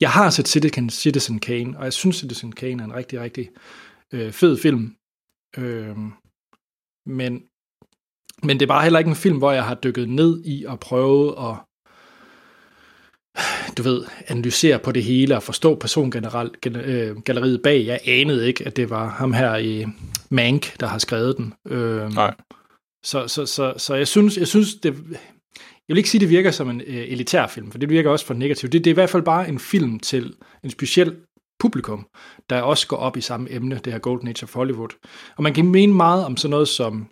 [0.00, 3.50] jeg har set Citizen, Citizen Kane, og jeg synes, Citizen Kane er en rigtig, rigtig
[4.12, 4.96] øh, fed film.
[5.58, 6.12] Øhm,
[7.06, 7.42] men,
[8.42, 10.80] men det er bare heller ikke en film, hvor jeg har dykket ned i og
[10.80, 11.56] prøvet at
[13.76, 17.86] du ved, analysere på det hele og forstå persongalleriet bag.
[17.86, 19.86] Jeg anede ikke, at det var ham her i
[20.30, 21.54] Mank, der har skrevet den.
[21.68, 22.34] Øhm, Nej.
[23.04, 25.18] Så, så, så, så jeg synes, jeg synes det,
[25.88, 28.26] jeg vil ikke sige, det virker som en øh, elitær film, for det virker også
[28.26, 28.72] for negativt.
[28.72, 30.34] Det, det er i hvert fald bare en film til
[30.64, 31.16] en speciel
[31.60, 32.06] publikum,
[32.50, 34.88] der også går op i samme emne, det her Golden Age of Hollywood.
[35.36, 37.08] Og man kan mene meget om sådan noget som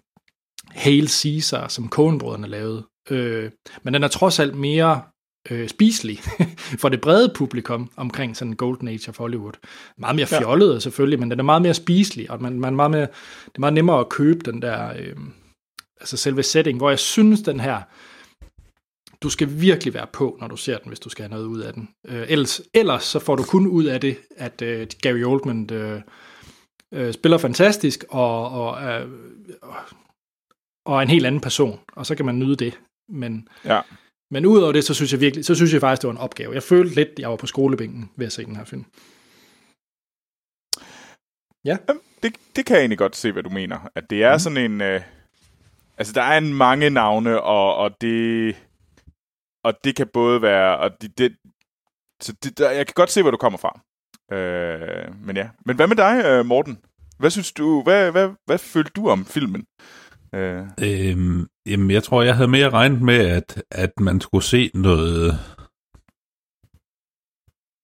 [0.70, 2.86] Hail Caesar, som Coen-brødrene lavede.
[3.10, 3.50] Øh,
[3.82, 5.02] men den er trods alt mere
[5.50, 6.18] øh, spiselig
[6.80, 9.52] for det brede publikum omkring sådan Golden Age of Hollywood.
[9.98, 10.78] Meget mere fjollet ja.
[10.78, 13.00] selvfølgelig, men den er meget mere spiselig, og man, man er meget mere,
[13.46, 15.16] det er meget nemmere at købe den der, øh,
[16.00, 17.80] altså selve setting, hvor jeg synes den her,
[19.22, 21.60] du skal virkelig være på, når du ser den, hvis du skal have noget ud
[21.60, 21.88] af den.
[22.06, 26.00] Øh, ellers, ellers så får du kun ud af det, at øh, Gary Oldman øh,
[26.94, 29.08] øh, spiller fantastisk, og, og, øh,
[30.86, 32.80] og er en helt anden person, og så kan man nyde det.
[33.08, 33.80] Men, Ja.
[34.30, 36.54] Men udover det, så synes jeg virkelig, så synes jeg faktisk, det var en opgave.
[36.54, 38.84] Jeg følte lidt, jeg var på skolebænken ved at se den her film.
[41.64, 41.76] Ja.
[42.22, 43.78] Det, det kan jeg egentlig godt se, hvad du mener.
[43.94, 44.38] At det er mm.
[44.38, 44.80] sådan en...
[44.80, 45.00] Øh,
[45.98, 48.56] altså, der er en mange navne, og, og det...
[49.64, 50.78] Og det kan både være...
[50.78, 51.36] Og det, det,
[52.22, 53.80] så det, der, jeg kan godt se, hvor du kommer fra.
[54.36, 55.48] Øh, men ja.
[55.66, 56.78] Men hvad med dig, øh, Morten?
[57.18, 57.82] Hvad synes du...
[57.82, 59.66] Hvad, hvad, hvad følte du om filmen?
[60.34, 60.66] Øh.
[60.82, 65.38] Øhm, jamen, jeg tror, jeg havde mere regnet med, at, at man skulle se noget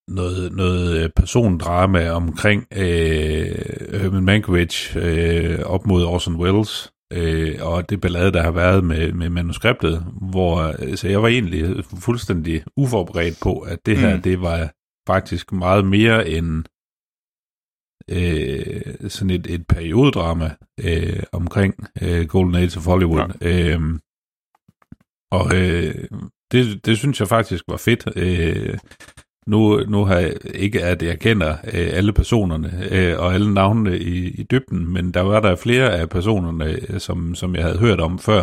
[0.09, 7.91] noget, noget øh, persondrama omkring øh, Herman Mankiewicz øh, op mod Orson Welles øh, og
[7.91, 13.39] det ballade, der har været med, med manuskriptet, hvor altså, jeg var egentlig fuldstændig uforberedt
[13.43, 14.23] på, at det her, mm.
[14.23, 14.73] det var
[15.07, 16.65] faktisk meget mere end
[18.11, 23.33] øh, sådan et, et periodedrama øh, omkring øh, Golden Age of Hollywood.
[23.41, 23.69] Ja.
[23.75, 23.81] Øh,
[25.31, 26.09] og øh,
[26.53, 28.09] det, det synes jeg faktisk var fedt.
[28.17, 28.79] Øh,
[29.49, 33.99] nu, nu har jeg ikke, at jeg kender øh, alle personerne øh, og alle navnene
[33.99, 37.79] i, i dybden, men der var der flere af personerne, øh, som, som jeg havde
[37.79, 38.43] hørt om før,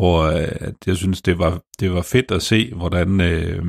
[0.00, 3.64] hvor øh, jeg synes, det var, det var fedt at se, hvordan øh,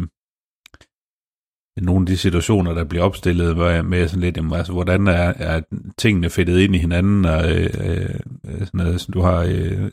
[1.81, 5.33] nogle af de situationer, der bliver opstillet med, med sådan lidt, jamen, altså, hvordan er,
[5.37, 5.61] er
[5.97, 9.89] tingene fedtet ind i hinanden, og øh, sådan noget, så du har øh,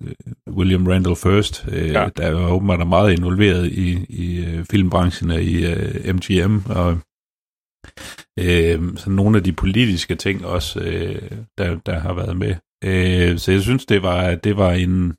[0.50, 2.08] William Randall First, øh, ja.
[2.16, 6.98] der er åbenbart meget involveret i, i øh, filmbranchen og i øh, MGM, og
[8.38, 12.54] øh, så nogle af de politiske ting også, øh, der, der har været med.
[12.84, 15.14] Øh, så jeg synes, det var, det var en,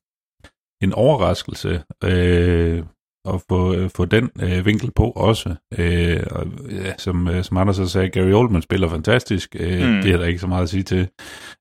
[0.83, 2.83] en overraskelse, øh,
[3.25, 5.55] at få, øh, få den øh, vinkel på også.
[5.77, 9.55] Øh, og, ja, som, øh, som Anders så sagde, Gary Oldman spiller fantastisk.
[9.59, 10.01] Øh, mm.
[10.01, 11.07] Det er der ikke så meget at sige til.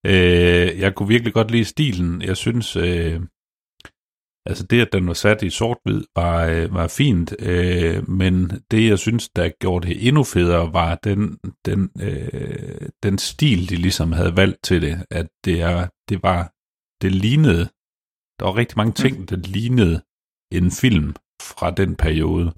[0.06, 2.22] Øh, jeg kunne virkelig godt lide stilen.
[2.22, 3.20] Jeg synes, øh,
[4.46, 7.34] altså det, at den var sat i sort-hvid, var, øh, var fint.
[7.38, 13.18] Øh, men det, jeg synes, der gjorde det endnu federe, var den, den, øh, den
[13.18, 15.06] stil, de ligesom havde valgt til det.
[15.10, 16.52] At det, er, det var,
[17.02, 17.64] det lignede,
[18.38, 19.26] der var rigtig mange ting, mm.
[19.26, 20.02] der lignede
[20.52, 22.52] en film fra den periode.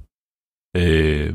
[0.76, 1.34] Øh,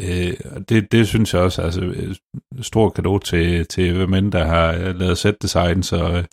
[0.00, 0.34] øh,
[0.68, 2.14] det, det synes jeg også, altså
[2.60, 6.24] stor kado til, til hvem end der har lavet set designs og,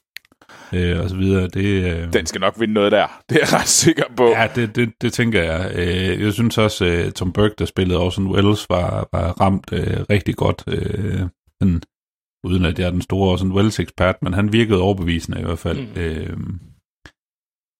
[0.73, 1.47] øh, og så videre.
[1.47, 4.27] Det, øh, Den skal nok vinde noget der, det er jeg ret sikker på.
[4.27, 5.71] Ja, det, det, det tænker jeg.
[5.75, 10.05] Øh, jeg synes også, øh, Tom Burke, der spillede Orson Welles, var, var ramt øh,
[10.09, 10.63] rigtig godt.
[10.67, 11.21] Øh,
[11.61, 11.81] men,
[12.43, 15.59] uden at jeg er den store Orson Welles ekspert, men han virkede overbevisende i hvert
[15.59, 15.79] fald.
[15.79, 16.01] Mm.
[16.01, 16.37] Øh,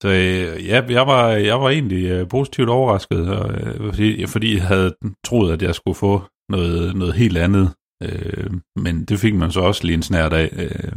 [0.02, 4.56] så øh, ja, jeg var, jeg var egentlig øh, positivt overrasket, og, øh, fordi, fordi
[4.56, 4.96] jeg havde
[5.26, 7.74] troet, at jeg skulle få noget, noget helt andet.
[8.04, 10.50] Øh, men det fik man så også lige en snært af.
[10.54, 10.96] Øh,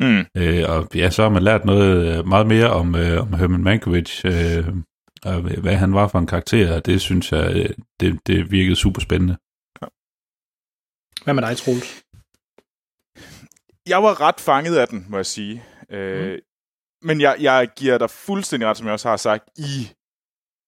[0.00, 0.24] mm.
[0.36, 3.62] øh, og ja, så har man lært noget øh, meget mere om, øh, om Herman
[3.62, 4.68] Mankiewicz, øh,
[5.24, 7.70] og hvad han var for en karakter, og det synes jeg, øh,
[8.00, 9.36] det, det virkede super spændende.
[9.82, 9.86] Ja.
[11.24, 12.02] Hvad med dig, Troels?
[13.88, 15.64] Jeg var ret fanget af den, må jeg sige.
[15.90, 16.40] Øh, mm
[17.04, 19.90] men jeg, jeg giver dig fuldstændig ret, som jeg også har sagt, i,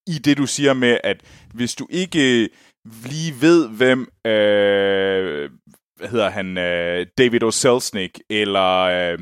[0.06, 1.22] i det, du siger med, at
[1.54, 2.48] hvis du ikke
[2.84, 5.50] lige ved, hvem, øh,
[5.96, 7.50] hvad hedder han, øh, David O.
[7.50, 9.18] Selznick, eller, øh,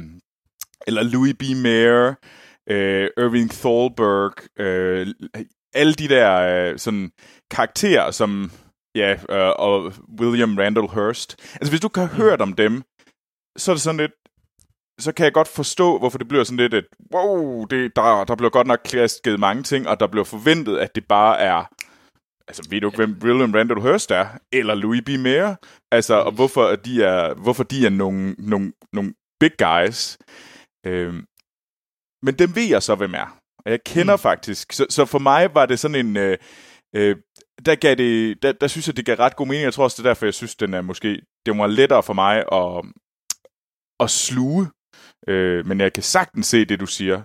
[0.87, 1.43] eller Louis B.
[1.63, 2.15] Mayer,
[2.71, 5.07] øh, Irving Thalberg, øh,
[5.75, 7.11] alle de der øh, sådan
[7.51, 8.51] karakterer, som
[8.95, 11.37] ja, øh, og William Randall Hearst.
[11.55, 12.83] Altså, hvis du kan have hørt om dem,
[13.57, 14.13] så er det sådan lidt,
[14.99, 18.37] så kan jeg godt forstå, hvorfor det bliver sådan lidt et, wow, det, der, der
[18.37, 21.65] bliver godt nok klasket mange ting, og der bliver forventet, at det bare er,
[22.49, 25.09] altså ved du ikke, hvem William Randall Hearst er, eller Louis B.
[25.09, 25.55] Mayer,
[25.93, 30.19] altså, og hvorfor de er, hvorfor de er nogle, nogle, nogle big guys.
[30.87, 31.25] Øhm,
[32.23, 33.39] men dem ved jeg så, hvem er.
[33.65, 34.21] Og jeg kender mm.
[34.21, 36.39] faktisk, så, så for mig var det sådan en, øh,
[36.97, 37.17] øh,
[37.67, 39.65] der, gav det, der, der synes jeg, det gav ret god mening.
[39.65, 42.13] Jeg tror også, det er derfor, jeg synes, den er måske, det var lettere for
[42.13, 42.85] mig at,
[44.01, 44.67] at sluge
[45.29, 47.23] Øh, men jeg kan sagtens se det, du siger.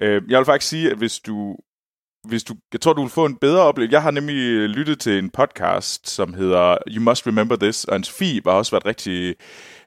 [0.00, 1.56] Øh, jeg vil faktisk sige, at hvis du,
[2.28, 3.92] hvis du, jeg tror, du vil få en bedre oplevelse.
[3.92, 7.94] Jeg har nemlig øh, lyttet til en podcast, som hedder You Must Remember This, og
[7.94, 9.34] hans fi har også været rigtig...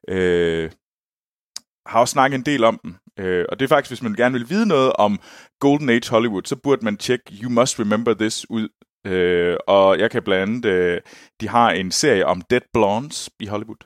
[0.08, 0.72] Øh,
[1.86, 2.98] har også snakket en del om den.
[3.20, 5.20] Øh, og det er faktisk, hvis man gerne vil vide noget om
[5.60, 8.70] Golden Age Hollywood, så burde man tjekke You Must Remember This ud.
[9.08, 11.02] Øh, og jeg kan blandt andet, øh,
[11.42, 13.86] de har en serie om Dead Blondes i Hollywood.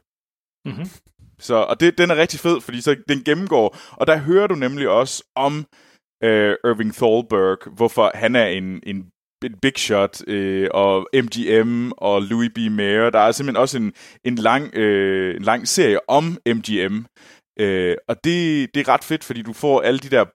[0.65, 1.08] Mm-hmm.
[1.39, 4.55] Så, og det, den er rigtig fed, fordi så den gennemgår, og der hører du
[4.55, 5.65] nemlig også om
[6.23, 9.11] øh, Irving Thalberg, hvorfor han er en, en
[9.45, 12.57] en big shot, øh, og MGM og Louis B.
[12.57, 13.09] Mayer.
[13.09, 13.93] Der er simpelthen også en,
[14.23, 17.05] en, lang, øh, en lang serie om MGM.
[17.59, 20.25] Øh, og det, det er ret fedt, fordi du får alle de der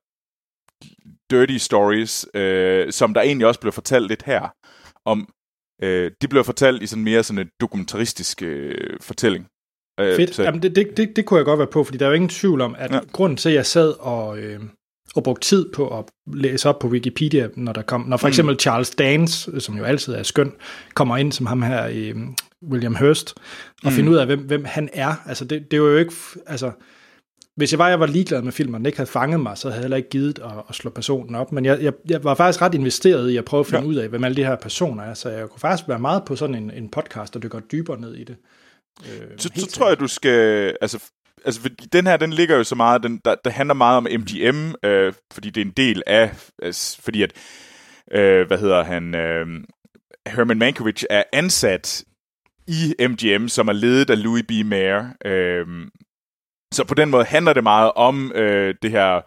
[1.30, 4.48] dirty stories, øh, som der egentlig også bliver fortalt lidt her.
[5.06, 5.28] om,
[5.82, 9.46] øh, de bliver fortalt i sådan mere sådan en dokumentaristisk øh, fortælling.
[10.00, 10.34] Øh, Fedt.
[10.34, 12.14] så- Jamen, det, det, det, det kunne jeg godt være på, fordi der er jo
[12.14, 12.98] ingen tvivl om, at Ja.
[13.12, 14.60] grunden til, at jeg sad og, øh,
[15.16, 16.04] og brugte tid på at
[16.34, 18.30] læse op på Wikipedia, når der kom, når for Mm.
[18.30, 20.52] eksempel Charles Dance, som jo altid er skøn,
[20.94, 22.16] kommer ind som ham her i øh,
[22.70, 23.34] William Hurst,
[23.84, 23.90] og Mm.
[23.92, 25.14] finder ud af, hvem, hvem han er.
[25.26, 26.12] Altså, det, det var jo ikke...
[26.46, 26.70] Altså,
[27.56, 29.76] hvis jeg var, jeg var ligeglad med filmen, den ikke havde fanget mig, så havde
[29.76, 31.52] jeg heller ikke givet at, at slå personen op.
[31.52, 33.86] Men jeg, jeg, jeg var faktisk ret investeret i at prøve at finde ja.
[33.88, 35.14] ud af, hvem alle de her personer er.
[35.14, 38.14] Så jeg kunne faktisk være meget på sådan en, en podcast, der dykker dybere ned
[38.14, 38.36] i det.
[39.02, 40.76] Øh, så, så tror jeg, du skal...
[40.80, 41.10] Altså,
[41.44, 43.02] altså den her, den ligger jo så meget...
[43.02, 46.50] Den, der, der handler meget om MGM, øh, fordi det er en del af...
[46.62, 47.32] Altså, fordi at...
[48.12, 49.14] Øh, hvad hedder han?
[49.14, 49.46] Øh,
[50.26, 52.04] Herman Mankiewicz er ansat
[52.66, 54.50] i MGM, som er ledet af Louis B.
[54.64, 55.08] Mayer.
[55.24, 55.66] Øh,
[56.72, 59.20] så på den måde handler det meget om øh, det her,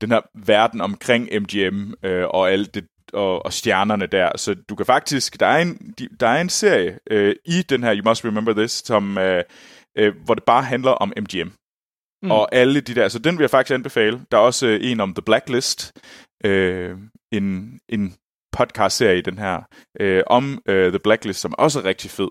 [0.00, 2.84] den her verden omkring MGM øh, og alt det
[3.14, 4.36] og, og stjernerne der.
[4.36, 7.82] Så du kan faktisk, der er en, de, der er en serie øh, i den
[7.82, 9.42] her You Must Remember This, som, øh,
[9.98, 11.52] øh, hvor det bare handler om MGM.
[12.22, 12.30] Mm.
[12.30, 14.20] Og alle de der, så den vil jeg faktisk anbefale.
[14.30, 15.92] Der er også øh, en om The Blacklist,
[16.44, 16.98] øh,
[17.32, 18.14] en, en
[18.52, 19.62] podcast-serie i den her,
[20.00, 22.28] øh, om øh, The Blacklist, som også er rigtig fed.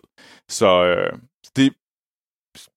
[0.49, 1.19] Så øh,
[1.55, 1.73] det,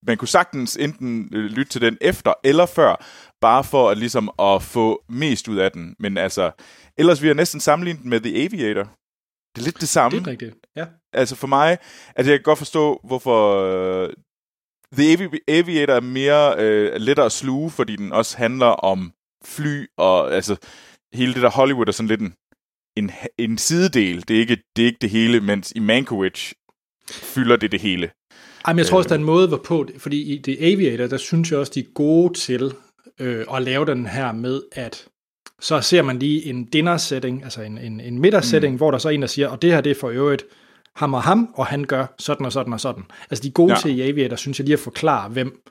[0.06, 3.04] man kunne sagtens enten øh, lytte til den efter eller før,
[3.50, 5.84] bare for at ligesom at få mest ud af den.
[5.98, 6.50] Men altså,
[6.98, 8.84] ellers vil jeg næsten sammenligne den med The Aviator.
[9.52, 10.18] Det er lidt det samme.
[10.18, 10.86] Det er rigtigt, ja.
[11.12, 11.78] Altså for mig,
[12.16, 14.08] at jeg kan godt forstå, hvorfor øh,
[14.98, 19.12] The Avi- Aviator er mere øh, lettere at sluge, fordi den også handler om
[19.44, 20.56] fly, og altså
[21.14, 22.34] hele det der Hollywood er sådan lidt en,
[22.96, 24.28] en, en sidedel.
[24.28, 26.52] Det er, ikke, det er ikke det hele, mens i Mankiewicz
[27.10, 28.10] fylder det det hele.
[28.64, 29.10] Ej, men jeg tror også, Øh.
[29.10, 31.92] der er en måde, hvorpå, fordi i The Aviator, der synes jeg også, de er
[31.94, 32.74] gode til
[33.20, 35.04] øh, at lave den her med, at
[35.60, 38.76] så ser man lige en dinner setting, altså en, en, en middagssætning, mm.
[38.76, 40.44] hvor der så er en, der siger, og det her det er for øvrigt
[40.96, 43.02] ham og ham, og han gør sådan og sådan og sådan.
[43.30, 43.78] Altså de gode Ja.
[43.78, 45.62] til i Aviator, synes jeg lige at forklare, hvem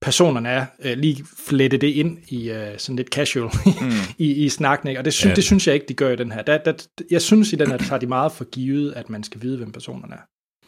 [0.00, 3.50] personerne er, øh, lige flette det ind i øh, sådan lidt casual
[3.80, 3.90] mm.
[4.18, 5.00] i, i snakken, ikke?
[5.00, 5.34] og det, sy- Ja.
[5.34, 6.42] det synes jeg ikke, de gør i den her.
[6.42, 6.72] Der, der,
[7.10, 9.72] jeg synes i den her, tager de meget for givet, at man skal vide, hvem
[9.72, 10.20] personerne er.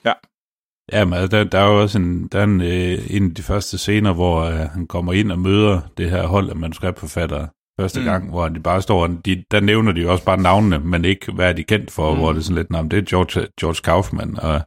[0.05, 0.13] Ja,
[0.93, 3.43] men altså, der, der er jo også en, der er en, øh, en af de
[3.43, 7.49] første scener, hvor øh, han kommer ind og møder det her hold af manuskriptforfattere
[7.81, 8.05] første Mm.
[8.07, 11.33] gang, hvor de bare står, de, der nævner de jo også bare navnene, men ikke
[11.33, 12.19] hvad er de kendt for, Mm.
[12.19, 14.61] hvor det er sådan lidt, men det er George, George Kaufman og,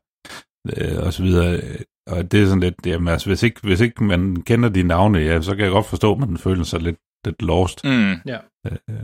[0.78, 1.62] øh, og så videre.
[2.08, 5.20] Og det er sådan lidt, jamen altså, hvis ikke, hvis ikke man kender de navne,
[5.20, 7.84] ja, så kan jeg godt forstå, at man føler sig lidt, lidt lost.
[7.84, 8.12] Mm.
[8.26, 8.38] Ja.
[8.68, 8.96] Øh, øh,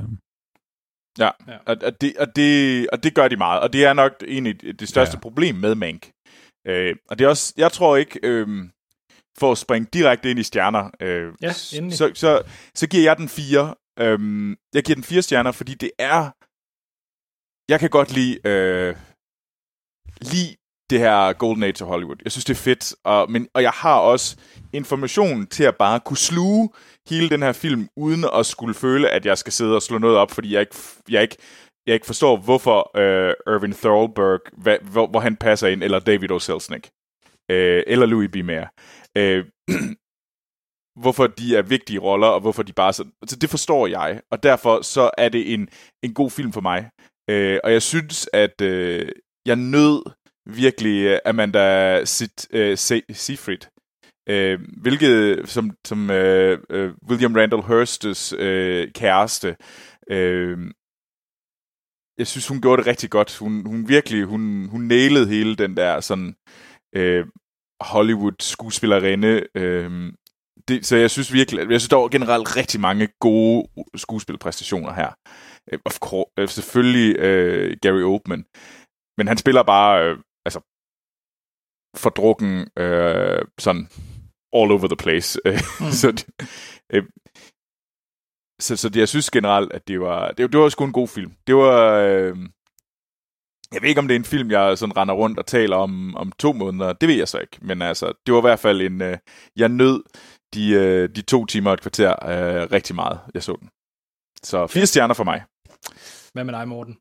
[1.20, 1.54] Ja, Ja.
[1.66, 4.80] og, og, det, og, det, og det gør de meget, og det er nok egentlig
[4.80, 5.16] det største.
[5.16, 5.20] Ja.
[5.20, 6.10] problem med Mank.
[6.70, 8.48] Øh, og det er også, jeg tror ikke, øh,
[9.40, 11.98] for at springe direkte ind i stjerner, øh, Ja, endelig.
[11.98, 12.42] så, så,
[12.76, 13.76] så giver jeg den fire.
[14.00, 14.20] Øh,
[14.74, 16.22] jeg giver den fire stjerner, fordi det er,
[17.72, 18.96] jeg kan godt lide, øh,
[20.22, 20.56] lide
[20.90, 22.16] det her Golden Age of Hollywood.
[22.24, 24.38] Jeg synes, det er fedt, og, men, og jeg har også
[24.74, 26.70] information til at bare kunne sluge
[27.10, 30.18] hele den her film, uden at skulle føle, at jeg skal sidde og slå noget
[30.18, 30.76] op, fordi jeg ikke,
[31.10, 31.38] jeg ikke,
[31.90, 36.32] jeg ikke forstår, hvorfor øh, Irvin Thalberg, hvad, hvor, hvor han passer ind, eller David
[36.32, 36.40] O.
[36.40, 36.90] Selznick,
[37.52, 38.36] øh, eller Louis B.
[38.36, 38.68] Mayer.
[39.18, 39.46] Øh,
[41.02, 43.04] hvorfor de er vigtige roller, og hvorfor de bare så...
[43.22, 45.70] Altså, det forstår jeg, og derfor så er det en,
[46.04, 46.90] en god film for mig.
[47.30, 49.10] Øh, og jeg synes, at øh,
[49.46, 50.02] jeg nød
[50.46, 53.66] virkelig øh, Amanda Sit, øh, Se- Seyfried,
[54.30, 59.56] øh, hvilket som, som øh, øh, William Randall Hearsts øh, kæreste.
[60.12, 60.58] Øh,
[62.20, 63.38] jeg synes, hun gjorde det rigtig godt.
[63.38, 66.36] Hun, hun virkelig, hun, hun nailede hele den der sådan
[66.96, 67.26] øh,
[67.82, 69.44] Hollywood-skuespillerinde.
[69.56, 70.14] Øh,
[70.68, 74.94] det, så jeg synes virkelig, at jeg synes, der var generelt rigtig mange gode skuespilpræstationer
[74.94, 75.12] her.
[75.72, 78.46] Øh, of course, øh, selvfølgelig øh, Gary Oldman.
[79.18, 80.60] Men han spiller bare, øh, altså,
[81.98, 83.88] fordrukken, øh, sådan,
[84.58, 85.40] all over the place.
[85.82, 85.92] Mm.
[85.92, 86.26] så,
[86.94, 87.04] øh,
[88.60, 91.08] så, så det, jeg synes generelt, at det var, det, det var sgu en god
[91.08, 91.32] film.
[91.48, 92.38] Det var, øh,
[93.74, 96.16] jeg ved ikke, om det er en film, jeg sådan render rundt og taler om
[96.16, 96.94] om to måneder.
[96.94, 97.58] Det ved jeg så ikke.
[97.62, 99.18] Men altså, det var i hvert fald en, øh,
[99.56, 100.04] jeg nød
[100.54, 103.70] de, øh, de to timer og et kvarter øh, rigtig meget, jeg så den.
[104.44, 105.44] Så fire stjerner for mig.
[106.34, 106.98] Hvad med dig, Morten?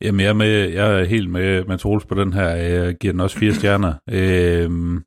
[0.00, 2.48] Jamen, jeg er, med, jeg er helt med, med Troels på den her.
[2.48, 3.94] Jeg giver den også fire stjerner.
[4.18, 5.04] Øhm,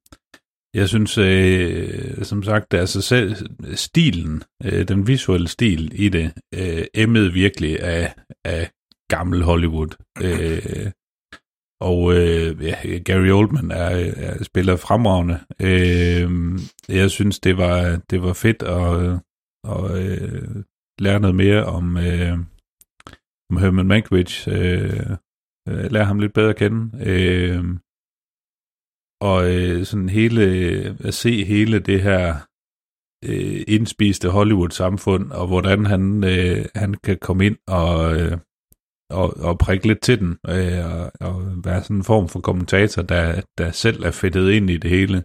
[0.73, 3.35] jeg synes, øh, som sagt, altså selv
[3.75, 8.13] stilen, øh, den visuelle stil i det, øh, emmede virkelig af,
[8.45, 8.71] af
[9.09, 9.95] gammel Hollywood.
[10.23, 10.91] Øh,
[11.81, 15.39] og øh, ja, Gary Oldman er, er spiller fremragende.
[15.61, 19.19] Øh, jeg synes, det var, det var fedt at,
[19.73, 20.63] at øh,
[20.99, 21.97] lære noget mere om...
[21.97, 22.37] Øh,
[23.49, 25.09] om Herman Mankiewicz, øh,
[25.69, 27.07] øh, lære ham lidt bedre at kende.
[27.07, 27.63] Øh,
[29.21, 30.41] og øh, sådan hele,
[30.99, 32.35] at se hele det her
[33.25, 38.37] øh, indspiste Hollywood-samfund, og hvordan han, øh, han kan komme ind og, øh,
[39.09, 43.01] og, og prikke lidt til den, øh, og, og være sådan en form for kommentator,
[43.01, 45.23] der, der selv er fedtet ind i det hele,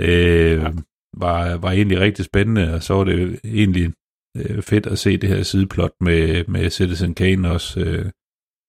[0.00, 0.70] øh, ja.
[1.16, 3.92] var, var egentlig rigtig spændende, og så var det egentlig
[4.36, 8.10] øh, fedt at se det her sideplot med, med Citizen Kane også, øh,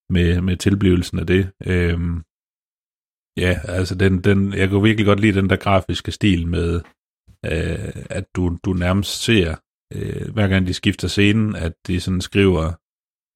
[0.10, 1.52] med, med tilblivelsen af det.
[1.66, 2.00] Øh,
[3.38, 6.82] ja, altså den, den, jeg kunne virkelig godt lide den der grafiske stil med,
[7.46, 9.56] øh, at du, du nærmest ser,
[9.94, 12.74] øh, hver gang de skifter scenen, at de sådan skriver,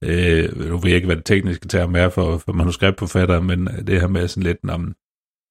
[0.03, 4.01] øh, nu ved jeg ikke, hvad det tekniske term er for, for manuskriptforfatter, men det
[4.01, 4.95] her med sådan lidt, om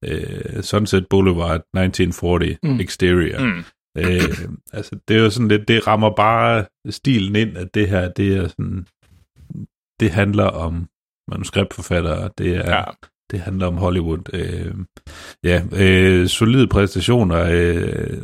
[0.05, 2.81] øh, Sunset Boulevard 1940 mm.
[2.81, 3.45] exterior.
[3.45, 3.65] Mm.
[3.97, 8.09] Øh, altså, det er jo sådan lidt, det rammer bare stilen ind, at det her,
[8.09, 8.87] det er sådan,
[10.01, 10.89] det handler om
[11.31, 12.85] manuskriptforfattere, det er, ja
[13.31, 14.35] det handler om Hollywood.
[14.35, 14.75] Øh,
[15.45, 18.23] ja, øh, solide præstationer øh,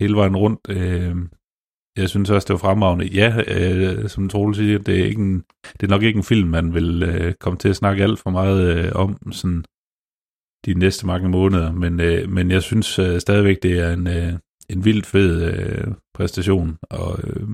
[0.00, 0.60] hele vejen rundt.
[0.68, 1.16] Øh,
[1.96, 3.06] jeg synes også, det var fremragende.
[3.06, 6.48] Ja, øh, som Troel siger, det er, ikke en, det er nok ikke en film,
[6.48, 9.64] man vil øh, komme til at snakke alt for meget øh, om sådan
[10.66, 14.32] de næste mange måneder, men, øh, men jeg synes øh, stadigvæk, det er en, øh,
[14.68, 16.78] en vildt fed øh, præstation.
[16.90, 17.48] Og, øh,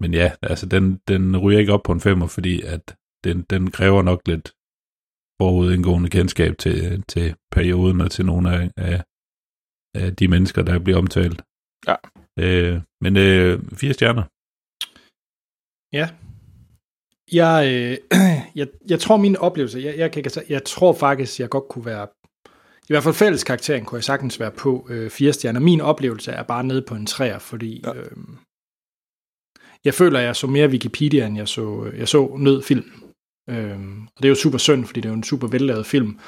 [0.00, 3.70] men ja, altså den, den ryger ikke op på en femmer, fordi at den, den
[3.70, 4.52] kræver nok lidt
[5.40, 9.02] forudindgående kendskab til, til perioden og til nogle af, af,
[9.94, 11.42] af de mennesker, der bliver omtalt.
[11.88, 11.96] Ja.
[12.38, 14.24] Øh, men øh, fire stjerner.
[15.92, 16.06] Ja.
[17.32, 17.96] Jeg, øh,
[18.60, 22.06] jeg, jeg tror min oplevelse, jeg, jeg, kan, jeg tror faktisk, jeg godt kunne være,
[22.88, 25.60] i hvert fald fælles karakteren kunne jeg sagtens være på øh, fire stjerner.
[25.60, 27.94] Min oplevelse er bare nede på en træer, fordi ja.
[27.94, 28.16] øh,
[29.84, 32.62] jeg føler, jeg så mere Wikipedia, end jeg så, jeg så nød
[33.50, 33.78] Øh,
[34.16, 36.18] og det er jo super synd, fordi det er jo en super vellavet film.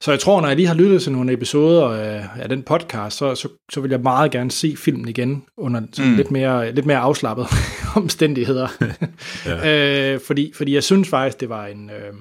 [0.00, 3.16] Så jeg tror, når jeg lige har lyttet til nogle episoder af, af den podcast,
[3.16, 6.16] så, så, så vil jeg meget gerne se filmen igen under mm.
[6.16, 7.46] lidt, mere, lidt mere afslappet
[8.02, 8.68] omstændigheder.
[9.46, 10.14] ja.
[10.14, 12.12] øh, fordi, fordi jeg synes faktisk, det var en, øh,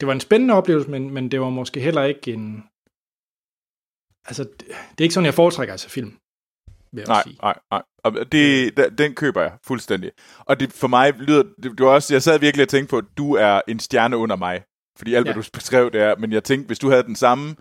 [0.00, 2.64] det var en spændende oplevelse, men, men det var måske heller ikke en...
[4.24, 6.12] Altså, det, det er ikke sådan, jeg foretrækker altså film.
[6.92, 7.38] Vil nej, sige.
[7.42, 7.82] nej, nej.
[8.04, 10.10] Og det, den køber jeg fuldstændig.
[10.38, 11.42] Og det, for mig lyder...
[11.62, 14.36] Det, var også, jeg sad virkelig og tænkte på, at du er en stjerne under
[14.36, 14.62] mig.
[14.98, 15.32] Fordi alt, ja.
[15.32, 16.16] hvad du beskrev, det er...
[16.16, 17.56] Men jeg tænkte, hvis du havde den samme...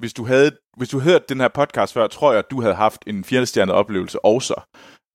[0.00, 2.74] Hvis du havde, hvis du havde den her podcast før, tror jeg, at du havde
[2.74, 4.60] haft en fjerdestjernet oplevelse også.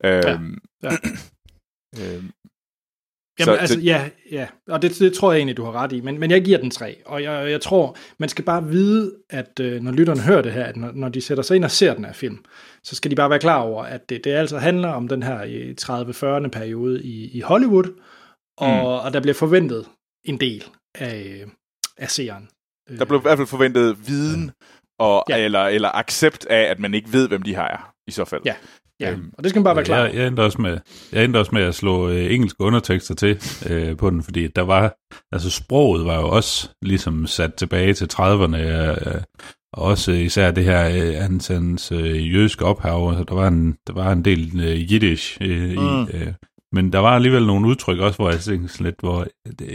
[0.06, 0.90] Øhm, ja.
[0.92, 0.98] ja.
[2.16, 2.32] øhm,
[3.40, 3.86] Jamen, så altså, det...
[3.86, 6.44] ja, ja, og det, det tror jeg egentlig, du har ret i, men, men jeg
[6.44, 10.22] giver den tre, og jeg, jeg tror, man skal bare vide, at øh, når lytterne
[10.22, 12.46] hører det her, at når, når de sætter sig ind og ser den her film,
[12.84, 15.40] så skal de bare være klar over, at det, det altså handler om den her
[15.82, 18.02] 30-40'erne periode i, i Hollywood,
[18.58, 19.06] og, mm.
[19.06, 19.86] og der bliver forventet
[20.26, 20.64] en del
[20.96, 21.46] af,
[21.98, 22.50] af seeren.
[22.98, 24.52] Der blev i hvert fald forventet viden,
[25.00, 25.46] og, ja.
[25.46, 28.42] eller, eller accept af, at man ikke ved, hvem de her er, i så fald.
[28.46, 28.56] Ja,
[29.00, 29.12] ja.
[29.12, 30.80] Øhm, og det skal man bare være klar jeg, jeg, endte også med,
[31.12, 34.62] jeg endte også med at slå øh, engelske undertekster til øh, på den, fordi der
[34.62, 34.96] var,
[35.32, 39.22] altså sproget var jo også ligesom sat tilbage til 30'erne, øh,
[39.74, 43.78] og også især det her øh, hans, hans øh, jødiske ophav, altså der var en,
[43.88, 46.04] der var en del øh, jiddisch øh, mm.
[46.04, 46.34] i, øh,
[46.74, 49.28] men der var alligevel nogle udtryk også, hvor jeg tænkte sådan lidt, hvor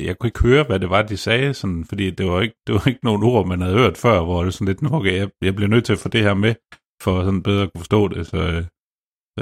[0.04, 2.74] jeg kunne ikke høre, hvad det var, de sagde, sådan, fordi det var, ikke, det
[2.74, 5.56] var ikke nogen ord, man havde hørt før, hvor det sådan lidt, okay, jeg, jeg
[5.56, 6.54] bliver nødt til at få det her med,
[7.02, 8.77] for sådan bedre at kunne forstå det, så, øh, så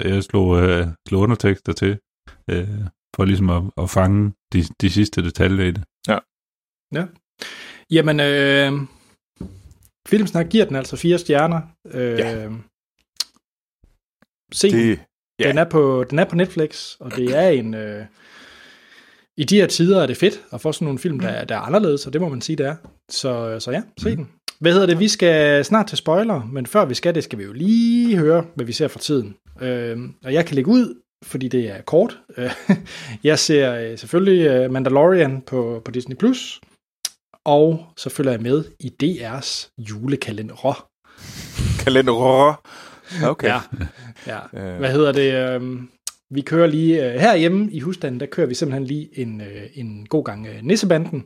[0.04, 1.98] jeg slog, øh, slog undertekster til,
[2.50, 2.68] øh,
[3.16, 5.84] for ligesom at, at fange de, de sidste detaljer i det.
[6.08, 6.18] Ja.
[6.94, 7.06] Ja.
[7.90, 8.72] Jamen, øh,
[10.08, 11.60] Filmsnak giver den altså fire stjerner.
[11.86, 12.48] Øh, ja.
[14.52, 15.00] Se det,
[15.40, 15.48] Ja.
[15.48, 17.74] Den, er på, den er på Netflix, og det er en...
[17.74, 18.04] Øh,
[19.36, 21.60] I de her tider er det fedt at få sådan nogle film, der, der er
[21.60, 22.76] anderledes, og det må man sige, det er.
[23.08, 24.16] Så, så ja, se mm.
[24.16, 24.28] den.
[24.60, 24.98] Hvad hedder det?
[24.98, 28.46] Vi skal snart til spoiler, men før vi skal det, skal vi jo lige høre,
[28.54, 29.36] hvad vi ser for tiden.
[29.60, 32.20] Øh, og jeg kan lægge ud, fordi det er kort.
[33.24, 36.60] jeg ser øh, selvfølgelig øh, Mandalorian på, på Disney+, Plus,
[37.44, 40.88] og så følger jeg med i DR's julekalender.
[41.84, 42.62] Kalender.
[43.24, 43.48] Okay.
[43.48, 43.60] Ja,
[44.26, 44.72] ja.
[44.72, 44.78] Øh.
[44.78, 45.34] Hvad hedder det?
[45.34, 45.82] Øh,
[46.30, 49.42] vi kører lige herhjemme i husstanden, der kører vi simpelthen lige en,
[49.74, 51.24] en god gang øh, Nissebanden.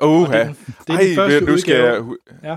[0.00, 0.28] Nissebanden.
[0.28, 0.48] Åh, ja.
[0.48, 0.56] Det,
[0.86, 2.02] det er den første nu skal jeg...
[2.44, 2.56] Ja.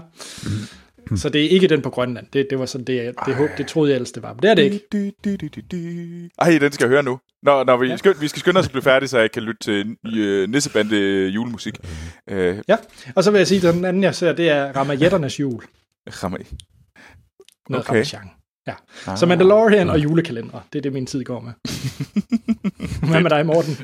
[1.15, 2.27] Så det er ikke den på Grønland.
[2.33, 4.33] Det, det var sådan, det, det, det, det troede jeg ellers, det var.
[4.33, 6.31] Men det er det ikke.
[6.39, 7.19] Ej, den skal jeg høre nu.
[7.43, 7.97] Når, når vi, ja.
[7.97, 11.27] skynd, vi skal skynde os at blive færdige, så jeg kan lytte til uh, Nissebande
[11.27, 11.77] julemusik.
[12.31, 12.77] Uh, ja,
[13.15, 15.63] og så vil jeg sige, at den anden, jeg ser, det er Ramajetternes jul.
[16.23, 16.43] Ramaj.
[17.69, 17.93] Noget okay.
[17.93, 18.29] Ramachan.
[18.67, 18.73] Ja.
[19.07, 19.17] Ah.
[19.17, 21.53] Så Mandalorian og julekalender, det er det, min tid går med.
[23.09, 23.77] Hvad med dig, Morten?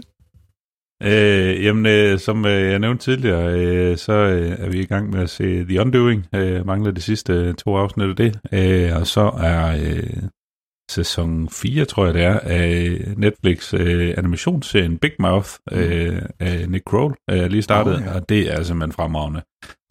[1.04, 5.10] Øh, jamen, øh, som øh, jeg nævnte tidligere, øh, så øh, er vi i gang
[5.10, 6.28] med at se The Undoing.
[6.36, 8.40] Øh, mangler de sidste to afsnit af det.
[8.52, 10.24] Øh, og så er øh,
[10.92, 16.86] sæson 4, tror jeg det er, af Netflix øh, animationsserien Big Mouth øh, af Nick
[16.86, 18.16] Kroll øh, lige startet, oh, ja.
[18.16, 19.42] og det er simpelthen fremragende.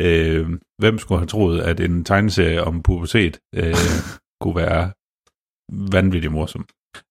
[0.00, 3.74] Øh, hvem skulle have troet, at en tegneserie om pubertet øh,
[4.40, 4.90] kunne være
[5.92, 6.66] vanvittigt morsom?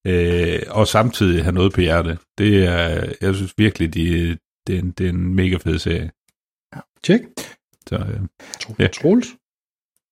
[0.07, 2.17] Øh, og samtidig have noget på hjerte.
[2.37, 4.37] Det er, jeg synes virkelig, de,
[4.67, 6.11] det, er en, det er en mega fed serie.
[7.03, 7.21] Tjek.
[7.87, 8.21] Så, øh,
[8.79, 8.87] ja.
[8.87, 9.27] Troels.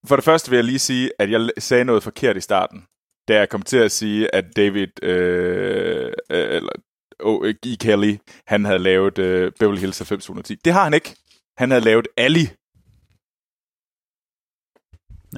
[0.08, 2.86] For det første vil jeg lige sige, at jeg sagde noget forkert i starten,
[3.28, 6.72] da jeg kom til at sige, at David øh, øh eller
[7.20, 7.76] oh, E.
[7.80, 8.18] Kelly,
[8.48, 10.56] han havde lavet øh, Beverly Hills 90210.
[10.66, 11.16] Det har han ikke.
[11.58, 12.50] Han havde lavet Ali.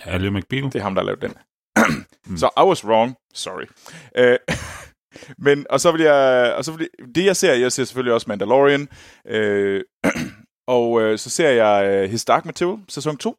[0.03, 0.64] Ali McBeal?
[0.64, 1.34] Det er ham, der har lavet den.
[2.26, 2.38] mm.
[2.38, 3.15] Så I was wrong.
[3.34, 3.65] Sorry.
[4.19, 4.38] Uh,
[5.45, 8.14] men, og så vil jeg, og så vil jeg, det jeg ser, jeg ser selvfølgelig
[8.14, 8.89] også Mandalorian,
[9.35, 9.81] uh,
[10.77, 13.38] og uh, så ser jeg uh, His Dark Material, sæson 2,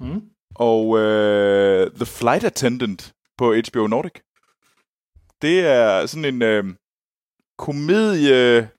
[0.00, 0.22] mm.
[0.54, 4.12] og uh, The Flight Attendant på HBO Nordic.
[5.42, 6.74] Det er sådan en uh,
[7.58, 8.70] komedie,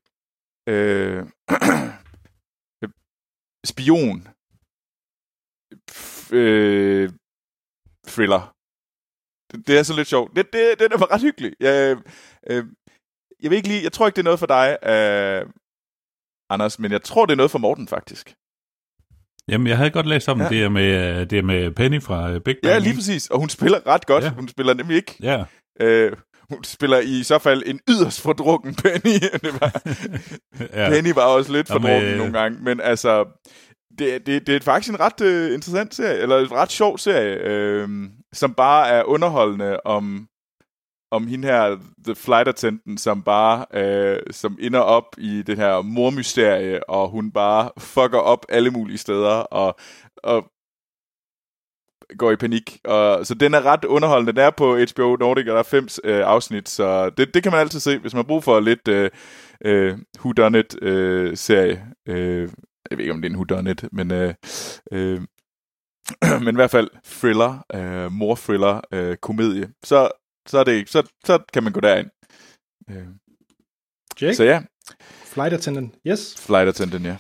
[0.71, 1.27] uh,
[3.71, 4.27] spion,
[6.33, 7.09] uh,
[8.07, 8.53] thriller
[9.51, 10.35] det, det er så lidt sjovt.
[10.35, 11.55] Det, det, det var ret hyggeligt.
[11.59, 11.97] Jeg,
[12.49, 12.65] øh,
[13.41, 15.45] jeg ved ikke lige, jeg tror ikke, det er noget for dig, øh,
[16.49, 18.33] Anders, men jeg tror, det er noget for Morten, faktisk.
[19.47, 20.49] Jamen, jeg havde godt læst om ja.
[20.49, 22.73] det, er med, øh, det er med Penny fra øh, Big Bang.
[22.73, 23.27] Ja, lige præcis.
[23.27, 24.23] Og hun spiller ret godt.
[24.23, 24.29] Ja.
[24.29, 25.15] Hun spiller nemlig ikke.
[25.21, 25.43] Ja.
[25.81, 26.11] Øh,
[26.49, 29.19] hun spiller i så fald en yderst fordrukken Penny.
[29.43, 29.81] det var,
[30.73, 30.89] ja.
[30.89, 32.17] Penny var også lidt fordrukken Jamen, øh...
[32.17, 33.25] nogle gange, men altså,
[33.99, 37.35] det, det, det er faktisk en ret øh, interessant serie, eller en ret sjov serie,
[37.35, 37.89] øh,
[38.33, 40.27] som bare er underholdende om,
[41.11, 45.81] om hende her, The Flight Attendant, som bare, øh, som ender op i det her
[45.81, 49.75] mormysterie, og hun bare fucker op alle mulige steder, og,
[50.23, 50.51] og
[52.17, 52.79] går i panik.
[52.83, 54.31] Og, så den er ret underholdende.
[54.31, 57.51] Den er på HBO Nordic, og der er fem øh, afsnit, så det, det kan
[57.51, 59.09] man altid se, hvis man har brug for lidt øh,
[59.65, 61.85] øh, Who Done It øh, serie.
[62.07, 62.49] Øh,
[62.91, 64.33] jeg ved ikke, om det er en whodunit, men, øh,
[64.91, 65.21] øh,
[66.45, 70.09] men i hvert fald thriller, øh, mor-thriller, øh, komedie, så,
[70.47, 72.09] så, er det, så, så kan man gå derind.
[72.89, 73.07] Øh.
[74.21, 74.35] Jake?
[74.35, 74.61] Så ja.
[75.25, 76.35] Flight attendant, yes.
[76.45, 77.17] Flight attendant, ja.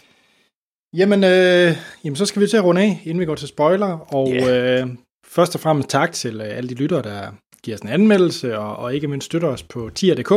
[0.93, 4.13] Jamen, øh, jamen, så skal vi til at runde af, inden vi går til spoiler.
[4.15, 4.81] Og yeah.
[4.81, 4.95] øh,
[5.25, 7.31] først og fremmest tak til øh, alle de lyttere, der
[7.63, 10.31] giver os en anmeldelse, og, og ikke mindst støtter os på tier.dk.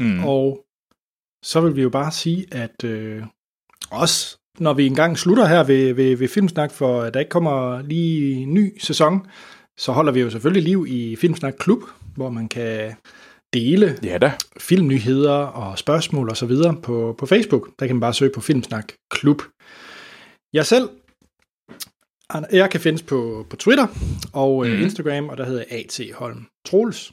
[0.00, 0.24] Mm.
[0.24, 0.64] Og
[1.44, 3.24] så vil vi jo bare sige, at øh,
[3.90, 8.46] også når vi engang slutter her ved, ved, ved Filmsnak, for der ikke kommer lige
[8.46, 9.26] ny sæson,
[9.78, 11.82] så holder vi jo selvfølgelig liv i Filmsnak Klub,
[12.16, 12.94] hvor man kan
[13.52, 14.32] dele ja da.
[14.60, 17.68] filmnyheder og spørgsmål og så videre på, på Facebook.
[17.78, 19.42] Der kan man bare søge på Filmsnak Klub.
[20.52, 20.88] Jeg selv,
[22.52, 23.86] jeg kan findes på, på Twitter
[24.32, 24.82] og mm.
[24.82, 26.00] Instagram, og der hedder A.T.
[26.14, 27.12] Holm Troels.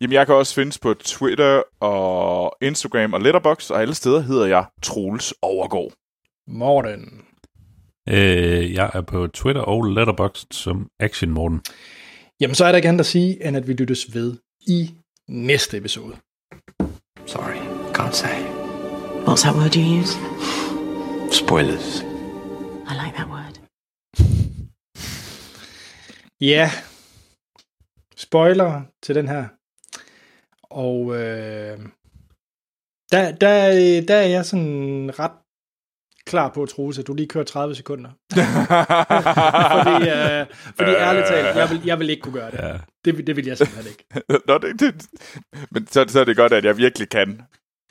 [0.00, 4.46] Jamen, jeg kan også findes på Twitter og Instagram og Letterboxd, og alle steder hedder
[4.46, 5.92] jeg Troels Overgård.
[6.48, 7.24] Morten.
[8.08, 11.60] Øh, jeg er på Twitter og Letterboxd som Action Morten.
[12.40, 14.94] Jamen, så er der ikke andet at sige, end at vi lyttes ved i
[15.28, 16.16] næste episode.
[17.26, 17.56] Sorry,
[17.98, 18.38] can't say.
[19.26, 20.12] What's that word you use?
[21.32, 22.00] Spoilers.
[22.90, 23.54] I like that word.
[26.40, 26.46] Ja.
[26.46, 26.70] yeah.
[28.16, 29.48] Spoiler til den her.
[30.62, 31.78] Og øh,
[33.12, 33.50] der, der,
[34.08, 35.45] der er jeg sådan ret
[36.26, 38.10] klar på, Troels, at du lige kører 30 sekunder.
[39.76, 42.58] fordi, uh, fordi ærligt talt, jeg vil, jeg vil ikke kunne gøre det.
[42.58, 42.78] Ja.
[43.04, 44.04] Det, det vil jeg simpelthen ikke.
[44.48, 45.06] Nå, det, det,
[45.70, 47.42] men så, så er det godt, at jeg virkelig kan.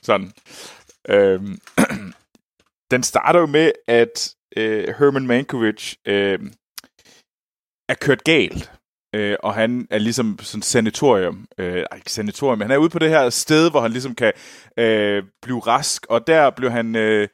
[0.03, 0.31] Sådan.
[1.09, 1.57] Øhm,
[2.91, 6.39] den starter jo med, at øh, Herman Mankiewicz øh,
[7.89, 8.71] er kørt galt.
[9.15, 11.45] Øh, og han er ligesom sådan sanatorium.
[11.57, 14.33] Øh, ikke sanatorium, men han er ude på det her sted, hvor han ligesom kan
[14.77, 16.05] øh, blive rask.
[16.09, 16.95] Og der blev han...
[16.95, 17.27] Øh,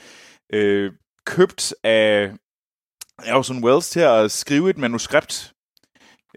[0.54, 0.92] øh,
[1.26, 2.32] købt af
[3.34, 5.54] Orson Welles til at skrive et manuskript.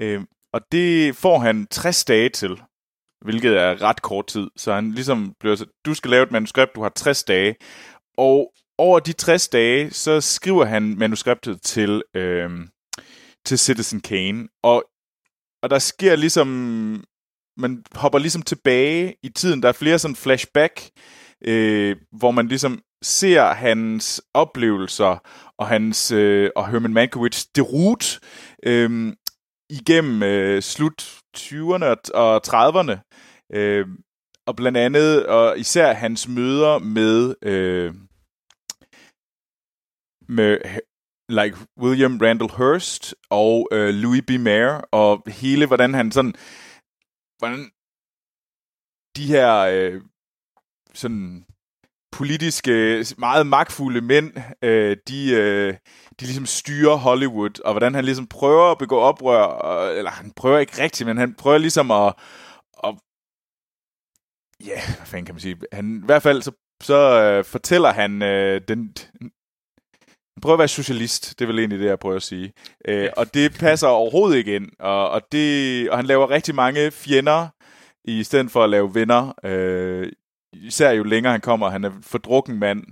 [0.00, 0.20] Øh,
[0.52, 2.62] og det får han 60 dage til,
[3.24, 4.50] hvilket er ret kort tid.
[4.56, 7.56] Så han ligesom bliver så, du skal lave et manuskript, du har 60 dage.
[8.18, 12.50] Og over de 60 dage, så skriver han manuskriptet til, øh,
[13.44, 14.48] til Citizen Kane.
[14.62, 14.84] Og,
[15.62, 16.48] og der sker ligesom,
[17.56, 19.62] man hopper ligesom tilbage i tiden.
[19.62, 20.90] Der er flere sådan flashback,
[21.46, 25.18] øh, hvor man ligesom ser hans oplevelser
[25.58, 28.20] og hans øh, og Herman Mankiewicz derut
[28.62, 29.12] øh,
[29.70, 32.98] igennem øh, slut 20'erne og 30'erne.
[33.52, 33.86] Øh,
[34.46, 37.94] og blandt andet, og især hans møder med, øh,
[40.28, 40.58] med
[41.28, 44.30] like William Randall Hearst og øh, Louis B.
[44.30, 46.34] Mayer, og hele, hvordan han sådan,
[47.38, 47.70] hvordan
[49.16, 50.02] de her øh,
[50.94, 51.44] sådan
[52.12, 55.74] politiske, meget magtfulde mænd, øh, de, øh,
[56.20, 60.32] de ligesom styrer Hollywood, og hvordan han ligesom prøver at begå oprør, og, eller han
[60.36, 62.14] prøver ikke rigtigt, men han prøver ligesom at,
[62.84, 62.94] at
[64.66, 66.52] ja, yeah, hvad fanden kan man sige, han, i hvert fald så,
[66.82, 68.94] så øh, fortæller han øh, den,
[70.34, 72.52] han prøver at være socialist, det er vel egentlig det, jeg prøver at sige.
[72.88, 76.90] Øh, og det passer overhovedet ikke ind, og, og, det, og han laver rigtig mange
[76.90, 77.48] fjender,
[78.04, 79.32] i stedet for at lave venner.
[79.44, 80.12] Øh,
[80.56, 82.84] især jo længere han kommer, han er fordrukken mand.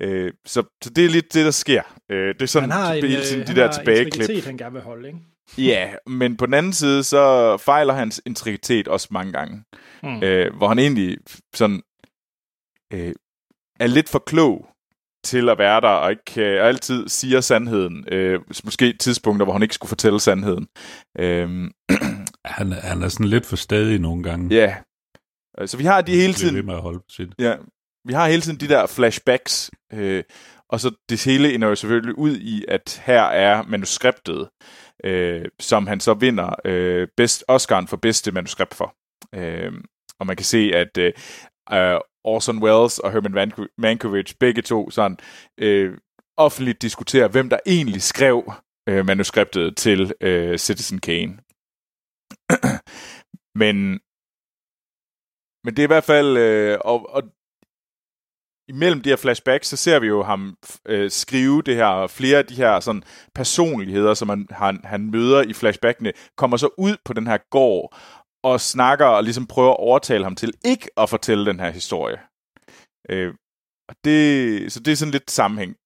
[0.00, 1.82] Øh, så, så det er lidt det, der sker.
[2.10, 4.44] Øh, det er sådan, han har en, hele tiden øh, de han der har tilbageklip.
[4.44, 5.18] han gerne vil holde, ikke?
[5.58, 9.64] Ja, men på den anden side, så fejler hans integritet også mange gange.
[10.02, 10.22] Mm.
[10.22, 11.18] Øh, hvor han egentlig
[11.54, 11.82] sådan
[12.92, 13.12] øh,
[13.80, 14.68] er lidt for klog
[15.24, 18.04] til at være der, og ikke øh, altid siger sandheden.
[18.12, 20.66] Øh, måske tidspunkter, hvor han ikke skulle fortælle sandheden.
[21.18, 21.70] Øh,
[22.44, 24.54] han, han er sådan lidt for stadig nogle gange.
[24.54, 24.76] Ja.
[25.66, 26.54] Så vi har de hele tiden...
[26.54, 27.28] Ved med at holde sit.
[27.38, 27.56] Ja,
[28.04, 30.24] vi har hele tiden de der flashbacks, øh,
[30.68, 34.48] og så det hele ender jo selvfølgelig ud i, at her er manuskriptet,
[35.04, 38.94] øh, som han så vinder øh, best, Oscar'en for bedste manuskript for.
[39.34, 39.72] Øh,
[40.18, 41.12] og man kan se, at øh,
[42.24, 45.18] Orson Welles og Herman Mankiewicz, begge to sådan
[45.58, 45.98] øh,
[46.36, 48.52] offentligt diskuterer, hvem der egentlig skrev
[48.88, 51.38] øh, manuskriptet til øh, Citizen Kane.
[53.62, 54.00] men,
[55.64, 57.22] men det er i hvert fald, øh, og, og
[58.68, 60.56] imellem de her flashbacks, så ser vi jo ham
[60.86, 63.02] øh, skrive det her, flere af de her sådan,
[63.34, 67.96] personligheder, som han, han, han møder i flashbackene, kommer så ud på den her gård,
[68.44, 72.18] og snakker og ligesom prøver at overtale ham til ikke at fortælle den her historie.
[73.10, 73.34] Øh,
[73.88, 75.76] og det, så det er sådan lidt sammenhæng.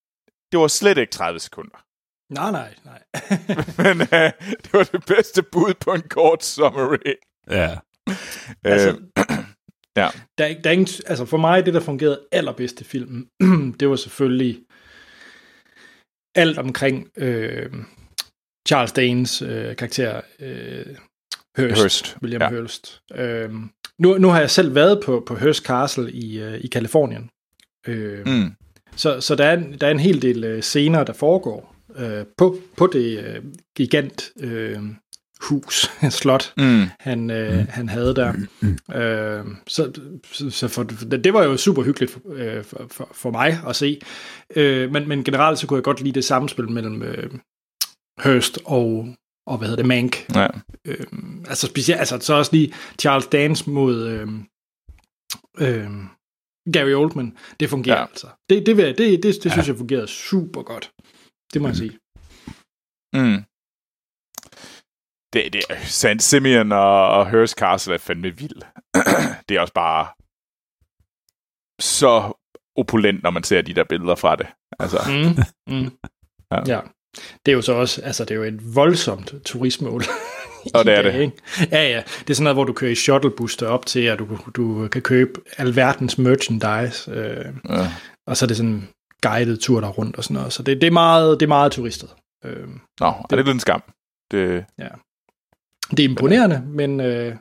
[0.52, 1.78] Det var slet ikke 30 sekunder.
[2.30, 3.02] Nej, nej, nej.
[3.84, 4.32] Men øh,
[4.62, 7.14] det var det bedste bud på en kort summary.
[7.50, 7.78] Ja.
[8.64, 8.88] altså,
[9.18, 9.36] øh,
[9.96, 10.08] ja.
[10.38, 13.26] Der, er, der er ingen, altså for mig, det der fungerede allerbedst i filmen,
[13.80, 14.60] det var selvfølgelig
[16.34, 17.72] alt omkring øh,
[18.68, 20.86] Charles Danes øh, karakter, øh,
[21.58, 22.60] Hurst, Hurst, William ja.
[22.60, 23.00] Hurst.
[23.14, 23.50] Øh,
[23.98, 27.30] nu, nu har jeg selv været på, på Hearst Castle i, øh, i Kalifornien.
[27.86, 28.52] Øh, mm.
[28.96, 32.24] Så, så der, er, en- der er en hel del øh, scener, der foregår øh,
[32.38, 33.42] på, på det øh,
[33.76, 34.78] gigant øh,
[35.42, 36.84] hus, slot, Mm.
[37.00, 37.66] han, øh, mm.
[37.68, 38.32] han havde der.
[38.94, 39.92] Øh, så
[40.50, 44.00] så, for, det var jo super hyggeligt for, øh, for, for, for mig at se.
[44.56, 47.30] Øh, men, men generelt så kunne jeg godt lide det samspil mellem øh,
[48.24, 49.14] Hearst og,
[49.46, 50.16] og hvad hedder det, Mank.
[50.34, 50.46] Ja.
[50.84, 51.06] Øh,
[51.48, 54.28] altså specielt, altså så også lige Charles Dance mod øh,
[55.58, 55.90] øh,
[56.72, 57.36] Gary Oldman.
[57.60, 58.02] Det fungerer Ja.
[58.06, 58.26] altså.
[58.50, 59.50] Det, det, jeg- det, det, det Ja.
[59.50, 60.90] synes jeg fungerede super godt.
[61.52, 61.98] Det må jeg sige.
[63.14, 63.42] Mm.
[65.36, 66.20] Det, det, St.
[66.22, 68.62] Simeon og, og Hearst Castle er fandme vild.
[69.48, 70.06] det er også bare
[71.80, 72.32] så
[72.76, 74.46] opulent, når man ser de der billeder fra det.
[74.78, 75.90] Altså, Mm, mm.
[76.50, 76.56] Ja.
[76.56, 76.74] ja.
[76.74, 76.80] ja.
[77.46, 80.02] Det er jo så også, altså det er jo et voldsomt turistmål.
[80.74, 81.20] Og det er dag, det.
[81.20, 81.32] Ikke?
[81.72, 82.02] Ja, ja.
[82.20, 85.02] Det er sådan noget, hvor du kører i shuttlebus op til, at du, du kan
[85.02, 87.10] købe alverdens merchandise.
[87.10, 87.90] Øh, ja.
[88.26, 88.88] og så er det sådan en
[89.22, 90.52] guided tur der rundt og sådan noget.
[90.52, 92.14] Så det, det, er, meget, det er meget turistet.
[92.44, 92.68] Øh,
[93.00, 93.82] Nå, er det lidt en skam?
[94.30, 94.64] Det,
[95.90, 97.36] det er imponerende, men, øh,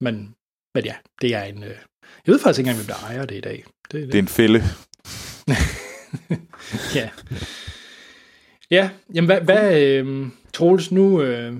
[0.00, 0.34] men,
[0.74, 1.64] men ja, det er en...
[1.64, 1.76] Øh,
[2.26, 3.64] jeg ved faktisk ikke engang, hvem der ejer det i dag.
[3.92, 4.62] Det, det er en fælde.
[6.98, 7.10] ja.
[8.70, 11.54] Ja, jamen hvad, hvad øh, Troels, nu, øh,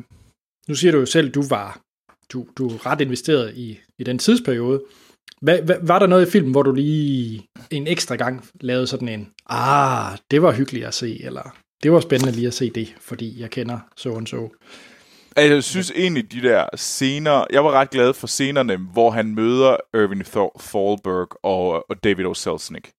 [0.69, 1.85] nu siger du jo selv, du var
[2.33, 4.83] du, du er ret investeret i, i den tidsperiode.
[5.41, 9.09] Hvad, hvad, var der noget i filmen, hvor du lige en ekstra gang lavede sådan
[9.09, 12.95] en, ah, det var hyggeligt at se, eller det var spændende lige at se det,
[13.01, 14.49] fordi jeg kender så og så.
[15.37, 17.45] Altså, jeg synes egentlig, de der scener...
[17.51, 22.25] Jeg var ret glad for scenerne, hvor han møder Irving Thor- Thalberg og, og David
[22.25, 22.35] O.
[22.35, 22.93] Selznick.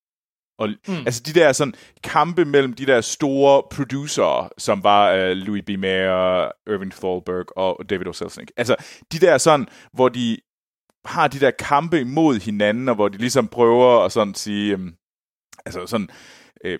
[0.59, 0.93] Og, mm.
[0.93, 5.69] Altså de der sådan kampe mellem de der store producer, som var uh, Louis B.
[5.69, 8.13] Mayer, Irving Thalberg og David O.
[8.13, 8.51] Selznick.
[8.57, 8.75] Altså
[9.11, 10.37] de der sådan, hvor de
[11.05, 14.95] har de der kampe imod hinanden, og hvor de ligesom prøver at sådan sige, um,
[15.65, 16.09] altså sådan,
[16.65, 16.79] øh,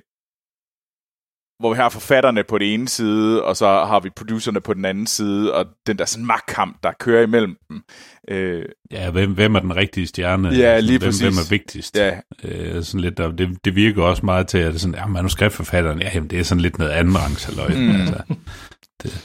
[1.60, 4.86] hvor vi har forfatterne på den ene side, og så har vi producerne på den
[4.86, 7.82] anden side, og den der sådan magtkamp, der kører imellem dem.
[8.30, 10.49] Øh, Ja, hvem, hvem er den rigtige stjerne?
[10.49, 11.22] Ja, Altså, lige hvem, præcis.
[11.22, 11.98] Hvem er vigtigst?
[11.98, 12.19] Ja.
[12.44, 16.02] Øh, sådan lidt, og det, det virker også meget til, at det sådan, ja, manuskriptforfatteren,
[16.02, 17.69] ja, jamen, det er sådan lidt noget anden rangsaløj.
[17.69, 17.90] Mm.
[17.91, 18.22] Altså,
[19.03, 19.23] det,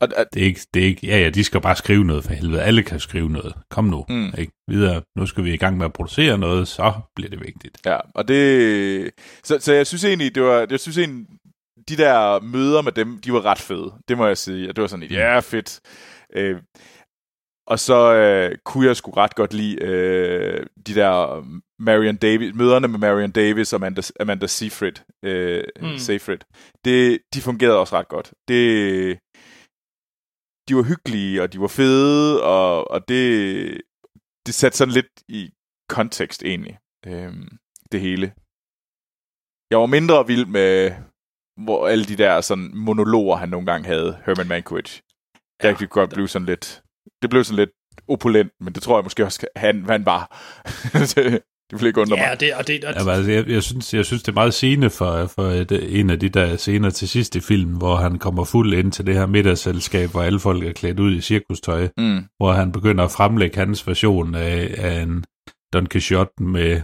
[0.00, 2.24] Og, og, Det er ikke, det er ikke, ja, ja, de skal bare skrive noget
[2.24, 2.62] for helvede.
[2.62, 3.54] Alle kan skrive noget.
[3.70, 4.32] Kom nu, mm.
[4.38, 4.52] ikke?
[4.68, 5.02] Videre.
[5.16, 7.78] Nu skal vi i gang med at producere noget, så bliver det vigtigt.
[7.86, 9.10] Ja, og det...
[9.44, 10.66] Så, så jeg synes egentlig, det var...
[10.70, 11.26] Jeg synes egentlig,
[11.88, 13.94] de der møder med dem, de var ret fede.
[14.08, 14.68] Det må jeg sige.
[14.68, 15.80] Og det var sådan et, ja, fedt.
[16.36, 16.62] Øh,
[17.66, 21.44] og så øh, kunne jeg sgu ret godt lide øh, de der
[21.82, 24.92] Marion Davis, møderne med Marion Davis og Amanda, Amanda Seyfried.
[25.24, 25.88] Øh, Mm.
[25.88, 25.98] mm.
[25.98, 26.38] Seyfried.
[26.84, 28.32] Det, de fungerede også ret godt.
[28.48, 29.18] Det,
[30.68, 33.80] de var hyggelige, og de var fede, og, og det,
[34.46, 35.50] det satte sådan lidt i
[35.88, 37.48] kontekst egentlig, øhm,
[37.92, 38.32] det hele.
[39.70, 40.90] Jeg var mindre vild med
[41.64, 44.98] hvor alle de der sådan monologer, han nogle gange havde, Herman Mankiewicz.
[45.62, 46.82] Ja, det kunne godt blive sådan lidt,
[47.22, 47.70] det blev sådan lidt
[48.08, 50.52] opulent, men det tror jeg måske også, han, han var.
[51.14, 51.16] det,
[51.70, 52.32] det ville ikke undre Ja, mig.
[52.32, 54.54] og det, og det, og Ja, altså, jeg, jeg, synes, jeg synes, det er meget
[54.54, 58.18] sigende for, for et, en af de der scener til sidst i filmen, hvor han
[58.18, 61.88] kommer fuld ind til det her middagsselskab, hvor alle folk er klædt ud i cirkustøj,
[61.98, 62.24] Mm.
[62.36, 65.24] hvor han begynder at fremlægge hans version af, af en
[65.72, 66.80] Don Quixote med,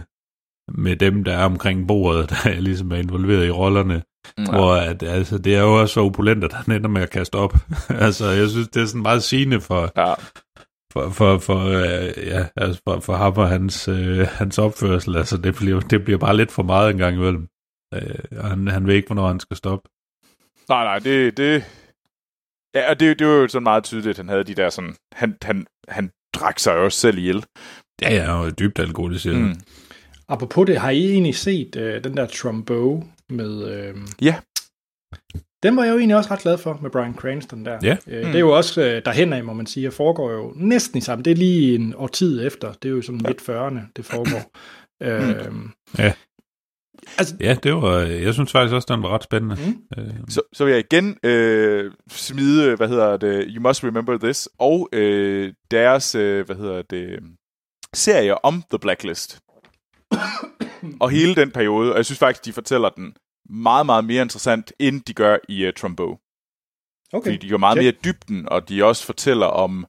[0.77, 4.03] med dem, der er omkring bordet, der er ligesom er involveret i rollerne.
[4.37, 4.43] Mm.
[4.45, 7.35] Hvor at, altså, det er jo også så opulent, at han ender med at kaste
[7.35, 7.53] op.
[8.05, 10.13] altså, jeg synes, det er sådan meget sigende for, Ja.
[10.93, 15.15] for, for, for, øh, ja, altså for, for ham og hans, øh, hans opførsel.
[15.15, 17.47] Altså, det bliver, det bliver bare lidt for meget en gang imellem.
[17.93, 19.89] Øh, og han, han ved ikke, hvornår han skal stoppe.
[20.69, 21.37] Nej, nej, det...
[21.37, 21.63] det
[22.75, 24.95] ja, og det, det var jo sådan meget tydeligt, at han havde de der sådan...
[25.13, 27.45] Han, han, han drak sig jo også selv ihjel.
[28.01, 29.35] Ja, ja, var dybt alkoholiseret.
[29.37, 29.43] Mm.
[29.43, 29.55] Mm.
[30.29, 33.67] Apropos det, har I egentlig set øh, den der Trumbo med...
[33.71, 34.35] Øh, Ja.
[35.63, 37.79] Den var jeg jo egentlig også ret glad for med Brian Cranston der.
[37.83, 37.97] Ja.
[38.07, 40.97] Øh, Det er jo også øh, derhen af, må man sige, og foregår jo næsten
[40.97, 41.23] i samme.
[41.23, 42.73] Det er lige en årtid efter.
[42.73, 44.51] Det er jo sådan midt 40'erne, det foregår.
[45.03, 45.55] øh,
[45.97, 46.13] Ja.
[47.17, 49.55] Altså, Ja, det var, jeg synes faktisk også, den var ret spændende.
[49.65, 50.03] Mm.
[50.03, 54.49] Øh, Så, så vil jeg igen øh, smide, hvad hedder det, You Must Remember This,
[54.59, 57.19] og øh, deres, øh, hvad hedder det,
[57.93, 59.39] serie om The Blacklist.
[60.99, 63.15] Og hele den periode, og jeg synes faktisk, de fortæller den
[63.49, 66.17] meget, meget mere interessant, end de gør i uh, Trumbo.
[67.13, 67.31] okay.
[67.31, 67.83] Fordi de går meget Check.
[67.83, 69.85] mere i dybden, og de også fortæller om,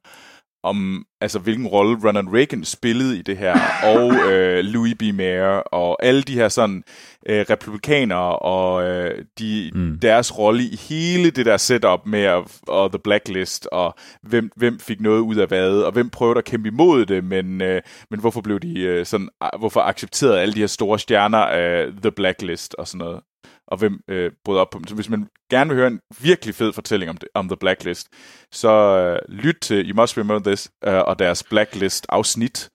[0.67, 3.55] om altså, hvilken rolle Ronald Reagan spillede i det her,
[3.95, 5.03] og øh, Louis B.
[5.15, 6.83] Mayer, og alle de her sådan
[7.29, 9.99] øh, republikanere, og øh, de, mm.
[10.03, 14.79] Deres rolle i hele det der setup med at, og The Blacklist, og hvem, hvem
[14.79, 18.21] fik noget ud af hvad, og hvem prøvede at kæmpe imod det, men, øh, men
[18.21, 19.29] hvorfor blev de øh, sådan,
[19.59, 23.21] hvorfor accepterede alle de her store stjerner af The Blacklist og sådan noget
[23.69, 24.87] og hvem øh, brød op på dem.
[24.87, 28.09] Så hvis man gerne vil høre en virkelig fed fortælling om, det, om The Blacklist,
[28.53, 32.69] så øh, lyt til You Must Remember This øh, og deres Blacklist-afsnit.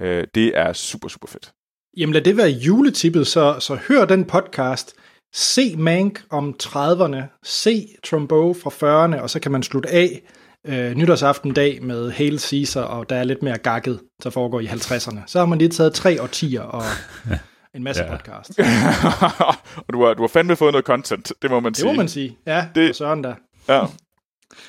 [0.00, 1.52] Øh, det er super, super fedt.
[1.96, 4.94] Jamen lad det være juletippet, så, så hør den podcast.
[5.34, 7.40] Se Mank om 30'erne.
[7.44, 10.22] Se Trumbo fra 40'erne, og så kan man slutte af
[10.66, 14.66] øh, nytårsaften dag med Hail Caesar, og der er lidt mere gakket, der foregår i
[14.66, 15.20] 50'erne.
[15.26, 16.82] Så har man lige taget tre årtier og
[17.78, 18.16] en masse Ja.
[18.16, 18.50] podcast.
[19.86, 21.86] og du har, du har fandme fået noget content, det må man Det sige.
[21.86, 22.38] må man sige.
[22.46, 22.96] Ja, Det- det...
[22.96, 23.34] Søren der.
[23.68, 23.86] Ja.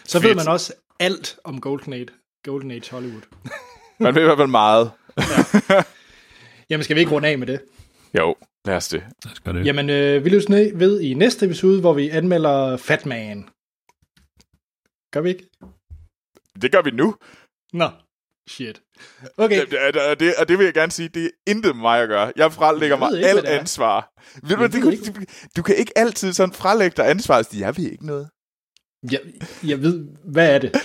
[0.05, 0.35] Så ved Fedt.
[0.35, 2.07] man også alt om Golden Age,
[2.45, 3.21] Golden Age Hollywood.
[3.99, 4.91] Man ved i hvert fald meget.
[6.69, 7.61] Jamen skal vi ikke runde af med det?
[8.17, 9.03] Jo, lad os det.
[9.23, 9.65] så skal det.
[9.65, 13.43] Jamen, øh, vi løs ned ved i næste episode, hvor vi anmelder Fat Man.
[15.13, 15.49] Gør vi ikke?
[16.61, 17.15] Det gør vi nu.
[17.73, 17.89] Nå,
[18.49, 18.81] shit.
[19.37, 21.81] Okay, Og det, og det, og det vil jeg gerne sige, det er intet med
[21.81, 22.33] mig at gøre.
[22.35, 24.11] Jeg ved mig ikke, alt ansvar.
[24.43, 25.21] Ved du, det, kan, du,
[25.57, 28.29] du kan ikke altid sådan frelægge dig ansvar og sige, jeg ved ikke noget.
[29.11, 29.19] jeg,
[29.63, 30.71] jeg ved, hvad er det?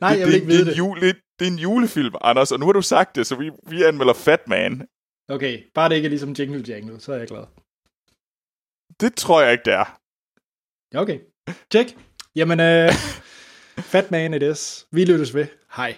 [0.00, 0.78] Nej, det, jeg vil ikke det, vide det, det.
[0.78, 3.82] jule, det, er en julefilm, Anders, og nu har du sagt det, så vi, vi
[3.82, 4.86] anmelder Fat Man.
[5.28, 7.44] Okay, bare det ikke er ligesom Jingle Jangle, så er jeg glad.
[9.00, 9.98] Det tror jeg ikke, det er.
[10.96, 11.18] Okay.
[11.72, 11.96] Check.
[12.36, 12.90] Jamen, øh,
[13.78, 14.86] Fat Man it is.
[14.90, 15.46] Vi lyttes ved.
[15.76, 15.96] Hej.